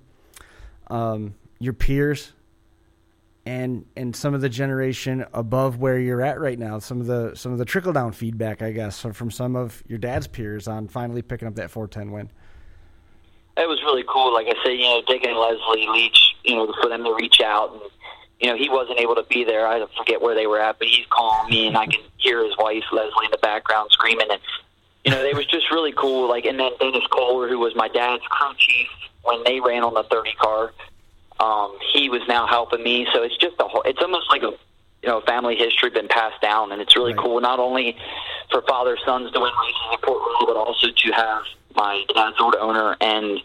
um, 0.87 1.35
your 1.59 1.73
peers 1.73 2.33
and 3.45 3.85
and 3.95 4.15
some 4.15 4.33
of 4.33 4.41
the 4.41 4.49
generation 4.49 5.25
above 5.33 5.79
where 5.79 5.99
you're 5.99 6.21
at 6.21 6.39
right 6.39 6.59
now? 6.59 6.79
Some 6.79 6.99
of 6.99 7.07
the 7.07 7.35
some 7.35 7.51
of 7.51 7.57
the 7.57 7.65
trickle 7.65 7.93
down 7.93 8.11
feedback, 8.11 8.61
I 8.61 8.71
guess, 8.71 8.99
from 8.99 9.31
some 9.31 9.55
of 9.55 9.83
your 9.87 9.99
dad's 9.99 10.27
peers 10.27 10.67
on 10.67 10.87
finally 10.87 11.21
picking 11.21 11.47
up 11.47 11.55
that 11.55 11.71
410 11.71 12.11
win. 12.11 12.31
It 13.55 13.67
was 13.67 13.81
really 13.83 14.03
cool. 14.07 14.33
Like 14.33 14.47
I 14.47 14.53
said, 14.63 14.71
you 14.71 14.81
know, 14.83 15.01
Dick 15.05 15.23
and 15.23 15.37
Leslie 15.37 15.87
Leach, 15.87 16.35
you 16.43 16.55
know, 16.55 16.73
for 16.81 16.89
them 16.89 17.03
to 17.03 17.13
reach 17.13 17.39
out 17.41 17.71
and 17.73 17.81
you 18.39 18.49
know, 18.49 18.57
he 18.57 18.67
wasn't 18.67 18.99
able 18.99 19.15
to 19.15 19.23
be 19.23 19.45
there. 19.45 19.65
I 19.65 19.81
forget 19.97 20.21
where 20.21 20.35
they 20.35 20.47
were 20.47 20.59
at, 20.59 20.77
but 20.77 20.89
he's 20.89 21.05
calling 21.09 21.49
me, 21.49 21.67
and 21.67 21.77
I 21.77 21.85
can 21.85 22.01
hear 22.17 22.43
his 22.43 22.53
wife 22.57 22.83
Leslie 22.91 23.25
in 23.25 23.31
the 23.31 23.37
background 23.37 23.89
screaming, 23.91 24.27
and 24.29 24.41
you 25.05 25.11
know, 25.11 25.23
it 25.23 25.33
was 25.35 25.45
just 25.45 25.71
really 25.71 25.93
cool. 25.93 26.27
Like, 26.27 26.43
and 26.43 26.59
then 26.59 26.71
Dennis 26.77 27.07
Kohler, 27.09 27.47
who 27.47 27.59
was 27.59 27.73
my 27.75 27.87
dad's 27.87 28.23
crew 28.29 28.53
chief 28.57 28.87
when 29.23 29.43
they 29.45 29.61
ran 29.61 29.83
on 29.83 29.93
the 29.93 30.03
30 30.03 30.33
car, 30.33 30.73
um, 31.39 31.77
he 31.93 32.09
was 32.09 32.21
now 32.27 32.45
helping 32.45 32.83
me. 32.83 33.07
So 33.13 33.23
it's 33.23 33.37
just 33.37 33.55
a 33.59 33.63
whole. 33.67 33.83
It's 33.83 34.01
almost 34.01 34.29
like 34.29 34.41
a 34.43 34.51
you 35.03 35.07
know 35.09 35.21
family 35.21 35.55
history 35.55 35.91
been 35.91 36.09
passed 36.09 36.41
down, 36.41 36.73
and 36.73 36.81
it's 36.81 36.97
really 36.97 37.13
Right. 37.13 37.23
cool. 37.23 37.39
Not 37.39 37.59
only 37.59 37.95
for 38.51 38.61
father 38.63 38.97
sons 39.05 39.31
to 39.31 39.39
win 39.39 39.51
races 39.61 39.81
in 39.93 39.97
Port 39.99 40.19
Royal, 40.19 40.47
but 40.47 40.57
also 40.57 40.87
to 40.89 41.11
have 41.13 41.43
my 41.75 42.03
dad's 42.13 42.39
old 42.39 42.55
owner 42.55 42.95
and 43.01 43.39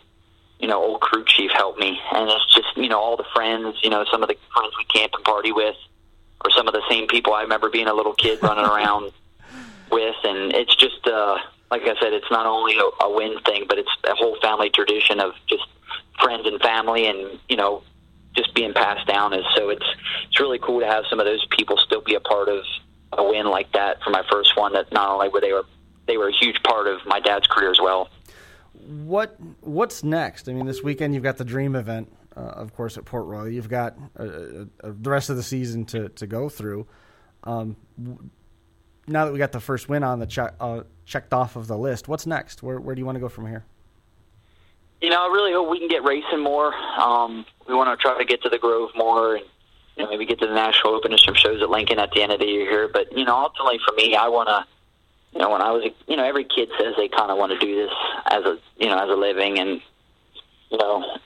you 0.59 0.69
know 0.69 0.83
old 0.83 1.01
crew 1.01 1.25
chief 1.27 1.51
help 1.53 1.79
me. 1.79 1.99
And 2.13 2.29
it's 2.29 2.55
just 2.55 2.77
you 2.77 2.89
know 2.89 3.01
all 3.01 3.17
the 3.17 3.27
friends, 3.35 3.79
you 3.83 3.91
know 3.91 4.05
some 4.11 4.23
of 4.23 4.29
the 4.29 4.37
friends 4.55 4.75
we 4.79 4.85
camp 4.85 5.13
and 5.15 5.25
party 5.25 5.53
with, 5.53 5.77
or 6.45 6.51
some 6.51 6.69
of 6.69 6.75
the 6.75 6.83
same 6.91 7.07
people 7.07 7.35
I 7.35 7.43
remember 7.43 7.71
being 7.71 7.89
a 7.89 7.95
little 7.95 8.15
kid 8.15 8.43
running 8.43 8.65
around 8.73 9.13
with, 9.91 10.17
and 10.25 10.53
it's 10.53 10.75
just 10.77 11.07
uh, 11.07 11.39
like 11.71 11.83
I 11.83 11.95
said, 12.01 12.13
it's 12.13 12.31
not 12.31 12.47
only 12.47 12.77
a, 12.79 13.05
a 13.05 13.15
win 13.15 13.39
thing, 13.41 13.65
but 13.69 13.79
it's 13.79 13.91
a 14.05 14.15
whole 14.15 14.37
family 14.41 14.71
tradition 14.71 15.21
of 15.21 15.33
just 15.47 15.67
friends 16.21 16.47
and 16.47 16.61
family, 16.61 17.07
and 17.07 17.39
you 17.49 17.57
know, 17.57 17.83
just 18.35 18.55
being 18.55 18.73
passed 18.73 19.07
down. 19.07 19.33
Is 19.33 19.45
so 19.57 19.69
it's 19.71 19.87
it's 20.27 20.41
really 20.41 20.59
cool 20.59 20.81
to 20.81 20.87
have 20.87 21.05
some 21.09 21.21
of 21.21 21.27
those 21.27 21.45
people 21.51 21.77
still 21.79 22.01
be 22.01 22.15
a 22.15 22.21
part 22.21 22.49
of 22.49 22.65
a 23.13 23.25
win 23.25 23.47
like 23.47 23.73
that 23.73 24.03
for 24.03 24.11
my 24.11 24.25
first 24.31 24.57
one. 24.57 24.73
That 24.73 24.93
not 24.93 25.09
only 25.11 25.29
were 25.29 25.41
they 25.41 25.53
were 25.53 25.65
they 26.07 26.17
were 26.17 26.29
a 26.29 26.33
huge 26.33 26.63
part 26.63 26.87
of 26.87 27.05
my 27.07 27.21
dad's 27.21 27.47
career 27.47 27.71
as 27.71 27.81
well. 27.81 28.09
What 28.87 29.37
what's 29.61 30.05
next? 30.05 30.49
I 30.49 30.53
mean, 30.53 30.67
this 30.67 30.83
weekend 30.83 31.15
you've 31.15 31.23
got 31.23 31.37
the 31.37 31.45
Dream 31.45 31.75
event, 31.75 32.13
uh, 32.37 32.41
of 32.41 32.75
course, 32.75 32.97
at 32.97 33.05
Port 33.05 33.27
Royal. 33.27 33.49
You've 33.49 33.69
got 33.69 33.97
uh, 34.19 34.23
uh, 34.23 34.65
the 34.83 35.11
rest 35.11 35.31
of 35.31 35.37
the 35.37 35.43
season 35.43 35.85
to, 35.87 36.09
to 36.11 36.27
go 36.27 36.49
through. 36.49 36.87
Um, 37.45 37.77
now 39.07 39.25
that 39.25 39.33
we 39.33 39.39
got 39.39 39.53
the 39.53 39.61
first 39.61 39.89
win 39.89 40.03
on 40.03 40.21
the 40.21 40.53
uh, 40.61 40.83
checked 41.05 41.33
off 41.33 41.57
of 41.57 41.67
the 41.67 41.77
list, 41.77 42.09
what's 42.09 42.27
next? 42.27 42.63
Where 42.63 42.79
where 42.79 42.95
do 42.95 43.01
you 43.01 43.07
want 43.07 43.17
to 43.17 43.21
go 43.21 43.29
from 43.29 43.47
here? 43.47 43.65
You 45.01 45.11
know, 45.11 45.23
I 45.23 45.27
really 45.33 45.53
hope 45.53 45.71
we 45.71 45.79
can 45.79 45.89
get 45.89 46.03
racing 46.05 46.43
more. 46.43 46.75
Um, 46.75 47.47
we 47.69 47.75
want 47.75 47.97
to 47.97 48.03
try 48.03 48.19
to 48.19 48.25
get 48.25 48.43
to 48.43 48.49
the 48.49 48.59
Grove 48.59 48.91
more, 48.97 49.37
and 49.37 49.45
you 49.97 50.05
know, 50.05 50.11
maybe 50.11 50.27
get 50.27 50.41
to 50.41 50.47
the 50.47 50.55
National 50.55 50.95
Open 50.95 51.13
and 51.13 51.21
some 51.21 51.35
shows 51.35 51.63
at 51.63 51.71
Lincoln 51.71 51.99
at 51.99 52.11
the 52.13 52.23
end 52.23 52.33
of 52.33 52.41
the 52.41 52.47
year 52.47 52.69
here. 52.69 52.89
But 52.89 53.17
you 53.17 53.25
know, 53.25 53.37
ultimately 53.37 53.79
for 53.87 53.95
me, 53.95 54.15
I 54.15 54.29
want 54.29 54.49
to. 54.49 54.65
You 55.33 55.41
know, 55.41 55.51
when 55.51 55.63
I 55.63 55.71
was, 55.71 55.85
a, 55.85 56.11
you 56.11 56.17
know, 56.17 56.25
every 56.25 56.45
kid 56.45 56.71
says 56.79 56.95
they 56.97 57.09
kind 57.09 57.31
of 57.31 57.39
want 57.39 57.53
to 57.53 57.59
do 57.59 57.75
this 57.75 57.93
as 58.27 58.45
a, 58.45 58.59
you 58.79 58.89
know, 58.89 58.99
as 58.99 59.09
a 59.11 59.15
living, 59.15 59.59
and 59.59 59.81
you 60.71 60.79
know, 60.79 61.19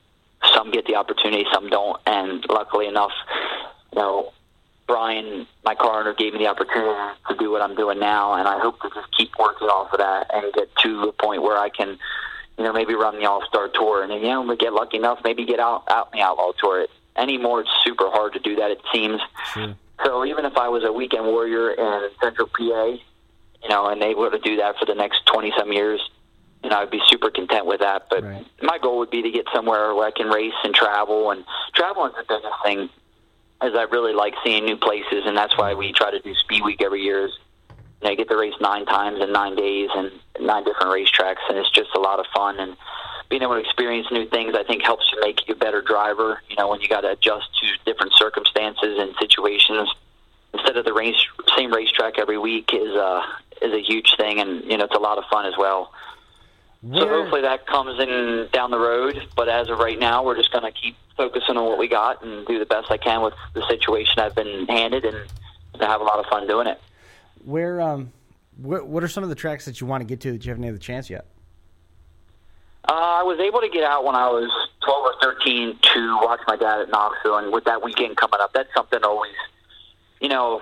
some 0.54 0.70
get 0.70 0.86
the 0.86 0.96
opportunity, 0.96 1.44
some 1.52 1.68
don't. 1.68 2.00
And 2.06 2.44
luckily 2.48 2.86
enough, 2.86 3.12
you 3.92 3.98
know, 3.98 4.32
Brian, 4.86 5.46
my 5.64 5.74
car 5.74 6.00
owner, 6.00 6.14
gave 6.14 6.32
me 6.32 6.40
the 6.40 6.48
opportunity 6.48 6.98
to 7.28 7.36
do 7.36 7.50
what 7.50 7.62
I'm 7.62 7.74
doing 7.74 7.98
now, 7.98 8.34
and 8.34 8.48
I 8.48 8.58
hope 8.58 8.80
to 8.82 8.90
just 8.94 9.16
keep 9.16 9.30
working 9.38 9.68
off 9.68 9.92
of 9.92 9.98
that 9.98 10.30
and 10.34 10.52
get 10.52 10.68
to 10.82 11.04
a 11.04 11.12
point 11.12 11.42
where 11.42 11.56
I 11.56 11.68
can, 11.68 11.98
you 12.58 12.64
know, 12.64 12.72
maybe 12.72 12.94
run 12.94 13.18
the 13.18 13.26
All 13.26 13.44
Star 13.46 13.68
Tour, 13.68 14.02
and 14.02 14.10
then 14.10 14.20
you 14.20 14.28
know, 14.28 14.42
we 14.42 14.56
get 14.56 14.72
lucky 14.72 14.96
enough, 14.96 15.20
maybe 15.24 15.44
get 15.44 15.60
out 15.60 15.84
out 15.88 16.10
in 16.12 16.18
the 16.18 16.24
Outlaw 16.24 16.52
Tour. 16.58 16.82
It, 16.82 16.90
anymore, 17.16 17.60
it's 17.60 17.70
super 17.84 18.10
hard 18.10 18.32
to 18.34 18.40
do 18.40 18.56
that. 18.56 18.70
It 18.70 18.80
seems. 18.92 19.20
Sure. 19.52 19.74
So 20.04 20.24
even 20.24 20.44
if 20.44 20.56
I 20.56 20.68
was 20.68 20.82
a 20.84 20.92
weekend 20.92 21.26
warrior 21.26 21.70
in 21.70 22.10
Central 22.20 22.48
PA, 22.48 22.96
you 23.62 23.68
know, 23.68 23.88
and 23.88 24.02
able 24.02 24.30
to 24.30 24.38
do 24.38 24.56
that 24.56 24.78
for 24.78 24.86
the 24.86 24.94
next 24.94 25.24
twenty 25.26 25.52
some 25.56 25.72
years, 25.72 26.00
you 26.62 26.70
know, 26.70 26.78
I'd 26.78 26.90
be 26.90 27.00
super 27.06 27.30
content 27.30 27.66
with 27.66 27.80
that. 27.80 28.08
But 28.10 28.24
Right. 28.24 28.46
my 28.62 28.78
goal 28.78 28.98
would 28.98 29.10
be 29.10 29.22
to 29.22 29.30
get 29.30 29.46
somewhere 29.54 29.94
where 29.94 30.06
I 30.06 30.10
can 30.10 30.28
race 30.28 30.54
and 30.64 30.74
travel, 30.74 31.30
and 31.30 31.44
traveling 31.74 32.10
is 32.10 32.16
the 32.16 32.24
biggest 32.28 32.62
thing. 32.64 32.88
As 33.60 33.76
I 33.76 33.82
really 33.84 34.12
like 34.12 34.34
seeing 34.42 34.64
new 34.64 34.76
places, 34.76 35.24
and 35.24 35.36
that's 35.36 35.56
why 35.56 35.74
we 35.74 35.92
try 35.92 36.10
to 36.10 36.18
do 36.18 36.34
Speed 36.34 36.64
Week 36.64 36.82
every 36.82 37.02
year. 37.02 37.26
Is 37.26 37.38
you 37.70 37.76
know, 38.06 38.10
you 38.10 38.16
get 38.16 38.28
to 38.28 38.36
race 38.36 38.54
nine 38.60 38.84
times 38.86 39.22
in 39.22 39.30
nine 39.30 39.54
days 39.54 39.88
and 39.94 40.10
nine 40.40 40.64
different 40.64 40.90
racetracks, 40.90 41.48
and 41.48 41.56
it's 41.56 41.70
just 41.70 41.90
a 41.94 42.00
lot 42.00 42.18
of 42.18 42.26
fun. 42.34 42.58
And 42.58 42.76
being 43.28 43.42
able 43.42 43.54
to 43.54 43.60
experience 43.60 44.08
new 44.10 44.26
things, 44.26 44.56
I 44.56 44.64
think, 44.64 44.82
helps 44.82 45.12
you 45.12 45.20
make 45.20 45.46
you 45.46 45.54
a 45.54 45.56
better 45.56 45.80
driver. 45.80 46.42
You 46.50 46.56
know, 46.56 46.68
when 46.68 46.80
you 46.80 46.88
got 46.88 47.02
to 47.02 47.12
adjust 47.12 47.50
to 47.60 47.68
different 47.84 48.14
circumstances 48.16 48.98
and 48.98 49.14
situations, 49.20 49.88
instead 50.52 50.76
of 50.76 50.84
the 50.84 50.92
race 50.92 51.14
same 51.56 51.72
racetrack 51.72 52.18
every 52.18 52.38
week 52.38 52.70
is 52.72 52.94
uh 52.96 53.22
is 53.60 53.72
a 53.72 53.82
huge 53.82 54.14
thing, 54.16 54.40
and 54.40 54.64
you 54.64 54.76
know, 54.78 54.84
it's 54.84 54.94
a 54.94 55.00
lot 55.00 55.18
of 55.18 55.24
fun 55.30 55.46
as 55.46 55.54
well. 55.58 55.92
So 56.90 57.08
hopefully 57.08 57.42
that 57.42 57.66
comes 57.66 58.00
in 58.00 58.48
down 58.52 58.72
the 58.72 58.78
road. 58.78 59.16
But 59.36 59.48
as 59.48 59.68
of 59.68 59.78
right 59.78 59.98
now, 59.98 60.24
we're 60.24 60.36
just 60.36 60.50
going 60.50 60.64
to 60.64 60.72
keep 60.72 60.96
focusing 61.16 61.56
on 61.56 61.64
what 61.64 61.78
we 61.78 61.86
got 61.86 62.24
and 62.24 62.44
do 62.44 62.58
the 62.58 62.66
best 62.66 62.90
I 62.90 62.96
can 62.96 63.22
with 63.22 63.34
the 63.54 63.64
situation 63.68 64.18
I've 64.18 64.34
been 64.34 64.66
handed, 64.66 65.04
and 65.04 65.16
have 65.80 66.00
a 66.00 66.04
lot 66.04 66.18
of 66.18 66.26
fun 66.26 66.46
doing 66.48 66.66
it. 66.66 66.80
Where 67.44 67.80
um, 67.80 68.12
what 68.56 68.86
what 68.86 69.04
are 69.04 69.08
some 69.08 69.22
of 69.22 69.28
the 69.28 69.36
tracks 69.36 69.64
that 69.64 69.80
you 69.80 69.86
want 69.86 70.00
to 70.00 70.04
get 70.04 70.20
to 70.22 70.32
that 70.32 70.44
you 70.44 70.50
haven't 70.50 70.64
had 70.64 70.74
the 70.74 70.80
chance 70.80 71.08
yet? 71.08 71.26
Uh, 72.88 72.92
I 72.92 73.22
was 73.22 73.38
able 73.38 73.60
to 73.60 73.68
get 73.68 73.84
out 73.84 74.04
when 74.04 74.16
I 74.16 74.28
was 74.28 74.50
12 74.84 75.04
or 75.04 75.14
13 75.22 75.78
to 75.94 76.18
watch 76.20 76.40
my 76.48 76.56
dad 76.56 76.80
at 76.80 76.90
Knoxville, 76.90 77.36
and 77.36 77.52
with 77.52 77.64
that 77.64 77.82
weekend 77.82 78.16
coming 78.16 78.40
up, 78.40 78.52
that's 78.52 78.74
something 78.74 79.04
always, 79.04 79.34
you 80.20 80.28
know, 80.28 80.60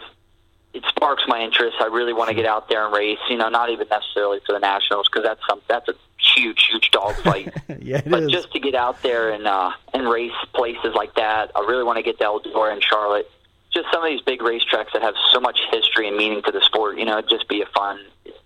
it 0.81 0.89
sparks 0.89 1.25
my 1.27 1.41
interest. 1.41 1.77
I 1.81 1.87
really 1.87 2.13
want 2.13 2.29
to 2.29 2.35
get 2.35 2.47
out 2.47 2.69
there 2.69 2.85
and 2.87 2.95
race. 2.95 3.19
You 3.29 3.37
know, 3.37 3.49
not 3.49 3.71
even 3.71 3.87
necessarily 3.89 4.41
for 4.47 4.53
the 4.53 4.59
nationals 4.59 5.09
because 5.11 5.25
that's 5.25 5.41
some 5.49 5.61
that's 5.69 5.89
a 5.89 5.95
huge, 6.35 6.69
huge 6.71 6.91
dog 6.91 7.15
fight. 7.17 7.53
yeah, 7.81 7.99
it 7.99 8.11
but 8.11 8.25
is. 8.25 8.31
just 8.31 8.53
to 8.53 8.61
get 8.61 8.75
out 8.75 9.03
there 9.03 9.31
and 9.31 9.47
uh, 9.47 9.73
and 9.93 10.09
race 10.09 10.33
places 10.55 10.95
like 10.95 11.15
that, 11.15 11.53
I 11.55 11.61
really 11.61 11.85
want 11.85 11.99
to 11.99 12.03
get 12.03 12.19
to 12.19 12.25
Eldora 12.25 12.73
and 12.73 12.83
Charlotte. 12.83 13.31
Just 13.73 13.87
some 13.93 14.03
of 14.03 14.11
these 14.11 14.21
big 14.23 14.41
racetracks 14.41 14.93
that 14.95 15.03
have 15.03 15.15
so 15.33 15.39
much 15.39 15.61
history 15.71 16.09
and 16.09 16.17
meaning 16.17 16.43
to 16.43 16.51
the 16.51 16.61
sport. 16.63 16.99
You 16.99 17.05
know, 17.05 17.19
it'd 17.19 17.31
just 17.31 17.49
be 17.49 17.63
a 17.63 17.67
fun, 17.67 18.01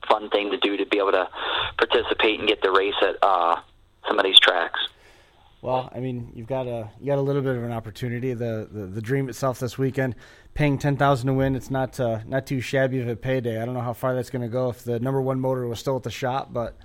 fun 0.06 0.28
thing 0.28 0.50
to 0.50 0.58
do 0.58 0.76
to 0.76 0.84
be 0.84 0.98
able 0.98 1.12
to 1.12 1.28
participate 1.78 2.40
and 2.40 2.48
get 2.48 2.62
to 2.62 2.70
race 2.70 2.94
at 3.00 3.16
uh, 3.22 3.56
some 4.06 4.18
of 4.18 4.24
these 4.24 4.38
tracks. 4.38 4.80
Well, 5.64 5.88
I 5.94 6.00
mean, 6.00 6.30
you've 6.34 6.46
got 6.46 6.66
a 6.66 6.90
you 7.00 7.06
got 7.06 7.16
a 7.16 7.22
little 7.22 7.40
bit 7.40 7.56
of 7.56 7.64
an 7.64 7.72
opportunity. 7.72 8.34
The 8.34 8.68
the, 8.70 8.84
the 8.84 9.00
dream 9.00 9.30
itself 9.30 9.60
this 9.60 9.78
weekend, 9.78 10.14
paying 10.52 10.76
ten 10.76 10.98
thousand 10.98 11.28
to 11.28 11.32
win. 11.32 11.56
It's 11.56 11.70
not 11.70 11.98
uh, 11.98 12.18
not 12.26 12.46
too 12.46 12.60
shabby 12.60 13.00
of 13.00 13.08
a 13.08 13.16
payday. 13.16 13.58
I 13.58 13.64
don't 13.64 13.72
know 13.72 13.80
how 13.80 13.94
far 13.94 14.14
that's 14.14 14.28
going 14.28 14.42
to 14.42 14.48
go 14.48 14.68
if 14.68 14.84
the 14.84 15.00
number 15.00 15.22
one 15.22 15.40
motor 15.40 15.66
was 15.66 15.78
still 15.78 15.96
at 15.96 16.02
the 16.02 16.10
shop, 16.10 16.52
but 16.52 16.76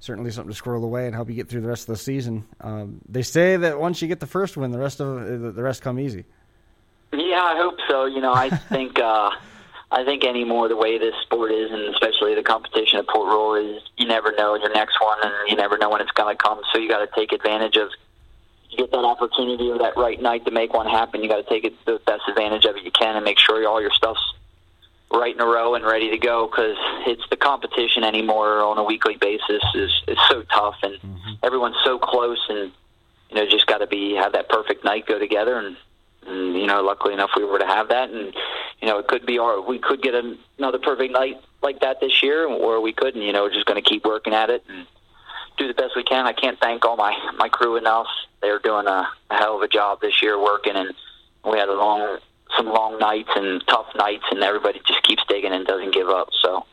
certainly 0.00 0.32
something 0.32 0.50
to 0.50 0.56
squirrel 0.56 0.82
away 0.82 1.06
and 1.06 1.14
help 1.14 1.28
you 1.28 1.36
get 1.36 1.48
through 1.48 1.60
the 1.60 1.68
rest 1.68 1.88
of 1.88 1.94
the 1.94 1.96
season. 1.96 2.44
Um, 2.60 3.00
they 3.08 3.22
say 3.22 3.56
that 3.56 3.78
once 3.78 4.02
you 4.02 4.08
get 4.08 4.18
the 4.18 4.26
first 4.26 4.56
win, 4.56 4.72
the 4.72 4.80
rest 4.80 5.00
of 5.00 5.28
the 5.28 5.52
the 5.52 5.62
rest 5.62 5.82
come 5.82 6.00
easy. 6.00 6.24
Yeah, 7.12 7.40
I 7.40 7.56
hope 7.56 7.78
so. 7.88 8.06
You 8.06 8.20
know, 8.20 8.34
I 8.34 8.50
think 8.68 8.98
uh, 8.98 9.30
I 9.92 10.04
think 10.04 10.24
anymore 10.24 10.66
the 10.66 10.76
way 10.76 10.98
this 10.98 11.14
sport 11.22 11.52
is, 11.52 11.70
and 11.70 11.94
especially 11.94 12.34
the 12.34 12.42
competition 12.42 12.98
at 12.98 13.06
Port 13.06 13.28
Royal 13.28 13.76
is, 13.76 13.82
you 13.96 14.08
never 14.08 14.32
know 14.32 14.56
your 14.56 14.72
next 14.72 15.00
one, 15.00 15.18
and 15.22 15.32
you 15.48 15.54
never 15.54 15.78
know 15.78 15.88
when 15.88 16.00
it's 16.00 16.10
going 16.10 16.36
to 16.36 16.42
come. 16.42 16.60
So 16.72 16.80
you 16.80 16.88
got 16.88 16.98
to 16.98 17.08
take 17.14 17.30
advantage 17.30 17.76
of. 17.76 17.90
You 18.76 18.84
get 18.84 18.92
that 18.92 19.04
opportunity 19.04 19.70
or 19.70 19.78
that 19.78 19.96
right 19.96 20.20
night 20.20 20.44
to 20.46 20.50
make 20.50 20.74
one 20.74 20.86
happen. 20.86 21.22
You 21.22 21.28
got 21.28 21.36
to 21.36 21.48
take 21.48 21.64
it 21.64 21.74
the 21.84 22.00
best 22.06 22.22
advantage 22.28 22.64
of 22.64 22.76
it 22.76 22.84
you 22.84 22.90
can, 22.90 23.16
and 23.16 23.24
make 23.24 23.38
sure 23.38 23.66
all 23.68 23.80
your 23.80 23.92
stuff's 23.92 24.34
right 25.12 25.34
in 25.34 25.40
a 25.40 25.46
row 25.46 25.74
and 25.74 25.84
ready 25.84 26.10
to 26.10 26.18
go. 26.18 26.46
Because 26.46 26.76
it's 27.06 27.22
the 27.30 27.36
competition 27.36 28.04
anymore 28.04 28.62
on 28.62 28.78
a 28.78 28.84
weekly 28.84 29.16
basis 29.16 29.62
is 29.74 29.90
is 30.08 30.18
so 30.28 30.42
tough, 30.42 30.76
and 30.82 30.94
mm-hmm. 30.94 31.32
everyone's 31.42 31.76
so 31.84 31.98
close, 31.98 32.44
and 32.48 32.72
you 33.30 33.36
know 33.36 33.46
just 33.48 33.66
got 33.66 33.78
to 33.78 33.86
be 33.86 34.14
have 34.14 34.32
that 34.32 34.48
perfect 34.48 34.84
night 34.84 35.06
go 35.06 35.18
together 35.18 35.58
and 35.58 35.76
and 36.26 36.56
you 36.56 36.66
know, 36.66 36.82
luckily 36.82 37.14
enough, 37.14 37.30
we 37.36 37.44
were 37.44 37.58
to 37.58 37.66
have 37.66 37.88
that, 37.88 38.10
and 38.10 38.34
you 38.80 38.88
know, 38.88 38.98
it 38.98 39.06
could 39.06 39.26
be 39.26 39.38
our 39.38 39.60
we 39.60 39.78
could 39.78 40.02
get 40.02 40.14
an, 40.14 40.38
another 40.58 40.78
perfect 40.78 41.12
night 41.12 41.40
like 41.62 41.80
that 41.80 42.00
this 42.00 42.22
year, 42.22 42.46
or 42.46 42.80
we 42.80 42.92
couldn't. 42.92 43.22
You 43.22 43.32
know, 43.32 43.42
we're 43.42 43.52
just 43.52 43.66
going 43.66 43.82
to 43.82 43.88
keep 43.88 44.04
working 44.04 44.34
at 44.34 44.50
it 44.50 44.64
and 44.68 44.86
do 45.56 45.68
the 45.68 45.74
best 45.74 45.92
we 45.96 46.02
can. 46.02 46.26
I 46.26 46.32
can't 46.32 46.58
thank 46.60 46.84
all 46.84 46.96
my 46.96 47.16
my 47.36 47.48
crew 47.48 47.76
enough. 47.76 48.06
They're 48.40 48.58
doing 48.58 48.86
a, 48.86 49.08
a 49.30 49.34
hell 49.34 49.56
of 49.56 49.62
a 49.62 49.68
job 49.68 50.00
this 50.00 50.22
year 50.22 50.40
working, 50.40 50.76
and 50.76 50.94
we 51.44 51.58
had 51.58 51.68
a 51.68 51.74
long 51.74 52.18
some 52.56 52.66
long 52.66 52.98
nights 52.98 53.30
and 53.34 53.62
tough 53.66 53.86
nights, 53.96 54.24
and 54.30 54.42
everybody 54.42 54.80
just 54.86 55.02
keeps 55.02 55.22
digging 55.28 55.52
and 55.52 55.66
doesn't 55.66 55.94
give 55.94 56.08
up. 56.08 56.28
So. 56.42 56.66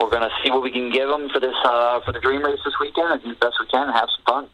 We're 0.00 0.08
gonna 0.08 0.30
see 0.42 0.50
what 0.50 0.62
we 0.62 0.70
can 0.70 0.90
give 0.90 1.08
them 1.08 1.28
for 1.28 1.40
this 1.40 1.54
uh, 1.62 2.00
for 2.00 2.12
the 2.12 2.20
dream 2.20 2.42
race 2.42 2.58
this 2.64 2.72
weekend, 2.80 3.12
and 3.12 3.22
do 3.22 3.28
the 3.28 3.34
best 3.34 3.56
we 3.60 3.66
can, 3.66 3.82
and 3.82 3.92
have 3.92 4.08
some 4.16 4.24
fun. 4.24 4.48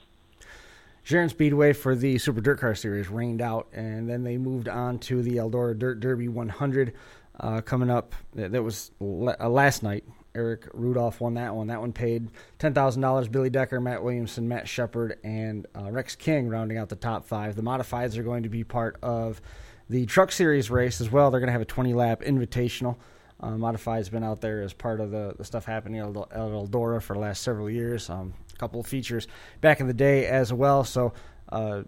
Sharon 1.07 1.29
Speedway 1.29 1.73
for 1.73 1.95
the 1.95 2.19
Super 2.19 2.41
Dirt 2.41 2.59
Car 2.59 2.75
Series 2.75 3.09
rained 3.09 3.41
out, 3.41 3.69
and 3.73 4.11
then 4.11 4.25
they 4.25 4.39
moved 4.39 4.69
on 4.69 4.99
to 4.99 5.23
the 5.23 5.37
Eldora 5.37 5.79
Dirt 5.79 6.01
Derby 6.01 6.27
100 6.27 6.95
uh, 7.39 7.61
coming 7.61 7.91
up. 7.91 8.13
That 8.35 8.65
was 8.65 8.91
uh, 9.01 9.49
last 9.49 9.85
night. 9.85 10.03
Eric 10.37 10.69
Rudolph 10.73 11.21
won 11.21 11.35
that 11.35 11.55
one. 11.55 11.69
That 11.69 11.81
one 11.81 11.93
paid 11.93 12.29
ten 12.59 12.75
thousand 12.75 13.03
dollars. 13.03 13.29
Billy 13.29 13.51
Decker, 13.51 13.81
Matt 13.81 14.03
Williamson, 14.03 14.49
Matt 14.49 14.69
Sheppard, 14.69 15.19
and 15.25 15.67
uh, 15.75 15.91
Rex 15.91 16.15
King 16.15 16.49
rounding 16.49 16.79
out 16.79 16.89
the 16.89 16.97
top 16.97 17.25
five. 17.25 17.57
The 17.57 17.63
modifieds 17.63 18.17
are 18.17 18.23
going 18.23 18.43
to 18.43 18.49
be 18.49 18.63
part 18.63 18.99
of 19.03 19.41
the 19.89 20.07
Truck 20.07 20.31
Series 20.31 20.71
race 20.71 21.01
as 21.01 21.11
well. 21.11 21.31
They're 21.31 21.41
going 21.41 21.49
to 21.49 21.53
have 21.53 21.63
a 21.63 21.65
20 21.65 21.95
lap 21.95 22.21
invitational. 22.21 22.97
Uh, 23.39 23.51
Modified's 23.51 24.09
been 24.09 24.25
out 24.25 24.41
there 24.41 24.63
as 24.63 24.73
part 24.73 24.99
of 24.99 25.11
the, 25.11 25.35
the 25.37 25.45
stuff 25.45 25.67
happening 25.67 26.01
at 26.01 26.07
Eldora 26.07 27.03
for 27.03 27.13
the 27.13 27.21
last 27.21 27.43
several 27.43 27.69
years. 27.69 28.09
Um, 28.09 28.33
a 28.55 28.57
couple 28.57 28.81
of 28.81 28.87
features 28.87 29.29
back 29.61 29.81
in 29.81 29.87
the 29.87 29.95
day 29.95 30.27
as 30.27 30.53
well. 30.53 30.85
So 30.85 31.13
uh, 31.51 31.83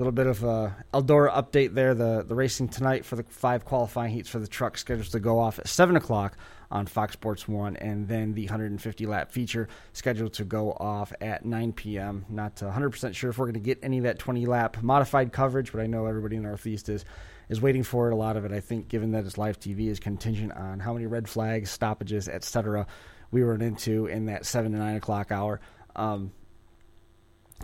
little 0.00 0.12
bit 0.12 0.26
of 0.26 0.42
a 0.44 0.74
Eldora 0.94 1.32
update 1.32 1.74
there. 1.74 1.94
The 1.94 2.24
the 2.26 2.34
racing 2.34 2.68
tonight 2.68 3.04
for 3.04 3.16
the 3.16 3.22
five 3.24 3.64
qualifying 3.64 4.12
heats 4.12 4.28
for 4.28 4.38
the 4.38 4.48
truck 4.48 4.78
scheduled 4.78 5.10
to 5.12 5.20
go 5.20 5.38
off 5.38 5.58
at 5.58 5.68
seven 5.68 5.96
o'clock 5.96 6.36
on 6.70 6.86
Fox 6.86 7.14
Sports 7.14 7.48
One, 7.48 7.76
and 7.76 8.06
then 8.06 8.34
the 8.34 8.44
150 8.44 9.06
lap 9.06 9.32
feature 9.32 9.68
scheduled 9.92 10.32
to 10.34 10.44
go 10.44 10.72
off 10.72 11.12
at 11.20 11.44
9 11.44 11.72
p.m. 11.72 12.24
Not 12.28 12.60
100 12.60 12.90
percent 12.90 13.16
sure 13.16 13.30
if 13.30 13.38
we're 13.38 13.46
going 13.46 13.54
to 13.54 13.60
get 13.60 13.78
any 13.82 13.98
of 13.98 14.04
that 14.04 14.18
20 14.18 14.46
lap 14.46 14.82
modified 14.82 15.32
coverage, 15.32 15.72
but 15.72 15.80
I 15.80 15.86
know 15.86 16.06
everybody 16.06 16.36
in 16.36 16.42
the 16.42 16.48
Northeast 16.48 16.88
is 16.88 17.04
is 17.48 17.60
waiting 17.60 17.82
for 17.82 18.08
it. 18.08 18.12
A 18.12 18.16
lot 18.16 18.36
of 18.36 18.44
it, 18.44 18.52
I 18.52 18.60
think, 18.60 18.88
given 18.88 19.10
that 19.12 19.24
it's 19.24 19.36
live 19.36 19.58
TV, 19.58 19.88
is 19.88 19.98
contingent 19.98 20.52
on 20.52 20.78
how 20.78 20.92
many 20.92 21.06
red 21.06 21.28
flags, 21.28 21.70
stoppages, 21.70 22.28
etc. 22.28 22.86
we 23.30 23.42
run 23.42 23.60
into 23.60 24.06
in 24.06 24.26
that 24.26 24.46
seven 24.46 24.72
to 24.72 24.78
nine 24.78 24.96
o'clock 24.96 25.32
hour. 25.32 25.60
Um, 25.96 26.32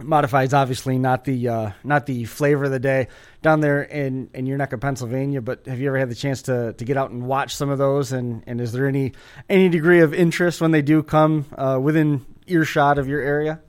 Modified 0.02 0.48
is 0.48 0.54
obviously 0.54 0.98
not 0.98 1.24
the 1.24 1.48
uh, 1.48 1.70
not 1.82 2.04
the 2.04 2.24
flavor 2.26 2.64
of 2.64 2.70
the 2.70 2.78
day 2.78 3.08
down 3.40 3.60
there 3.60 3.82
in, 3.82 4.28
in 4.34 4.44
your 4.44 4.58
neck 4.58 4.72
of 4.74 4.80
Pennsylvania. 4.80 5.40
But 5.40 5.66
have 5.66 5.78
you 5.80 5.88
ever 5.88 5.98
had 5.98 6.10
the 6.10 6.14
chance 6.14 6.42
to, 6.42 6.74
to 6.74 6.84
get 6.84 6.96
out 6.98 7.10
and 7.10 7.22
watch 7.26 7.56
some 7.56 7.70
of 7.70 7.78
those? 7.78 8.12
And, 8.12 8.42
and 8.46 8.60
is 8.60 8.72
there 8.72 8.86
any 8.86 9.12
any 9.48 9.68
degree 9.70 10.00
of 10.00 10.12
interest 10.12 10.60
when 10.60 10.70
they 10.70 10.82
do 10.82 11.02
come 11.02 11.46
uh, 11.56 11.78
within 11.82 12.26
earshot 12.46 12.98
of 12.98 13.08
your 13.08 13.20
area? 13.20 13.60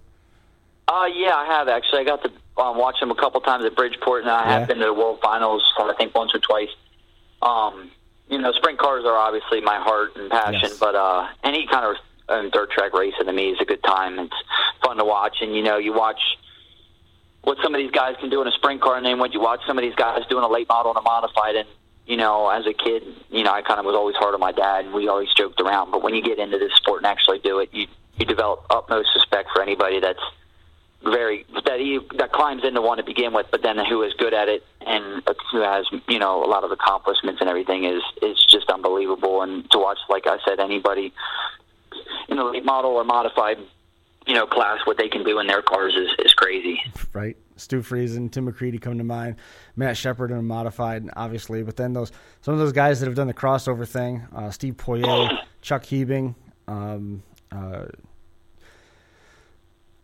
Uh, 0.90 1.06
yeah, 1.16 1.34
I 1.36 1.46
have 1.46 1.70
actually. 1.70 2.00
I 2.00 2.04
got 2.04 2.22
to 2.24 2.62
um, 2.62 2.78
watch 2.78 3.00
them 3.00 3.10
a 3.12 3.16
couple 3.16 3.40
times 3.42 3.64
at 3.64 3.76
Bridgeport, 3.76 4.24
and 4.24 4.32
I 4.32 4.46
Yeah. 4.46 4.60
have 4.60 4.68
been 4.68 4.80
to 4.80 4.86
the 4.86 4.94
World 4.94 5.20
Finals. 5.22 5.64
I 5.80 5.94
think 5.98 6.14
once 6.14 6.34
or 6.36 6.40
twice. 6.40 6.70
Um, 7.42 7.90
you 8.30 8.38
know, 8.40 8.52
sprint 8.52 8.80
cars 8.80 9.06
are 9.06 9.16
obviously 9.16 9.62
my 9.62 9.78
heart 9.78 10.18
and 10.18 10.30
passion, 10.30 10.60
Yes. 10.64 10.78
but 10.78 10.94
uh, 10.96 11.28
any 11.44 11.68
kind 11.68 11.86
of 11.86 11.96
um, 12.30 12.50
dirt 12.50 12.72
track 12.72 12.94
racing 12.94 13.26
to 13.26 13.34
me 13.34 13.52
is 13.52 13.62
a 13.62 13.66
good 13.66 13.84
time. 13.84 14.20
It's 14.20 14.36
fun 14.84 14.98
to 14.98 15.06
watch, 15.06 15.38
and 15.42 15.56
you 15.56 15.64
know, 15.64 15.78
you 15.78 15.94
watch 15.94 16.20
what 17.44 17.58
some 17.64 17.74
of 17.74 17.80
these 17.80 17.92
guys 17.92 18.16
can 18.20 18.30
do 18.30 18.42
in 18.42 18.48
a 18.48 18.52
sprint 18.52 18.82
car, 18.82 18.98
and 18.98 19.06
then 19.06 19.20
when 19.20 19.32
you 19.32 19.40
watch 19.40 19.62
some 19.66 19.78
of 19.78 19.82
these 19.82 19.96
guys 19.96 20.22
doing 20.30 20.44
a 20.44 20.50
late 20.50 20.68
model 20.68 20.92
and 20.92 21.00
a 21.00 21.02
modified, 21.02 21.56
and 21.56 21.68
you 22.06 22.18
know, 22.18 22.50
as 22.50 22.66
a 22.66 22.74
kid, 22.74 23.04
you 23.30 23.44
know, 23.44 23.52
I 23.52 23.62
kind 23.62 23.80
of 23.80 23.86
was 23.86 23.96
always 23.96 24.16
hard 24.16 24.34
on 24.34 24.40
my 24.40 24.52
dad, 24.52 24.86
and 24.86 24.94
we 24.94 25.08
always 25.08 25.34
joked 25.34 25.62
around. 25.62 25.92
But 25.92 26.04
when 26.04 26.14
you 26.14 26.22
get 26.22 26.40
into 26.40 26.58
this 26.58 26.74
sport 26.74 27.00
and 27.00 27.08
actually 27.08 27.40
do 27.40 27.60
it, 27.60 27.70
you 27.72 27.88
you 28.18 28.26
develop 28.26 28.66
utmost 28.70 29.10
respect 29.14 29.50
for 29.54 29.62
anybody 29.62 30.00
that's 30.00 30.20
very 31.04 31.46
that 31.66 31.80
he 31.80 32.00
that 32.18 32.32
climbs 32.32 32.64
into 32.64 32.82
one 32.82 32.98
to 32.98 33.04
begin 33.04 33.34
with, 33.34 33.48
but 33.52 33.62
then 33.62 33.78
who 33.86 34.04
is 34.04 34.14
good 34.14 34.34
at 34.34 34.50
it 34.50 34.66
and 34.86 35.22
who 35.52 35.62
has 35.62 35.86
you 36.08 36.20
know 36.20 36.44
a 36.44 36.48
lot 36.48 36.64
of 36.64 36.72
accomplishments 36.72 37.40
and 37.40 37.50
everything 37.50 37.84
is 37.84 38.02
is 38.22 38.44
just 38.50 38.70
unbelievable. 38.70 39.42
And 39.42 39.70
to 39.72 39.78
watch, 39.78 40.00
like 40.10 40.28
I 40.28 40.38
said, 40.46 40.60
anybody 40.60 41.14
in 42.30 42.38
the 42.38 42.44
late 42.44 42.66
model 42.66 42.92
or 42.92 43.04
modified 43.04 43.58
you 44.28 44.34
know 44.34 44.46
class, 44.46 44.80
what 44.86 44.98
they 44.98 45.08
can 45.08 45.24
do 45.24 45.40
in 45.40 45.48
their 45.48 45.62
cars 45.62 45.94
is 45.96 46.10
is 46.26 46.34
crazy. 46.34 46.80
right? 47.14 47.38
Stu 47.56 47.82
Friesen, 47.82 48.32
Tim 48.32 48.52
McCreadie 48.52 48.80
come 48.80 49.00
to 49.00 49.04
mind, 49.04 49.38
Matt 49.76 49.98
Sheppard 49.98 50.30
in 50.30 50.38
a 50.38 50.44
modified, 50.44 51.10
obviously. 51.16 51.64
But 51.64 51.76
then 51.76 51.94
those 51.94 52.12
some 52.42 52.54
of 52.54 52.60
those 52.60 52.74
guys 52.74 53.00
that 53.00 53.08
have 53.08 53.16
done 53.16 53.28
the 53.28 53.34
crossover 53.34 53.88
thing, 53.88 54.28
uh, 54.36 54.52
Steve 54.52 54.78
Poirier, 54.78 55.30
Chuck 55.62 55.86
Hebing, 55.86 56.36
um, 56.68 57.24
uh, 57.52 57.86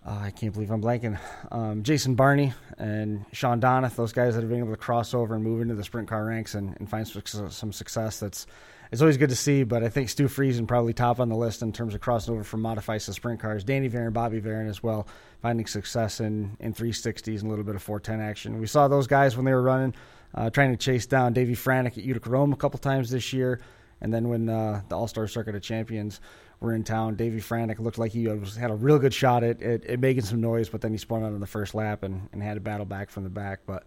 uh, 0.06 0.20
I 0.22 0.32
can't 0.32 0.54
believe 0.54 0.72
I'm 0.72 0.82
blanking. 0.82 1.18
Um, 1.52 1.84
Jason 1.84 2.16
Barney 2.16 2.54
and 2.78 3.26
Sean 3.32 3.62
Donath, 3.62 3.96
those 3.96 4.12
guys 4.12 4.36
that 4.36 4.42
have 4.42 4.50
been 4.50 4.60
able 4.60 4.72
to 4.72 4.78
cross 4.78 5.14
over 5.14 5.36
and 5.36 5.44
move 5.44 5.62
into 5.62 5.76
the 5.76 5.84
sprint 5.84 6.10
car 6.10 6.26
ranks 6.26 6.56
and, 6.56 6.76
and 6.80 6.90
find 6.90 7.08
some 7.08 7.72
success. 7.72 8.20
That's 8.20 8.46
it's 8.94 9.02
always 9.02 9.18
good 9.18 9.32
to 9.32 9.36
see. 9.36 9.64
But 9.64 9.84
I 9.84 9.90
think 9.90 10.08
Stu 10.08 10.28
Friesen 10.28 10.68
probably 10.68 10.94
top 10.94 11.20
on 11.20 11.28
the 11.28 11.36
list 11.36 11.64
in 11.64 11.74
terms 11.74 11.96
of 11.96 12.02
crossing 12.02 12.36
over 12.36 12.44
from 12.44 12.62
modified 12.62 13.02
to 13.02 13.14
sprint 13.14 13.40
cars. 13.40 13.64
Danny 13.64 13.90
Varin, 13.90 14.14
Bobby 14.14 14.40
Varin 14.40 14.70
as 14.70 14.84
well, 14.84 15.08
finding 15.42 15.66
success 15.66 16.20
in 16.20 16.56
in 16.60 16.76
360s 16.76 17.40
and 17.40 17.48
a 17.48 17.50
little 17.50 17.66
bit 17.66 17.76
of 17.76 17.82
410 17.82 18.22
action. 18.22 18.60
We 18.60 18.68
saw 18.68 18.88
those 18.88 19.08
guys 19.08 19.36
when 19.36 19.46
they 19.46 19.52
were 19.52 19.64
running, 19.64 19.96
uh, 20.36 20.52
trying 20.52 20.72
to 20.72 20.78
chase 20.78 21.08
down 21.08 21.34
Davie 21.34 21.56
Franek 21.56 21.98
at 21.98 22.04
Utica 22.04 22.30
Rome 22.30 22.54
a 22.54 22.56
couple 22.56 22.78
times 22.78 23.10
this 23.10 23.34
year. 23.34 23.60
And 24.00 24.14
then 24.14 24.30
when 24.30 24.48
uh, 24.48 24.84
the 24.88 24.96
All 24.96 25.08
Star 25.08 25.28
Circuit 25.28 25.56
of 25.56 25.64
Champions 25.64 26.22
were 26.60 26.76
in 26.76 26.84
town, 26.84 27.16
Davie 27.16 27.42
Franek 27.42 27.80
looked 27.80 27.98
like 27.98 28.12
he 28.12 28.28
was, 28.28 28.56
had 28.56 28.70
a 28.70 28.76
real 28.76 29.00
good 29.00 29.14
shot 29.14 29.44
at, 29.44 29.60
at, 29.64 29.86
at 29.86 30.00
making 30.00 30.24
some 30.24 30.40
noise, 30.40 30.70
but 30.70 30.82
then 30.82 30.92
he 30.92 31.00
spun 31.00 31.24
out 31.24 31.34
on 31.34 31.40
the 31.40 31.48
first 31.48 31.74
lap 31.74 32.04
and, 32.04 32.30
and 32.32 32.44
had 32.44 32.56
to 32.56 32.60
battle 32.60 32.86
back 32.86 33.10
from 33.10 33.24
the 33.24 33.30
back. 33.30 33.62
But 33.66 33.86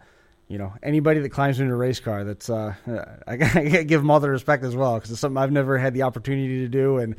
you 0.48 0.58
know, 0.58 0.72
anybody 0.82 1.20
that 1.20 1.30
climbs 1.30 1.58
into 1.58 1.72
a 1.72 1.76
race 1.76 2.00
car, 2.00 2.24
that's 2.24 2.48
uh, 2.48 2.74
I 3.26 3.36
gotta 3.36 3.84
give 3.84 4.00
them 4.00 4.10
all 4.10 4.20
the 4.20 4.30
respect 4.30 4.64
as 4.64 4.76
well 4.76 4.94
because 4.94 5.10
it's 5.10 5.20
something 5.20 5.38
I've 5.38 5.52
never 5.52 5.78
had 5.78 5.94
the 5.94 6.02
opportunity 6.02 6.60
to 6.60 6.68
do. 6.68 6.98
And 6.98 7.16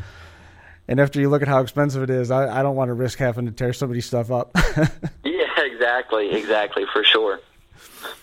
and 0.88 1.00
after 1.00 1.20
you 1.20 1.30
look 1.30 1.42
at 1.42 1.48
how 1.48 1.60
expensive 1.60 2.04
it 2.04 2.10
is, 2.10 2.32
I, 2.32 2.60
I 2.60 2.64
don't 2.64 2.76
want 2.76 2.90
to 2.90 2.94
risk 2.94 3.20
having 3.20 3.46
to 3.46 3.52
tear 3.52 3.74
somebody's 3.74 4.06
stuff 4.06 4.32
up. 4.32 4.56
Yeah, 5.24 5.64
exactly, 5.64 6.32
exactly, 6.34 6.84
for 6.94 7.04
sure. 7.04 7.40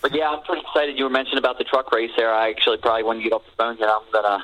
But 0.01 0.15
yeah, 0.15 0.29
I'm 0.29 0.41
pretty 0.43 0.61
excited. 0.61 0.97
You 0.97 1.03
were 1.03 1.09
mentioning 1.09 1.37
about 1.37 1.57
the 1.57 1.63
truck 1.63 1.91
race 1.91 2.11
there. 2.15 2.33
I 2.33 2.49
actually 2.49 2.77
probably 2.77 3.03
when 3.03 3.17
you 3.17 3.23
get 3.23 3.33
off 3.33 3.45
the 3.45 3.51
phone 3.57 3.77
here, 3.77 3.87
I'm 3.87 4.01
gonna 4.11 4.43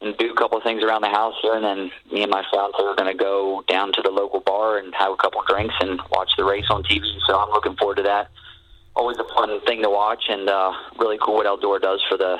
and 0.00 0.16
do 0.16 0.30
a 0.30 0.36
couple 0.36 0.58
of 0.58 0.64
things 0.64 0.82
around 0.82 1.02
the 1.02 1.08
house 1.08 1.34
here, 1.42 1.54
and 1.54 1.64
then 1.64 1.90
me 2.12 2.22
and 2.22 2.30
my 2.30 2.44
fiance 2.52 2.76
are 2.82 2.94
gonna 2.94 3.14
go 3.14 3.64
down 3.66 3.92
to 3.94 4.02
the 4.02 4.10
local 4.10 4.40
bar 4.40 4.78
and 4.78 4.94
have 4.94 5.12
a 5.12 5.16
couple 5.16 5.40
of 5.40 5.46
drinks 5.46 5.74
and 5.80 6.00
watch 6.10 6.30
the 6.36 6.44
race 6.44 6.66
on 6.70 6.82
TV. 6.84 7.02
So 7.26 7.38
I'm 7.38 7.50
looking 7.50 7.76
forward 7.76 7.96
to 7.96 8.02
that. 8.04 8.28
Always 8.98 9.16
a 9.18 9.24
fun 9.34 9.60
thing 9.60 9.82
to 9.82 9.90
watch, 9.90 10.24
and 10.28 10.48
uh, 10.48 10.72
really 10.98 11.18
cool 11.22 11.36
what 11.36 11.46
Eldora 11.46 11.80
does 11.80 12.02
for 12.08 12.18
the 12.18 12.38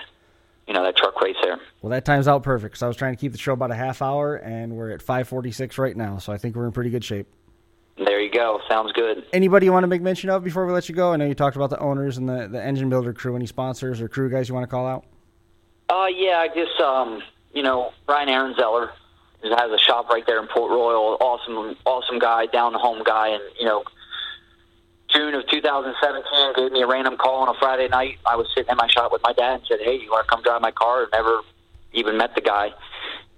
you 0.66 0.75
know 0.75 0.83
that 0.83 0.97
truck 0.97 1.21
race 1.23 1.37
there. 1.42 1.59
well, 1.81 1.90
that 1.90 2.05
time's 2.05 2.29
out 2.29 2.42
perfect 2.42 2.73
because 2.73 2.83
I 2.83 2.88
was 2.88 2.97
trying 2.97 3.14
to 3.14 3.21
keep 3.21 3.33
the 3.33 3.38
show 3.38 3.53
about 3.53 3.71
a 3.71 3.75
half 3.75 4.03
hour, 4.03 4.35
and 4.37 4.77
we're 4.77 4.90
at 4.90 5.01
5:46 5.01 5.79
right 5.79 5.97
now, 5.97 6.18
so 6.18 6.33
I 6.33 6.37
think 6.37 6.57
we're 6.57 6.66
in 6.66 6.73
pretty 6.73 6.90
good 6.90 7.05
shape. 7.05 7.27
There 7.97 8.21
you 8.21 8.31
go. 8.31 8.61
Sounds 8.68 8.92
good. 8.92 9.25
Anybody 9.33 9.66
you 9.66 9.73
want 9.73 9.85
to 9.85 9.88
make 9.88 10.03
mention 10.03 10.31
of 10.31 10.44
before 10.44 10.66
we 10.66 10.73
let 10.73 10.88
you 10.88 10.94
go? 10.94 11.12
I 11.12 11.16
know 11.16 11.27
you 11.27 11.35
talked 11.35 11.57
about 11.57 11.71
the 11.71 11.79
owners 11.81 12.16
and 12.18 12.29
the, 12.29 12.49
the 12.49 12.62
engine 12.62 12.88
builder 12.88 13.12
crew. 13.12 13.35
Any 13.35 13.47
sponsors 13.47 14.01
or 14.01 14.09
crew 14.09 14.29
guys 14.29 14.49
you 14.49 14.55
want 14.55 14.64
to 14.64 14.68
call 14.68 14.87
out? 14.87 15.05
Uh, 15.88 16.07
yeah, 16.14 16.38
I 16.38 16.49
guess 16.49 16.68
um, 16.85 17.23
you 17.53 17.62
know 17.62 17.92
Ryan 18.09 18.29
Aaron 18.29 18.55
Zeller 18.57 18.90
has 19.42 19.71
a 19.71 19.79
shop 19.79 20.11
right 20.11 20.27
there 20.27 20.40
in 20.40 20.49
Port 20.49 20.71
Royal. 20.71 21.16
Awesome, 21.21 21.77
awesome 21.87 22.18
guy, 22.18 22.47
down 22.47 22.73
the 22.73 22.79
home 22.81 23.05
guy, 23.05 23.29
and 23.29 23.42
you 23.59 23.64
know. 23.64 23.85
June 25.09 25.35
of 25.35 25.47
2017 25.49 26.53
gave 26.55 26.73
me 26.73 26.83
a 26.83 26.87
random 26.87 27.16
call 27.16 27.42
on 27.42 27.49
a 27.49 27.59
Friday 27.59 27.88
night. 27.88 28.18
I 28.27 28.37
was 28.37 28.47
sitting 28.55 28.71
in 28.71 28.77
my 28.77 28.88
shop 28.88 29.11
with 29.11 29.23
my 29.23 29.33
dad 29.33 29.55
and 29.55 29.66
said, 29.66 29.81
"Hey, 29.81 29.97
you 29.97 30.11
want 30.11 30.27
to 30.27 30.31
come 30.31 30.42
drive 30.42 30.61
my 30.61 30.71
car?" 30.71 31.09
Never 31.12 31.40
even 31.92 32.16
met 32.18 32.35
the 32.35 32.40
guy. 32.40 32.73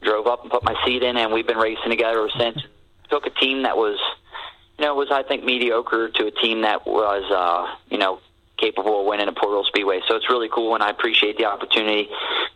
Drove 0.03 0.27
up 0.27 0.43
and 0.43 0.51
put 0.51 0.65
my 0.65 0.75
seat 0.85 1.03
in, 1.03 1.17
and 1.17 1.33
we've 1.33 1.47
been 1.47 1.59
racing 1.59 1.91
together 1.91 2.29
since. 2.37 2.59
Took 3.09 3.27
a 3.27 3.31
team 3.31 3.63
that 3.63 3.77
was, 3.77 3.99
you 4.79 4.85
know, 4.85 4.95
was 4.95 5.11
I 5.11 5.23
think 5.23 5.45
mediocre 5.45 6.09
to 6.09 6.27
a 6.27 6.31
team 6.31 6.63
that 6.63 6.87
was, 6.87 7.25
uh, 7.31 7.77
you 7.91 7.99
know, 7.99 8.21
capable 8.57 9.01
of 9.01 9.07
winning 9.07 9.29
a 9.29 9.33
Port 9.33 9.53
Royal 9.53 9.65
Speedway. 9.65 10.01
So 10.09 10.17
it's 10.17 10.29
really 10.29 10.49
cool, 10.49 10.75
and 10.75 10.83
I 10.83 10.91
appreciate 10.91 11.39
the 11.39 11.47
opportunity. 11.47 12.09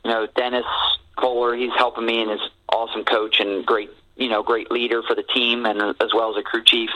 You 0.05 0.11
know, 0.11 0.27
Dennis 0.27 0.67
Kohler, 1.17 1.55
he's 1.55 1.73
helping 1.77 2.07
me 2.07 2.23
and 2.23 2.33
is 2.33 2.41
awesome 2.69 3.05
coach 3.05 3.41
and 3.41 3.65
great, 3.65 3.91
you 4.17 4.29
know, 4.29 4.43
great 4.43 4.71
leader 4.71 5.03
for 5.03 5.15
the 5.15 5.23
team, 5.23 5.67
and 5.67 5.81
as 6.01 6.13
well 6.15 6.31
as 6.31 6.37
a 6.37 6.43
crew 6.43 6.63
chief. 6.65 6.91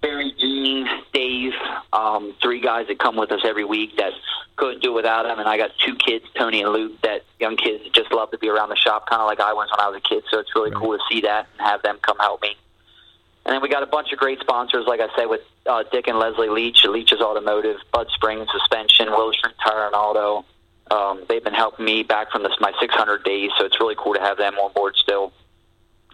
Barry, 0.00 0.34
Gene, 0.38 0.88
Dave, 1.12 1.52
um, 1.92 2.34
three 2.42 2.60
guys 2.60 2.86
that 2.88 2.98
come 2.98 3.16
with 3.16 3.32
us 3.32 3.40
every 3.44 3.64
week 3.64 3.96
that 3.96 4.12
couldn't 4.56 4.82
do 4.82 4.92
without 4.92 5.24
them. 5.24 5.38
And 5.38 5.48
I 5.48 5.56
got 5.56 5.70
two 5.84 5.94
kids, 5.94 6.24
Tony 6.34 6.62
and 6.62 6.72
Luke, 6.72 7.00
that 7.02 7.22
young 7.38 7.56
kids 7.56 7.84
that 7.84 7.92
just 7.92 8.12
love 8.12 8.30
to 8.30 8.38
be 8.38 8.48
around 8.48 8.70
the 8.70 8.76
shop, 8.76 9.08
kind 9.08 9.20
of 9.20 9.26
like 9.26 9.40
I 9.40 9.52
was 9.52 9.68
when 9.70 9.80
I 9.80 9.88
was 9.88 9.98
a 9.98 10.08
kid. 10.08 10.24
So 10.30 10.38
it's 10.38 10.54
really 10.54 10.70
cool 10.70 10.96
to 10.96 11.04
see 11.10 11.20
that 11.22 11.48
and 11.58 11.66
have 11.66 11.82
them 11.82 11.98
come 12.02 12.18
help 12.18 12.42
me. 12.42 12.56
And 13.44 13.54
then 13.54 13.62
we 13.62 13.68
got 13.68 13.82
a 13.82 13.86
bunch 13.86 14.12
of 14.12 14.18
great 14.18 14.38
sponsors, 14.40 14.86
like 14.86 15.00
I 15.00 15.08
said, 15.16 15.26
with 15.26 15.40
uh, 15.66 15.84
Dick 15.90 16.06
and 16.08 16.18
Leslie 16.18 16.48
Leach, 16.48 16.84
Leach's 16.84 17.20
Automotive, 17.20 17.78
Bud 17.92 18.08
Springs 18.14 18.48
Suspension, 18.52 19.10
Willis 19.10 19.36
Tire 19.64 19.86
and 19.86 19.94
Auto. 19.94 20.44
Um, 20.90 21.24
they've 21.28 21.42
been 21.42 21.54
helping 21.54 21.84
me 21.84 22.02
back 22.02 22.30
from 22.30 22.42
this 22.42 22.52
my 22.60 22.72
600 22.80 23.24
days, 23.24 23.50
so 23.58 23.64
it's 23.64 23.80
really 23.80 23.94
cool 23.96 24.14
to 24.14 24.20
have 24.20 24.36
them 24.36 24.54
on 24.54 24.72
board 24.72 24.96
still. 24.96 25.32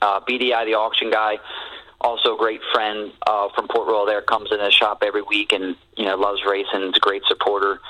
Uh, 0.02 0.20
BDI, 0.20 0.66
the 0.66 0.74
auction 0.74 1.10
guy, 1.10 1.38
also 2.00 2.34
a 2.34 2.38
great 2.38 2.60
friend 2.72 3.12
uh, 3.26 3.48
from 3.54 3.68
Port 3.68 3.88
Royal. 3.88 4.06
There 4.06 4.22
comes 4.22 4.50
in 4.52 4.58
the 4.58 4.70
shop 4.70 5.02
every 5.04 5.22
week 5.22 5.52
and 5.52 5.76
you 5.96 6.04
know 6.04 6.16
loves 6.16 6.40
racing. 6.46 6.82
Is 6.82 6.96
a 6.96 7.00
great 7.00 7.22
supporter. 7.26 7.80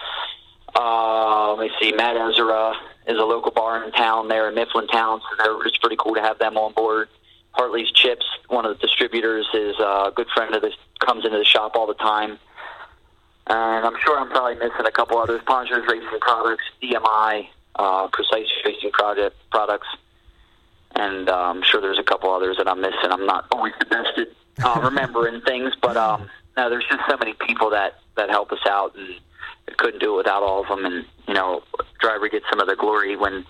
Uh, 0.75 1.55
let 1.55 1.69
me 1.69 1.71
see. 1.81 1.93
Matt 1.93 2.17
Ezra 2.17 2.75
is 3.07 3.19
a 3.19 3.25
local 3.25 3.51
bar 3.51 3.85
in 3.85 3.93
town 3.93 4.29
there 4.29 4.49
in 4.49 4.55
Mifflintown, 4.55 5.21
so 5.39 5.63
it's 5.63 5.79
pretty 5.79 5.97
cool 5.99 6.15
to 6.15 6.21
have 6.21 6.39
them 6.39 6.57
on 6.57 6.73
board. 6.73 7.09
Hartley's 7.53 7.91
Chips, 7.91 8.27
one 8.49 8.67
of 8.67 8.77
the 8.77 8.87
distributors, 8.87 9.47
is 9.55 9.77
a 9.79 10.13
good 10.15 10.29
friend 10.35 10.55
of 10.55 10.63
this. 10.63 10.75
Comes 11.01 11.25
into 11.25 11.39
the 11.39 11.45
shop 11.45 11.73
all 11.75 11.87
the 11.87 11.95
time. 11.95 12.39
And 13.47 13.87
I'm 13.87 13.95
sure 14.05 14.19
I'm 14.19 14.29
probably 14.29 14.57
missing 14.57 14.87
a 14.87 14.91
couple 14.91 15.19
others. 15.19 15.41
Ponchers 15.47 15.87
Racing 15.87 16.21
Products, 16.21 16.65
DMI, 16.83 17.47
uh, 17.77 18.09
Precise 18.09 18.49
Racing 18.65 18.91
Project 18.91 19.37
Products, 19.51 19.87
and 20.97 21.29
uh, 21.29 21.35
I'm 21.35 21.63
sure 21.63 21.81
there's 21.81 21.99
a 21.99 22.03
couple 22.03 22.33
others 22.33 22.57
that 22.59 22.69
I'm 22.69 22.81
missing. 22.81 23.11
I'm 23.11 23.27
not 23.27 23.47
always 23.53 23.75
the 23.79 23.87
best 23.87 24.19
at 24.19 24.29
uh, 24.65 24.81
remembering 24.85 25.41
things, 25.43 25.73
but 25.81 25.97
um, 25.97 26.29
no, 26.57 26.71
there's 26.71 26.87
just 26.89 27.03
so 27.09 27.17
many 27.17 27.35
people 27.35 27.71
that 27.71 28.01
that 28.17 28.31
help 28.31 28.53
us 28.53 28.61
out, 28.67 28.95
and 28.97 29.15
I 29.69 29.73
couldn't 29.77 30.01
do 30.01 30.15
it 30.15 30.17
without 30.19 30.43
all 30.43 30.63
of 30.63 30.69
them. 30.69 30.85
And 30.87 31.05
you 31.29 31.35
know, 31.35 31.63
driver 32.01 32.29
gets 32.29 32.47
some 32.51 32.61
of 32.61 32.69
the 32.69 32.77
glory 32.77 33.17
when 33.17 33.45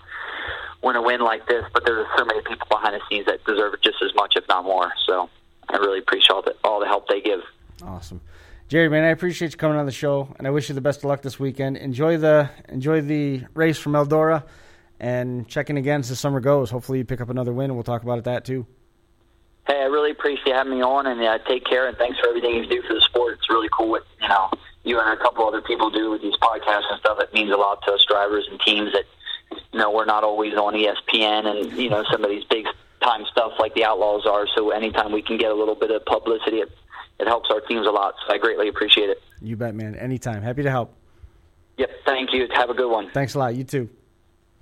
when 0.81 0.95
a 0.95 1.01
win 1.01 1.21
like 1.21 1.47
this, 1.47 1.63
but 1.73 1.85
there's 1.85 2.05
so 2.17 2.25
many 2.25 2.41
people 2.41 2.67
behind 2.69 2.95
the 2.95 3.01
scenes 3.09 3.25
that 3.25 3.43
deserve 3.45 3.73
it 3.73 3.81
just 3.81 3.97
as 4.03 4.13
much, 4.15 4.35
if 4.35 4.47
not 4.47 4.63
more. 4.63 4.91
So 5.05 5.29
I 5.69 5.77
really 5.77 5.99
appreciate 5.99 6.31
all 6.31 6.41
the 6.41 6.55
all 6.63 6.79
the 6.79 6.87
help 6.87 7.07
they 7.07 7.21
give. 7.21 7.41
Awesome. 7.83 8.21
Jared, 8.67 8.91
man, 8.91 9.05
I 9.05 9.09
appreciate 9.09 9.51
you 9.53 9.57
coming 9.57 9.77
on 9.77 9.85
the 9.85 9.93
show, 9.93 10.35
and 10.37 10.45
I 10.45 10.49
wish 10.49 10.67
you 10.67 10.75
the 10.75 10.81
best 10.81 10.99
of 10.99 11.05
luck 11.05 11.21
this 11.21 11.39
weekend. 11.39 11.77
Enjoy 11.77 12.17
the 12.17 12.49
enjoy 12.67 12.99
the 12.99 13.43
race 13.53 13.77
from 13.77 13.93
Eldora, 13.93 14.43
and 14.99 15.47
check 15.47 15.69
in 15.69 15.77
again 15.77 15.99
as 16.01 16.09
the 16.09 16.15
summer 16.15 16.39
goes. 16.39 16.69
Hopefully, 16.69 16.99
you 16.99 17.05
pick 17.05 17.21
up 17.21 17.29
another 17.29 17.53
win, 17.53 17.65
and 17.65 17.75
we'll 17.75 17.83
talk 17.83 18.03
about 18.03 18.17
it 18.17 18.25
that 18.25 18.45
too. 18.45 18.65
Hey, 19.67 19.81
I 19.81 19.85
really 19.85 20.11
appreciate 20.11 20.47
you 20.47 20.53
having 20.53 20.73
me 20.73 20.81
on, 20.81 21.07
and 21.07 21.21
uh, 21.21 21.39
take 21.47 21.65
care, 21.65 21.87
and 21.87 21.97
thanks 21.97 22.19
for 22.19 22.27
everything 22.27 22.55
you 22.55 22.65
do 22.67 22.81
for 22.83 22.93
the 22.93 23.01
sport. 23.01 23.33
It's 23.33 23.49
really 23.49 23.69
cool 23.71 23.89
what 23.89 24.03
you 24.21 24.27
know 24.27 24.49
you 24.83 24.99
and 24.99 25.19
a 25.19 25.21
couple 25.21 25.45
other 25.45 25.61
people 25.61 25.89
do 25.89 26.09
with 26.09 26.21
these 26.21 26.35
podcasts 26.41 26.89
and 26.89 26.99
stuff. 26.99 27.19
It 27.19 27.33
means 27.33 27.51
a 27.51 27.57
lot 27.57 27.81
to 27.85 27.93
us 27.93 28.05
drivers 28.07 28.47
and 28.49 28.59
teams 28.61 28.93
that 28.93 29.03
you 29.73 29.79
know 29.79 29.91
we're 29.91 30.05
not 30.05 30.23
always 30.23 30.53
on 30.53 30.73
ESPN 30.73 31.45
and 31.45 31.77
you 31.77 31.89
know 31.89 32.03
some 32.09 32.23
of 32.23 32.29
these 32.29 32.45
big 32.45 32.65
time 33.01 33.25
stuff 33.31 33.53
like 33.59 33.73
the 33.75 33.83
Outlaws 33.83 34.25
are. 34.25 34.47
So 34.55 34.71
anytime 34.71 35.11
we 35.11 35.21
can 35.21 35.37
get 35.37 35.51
a 35.51 35.55
little 35.55 35.75
bit 35.75 35.91
of 35.91 36.05
publicity, 36.05 36.57
it, 36.57 36.71
it 37.19 37.27
helps 37.27 37.49
our 37.51 37.61
teams 37.61 37.85
a 37.85 37.91
lot. 37.91 38.15
So 38.25 38.33
I 38.33 38.37
greatly 38.37 38.69
appreciate 38.69 39.09
it. 39.09 39.21
You 39.41 39.55
bet, 39.55 39.75
man. 39.75 39.95
Anytime. 39.95 40.41
Happy 40.41 40.63
to 40.63 40.69
help. 40.69 40.93
Yep. 41.77 41.89
Thank 42.05 42.33
you. 42.33 42.47
Have 42.53 42.69
a 42.69 42.73
good 42.73 42.89
one. 42.89 43.11
Thanks 43.11 43.35
a 43.35 43.39
lot. 43.39 43.55
You 43.55 43.63
too. 43.63 43.89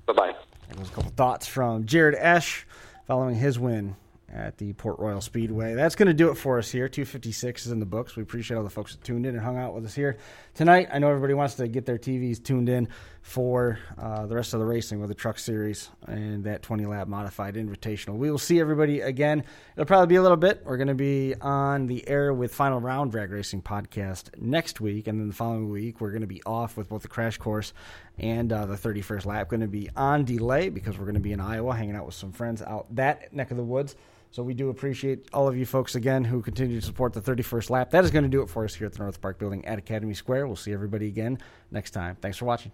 Bye 0.06 0.14
bye. 0.14 0.36
There's 0.76 0.90
a 0.90 0.92
couple 0.92 1.12
thoughts 1.12 1.48
from 1.48 1.86
Jared 1.86 2.16
Esh 2.18 2.66
following 3.08 3.36
his 3.36 3.58
win 3.58 3.96
at 4.32 4.58
the 4.58 4.74
Port 4.74 5.00
Royal 5.00 5.22
Speedway. 5.22 5.74
That's 5.74 5.96
going 5.96 6.08
to 6.08 6.14
do 6.14 6.30
it 6.30 6.36
for 6.36 6.58
us 6.58 6.72
here. 6.72 6.90
256 6.90 7.66
is 7.66 7.72
in 7.72 7.80
the 7.80 7.86
books. 7.86 8.16
We 8.16 8.24
appreciate 8.24 8.58
all 8.58 8.64
the 8.64 8.70
folks 8.70 8.94
that 8.94 9.04
tuned 9.04 9.26
in 9.26 9.36
and 9.36 9.44
hung 9.44 9.58
out 9.58 9.74
with 9.74 9.86
us 9.86 9.96
here 9.96 10.18
tonight. 10.56 10.88
I 10.92 11.00
know 11.00 11.10
everybody 11.10 11.34
wants 11.34 11.56
to 11.56 11.68
get 11.68 11.86
their 11.86 11.98
TVs 11.98 12.42
tuned 12.42 12.70
in 12.70 12.88
for 13.22 13.78
uh, 13.98 14.26
the 14.26 14.36
rest 14.36 14.54
of 14.54 14.62
the 14.62 14.66
racing 14.66 15.00
with 15.00 15.10
the 15.10 15.16
Truck 15.16 15.38
Series 15.38 15.90
and 16.08 16.46
that 16.46 16.64
20 16.64 16.86
lap 16.86 17.08
modified 17.08 17.56
invitational. 17.56 18.16
We 18.16 18.32
will 18.32 18.40
see 18.40 18.60
everybody 18.60 19.02
again. 19.02 19.44
It'll 19.76 19.86
probably 19.86 20.08
be 20.08 20.16
a 20.16 20.22
little 20.22 20.38
bit. 20.38 20.62
We're 20.66 20.78
going 20.78 20.88
to 20.88 20.96
be 20.96 21.36
on 21.42 21.88
the 21.88 22.08
air 22.08 22.34
with 22.34 22.56
Final 22.56 22.80
Round 22.80 23.12
Drag 23.12 23.32
Racing 23.32 23.62
podcast 23.62 24.30
next 24.40 24.80
week, 24.80 25.08
and 25.08 25.20
then 25.20 25.28
the 25.28 25.36
following 25.36 25.70
week 25.70 26.00
we're 26.00 26.12
going 26.12 26.22
to 26.22 26.28
be 26.28 26.42
off 26.44 26.78
with 26.78 26.90
both 26.90 27.02
the 27.02 27.08
Crash 27.10 27.38
Course 27.38 27.74
and 28.18 28.52
uh, 28.52 28.66
the 28.66 28.76
31st 28.76 29.26
lap. 29.26 29.50
Going 29.50 29.60
to 29.60 29.68
be 29.68 29.90
on 29.96 30.24
delay 30.24 30.70
because 30.70 30.98
we're 30.98 31.06
going 31.06 31.16
to 31.16 31.22
be 31.22 31.34
in 31.34 31.42
Iowa 31.42 31.76
hanging 31.76 31.96
out 31.96 32.06
with 32.06 32.16
some 32.16 32.32
friends 32.32 32.62
out 32.62 32.88
that 32.96 33.34
neck 33.34 33.52
of 33.52 33.58
the 33.58 33.64
woods. 33.64 33.96
So 34.36 34.44
we 34.44 34.54
do 34.54 34.68
appreciate 34.68 35.30
all 35.32 35.48
of 35.48 35.56
you 35.56 35.66
folks 35.66 35.96
again 35.96 36.26
who 36.26 36.42
continue 36.42 36.78
to 36.78 36.86
support 36.86 37.14
the 37.14 37.22
31st 37.22 37.70
lap. 37.70 37.92
That 37.92 38.04
is 38.04 38.12
going 38.12 38.24
to 38.24 38.30
do 38.30 38.42
it 38.42 38.50
for 38.50 38.66
us 38.66 38.76
here 38.76 38.86
at 38.86 38.92
the 38.92 39.00
North 39.00 39.22
Park 39.22 39.40
Building 39.40 39.64
at 39.64 39.80
Academy 39.80 40.14
Square. 40.14 40.48
We'll 40.48 40.58
see 40.58 40.74
everybody 40.74 41.08
again 41.08 41.40
next 41.72 41.92
time. 41.92 42.18
Thanks 42.20 42.38
for 42.38 42.44
watching. 42.44 42.74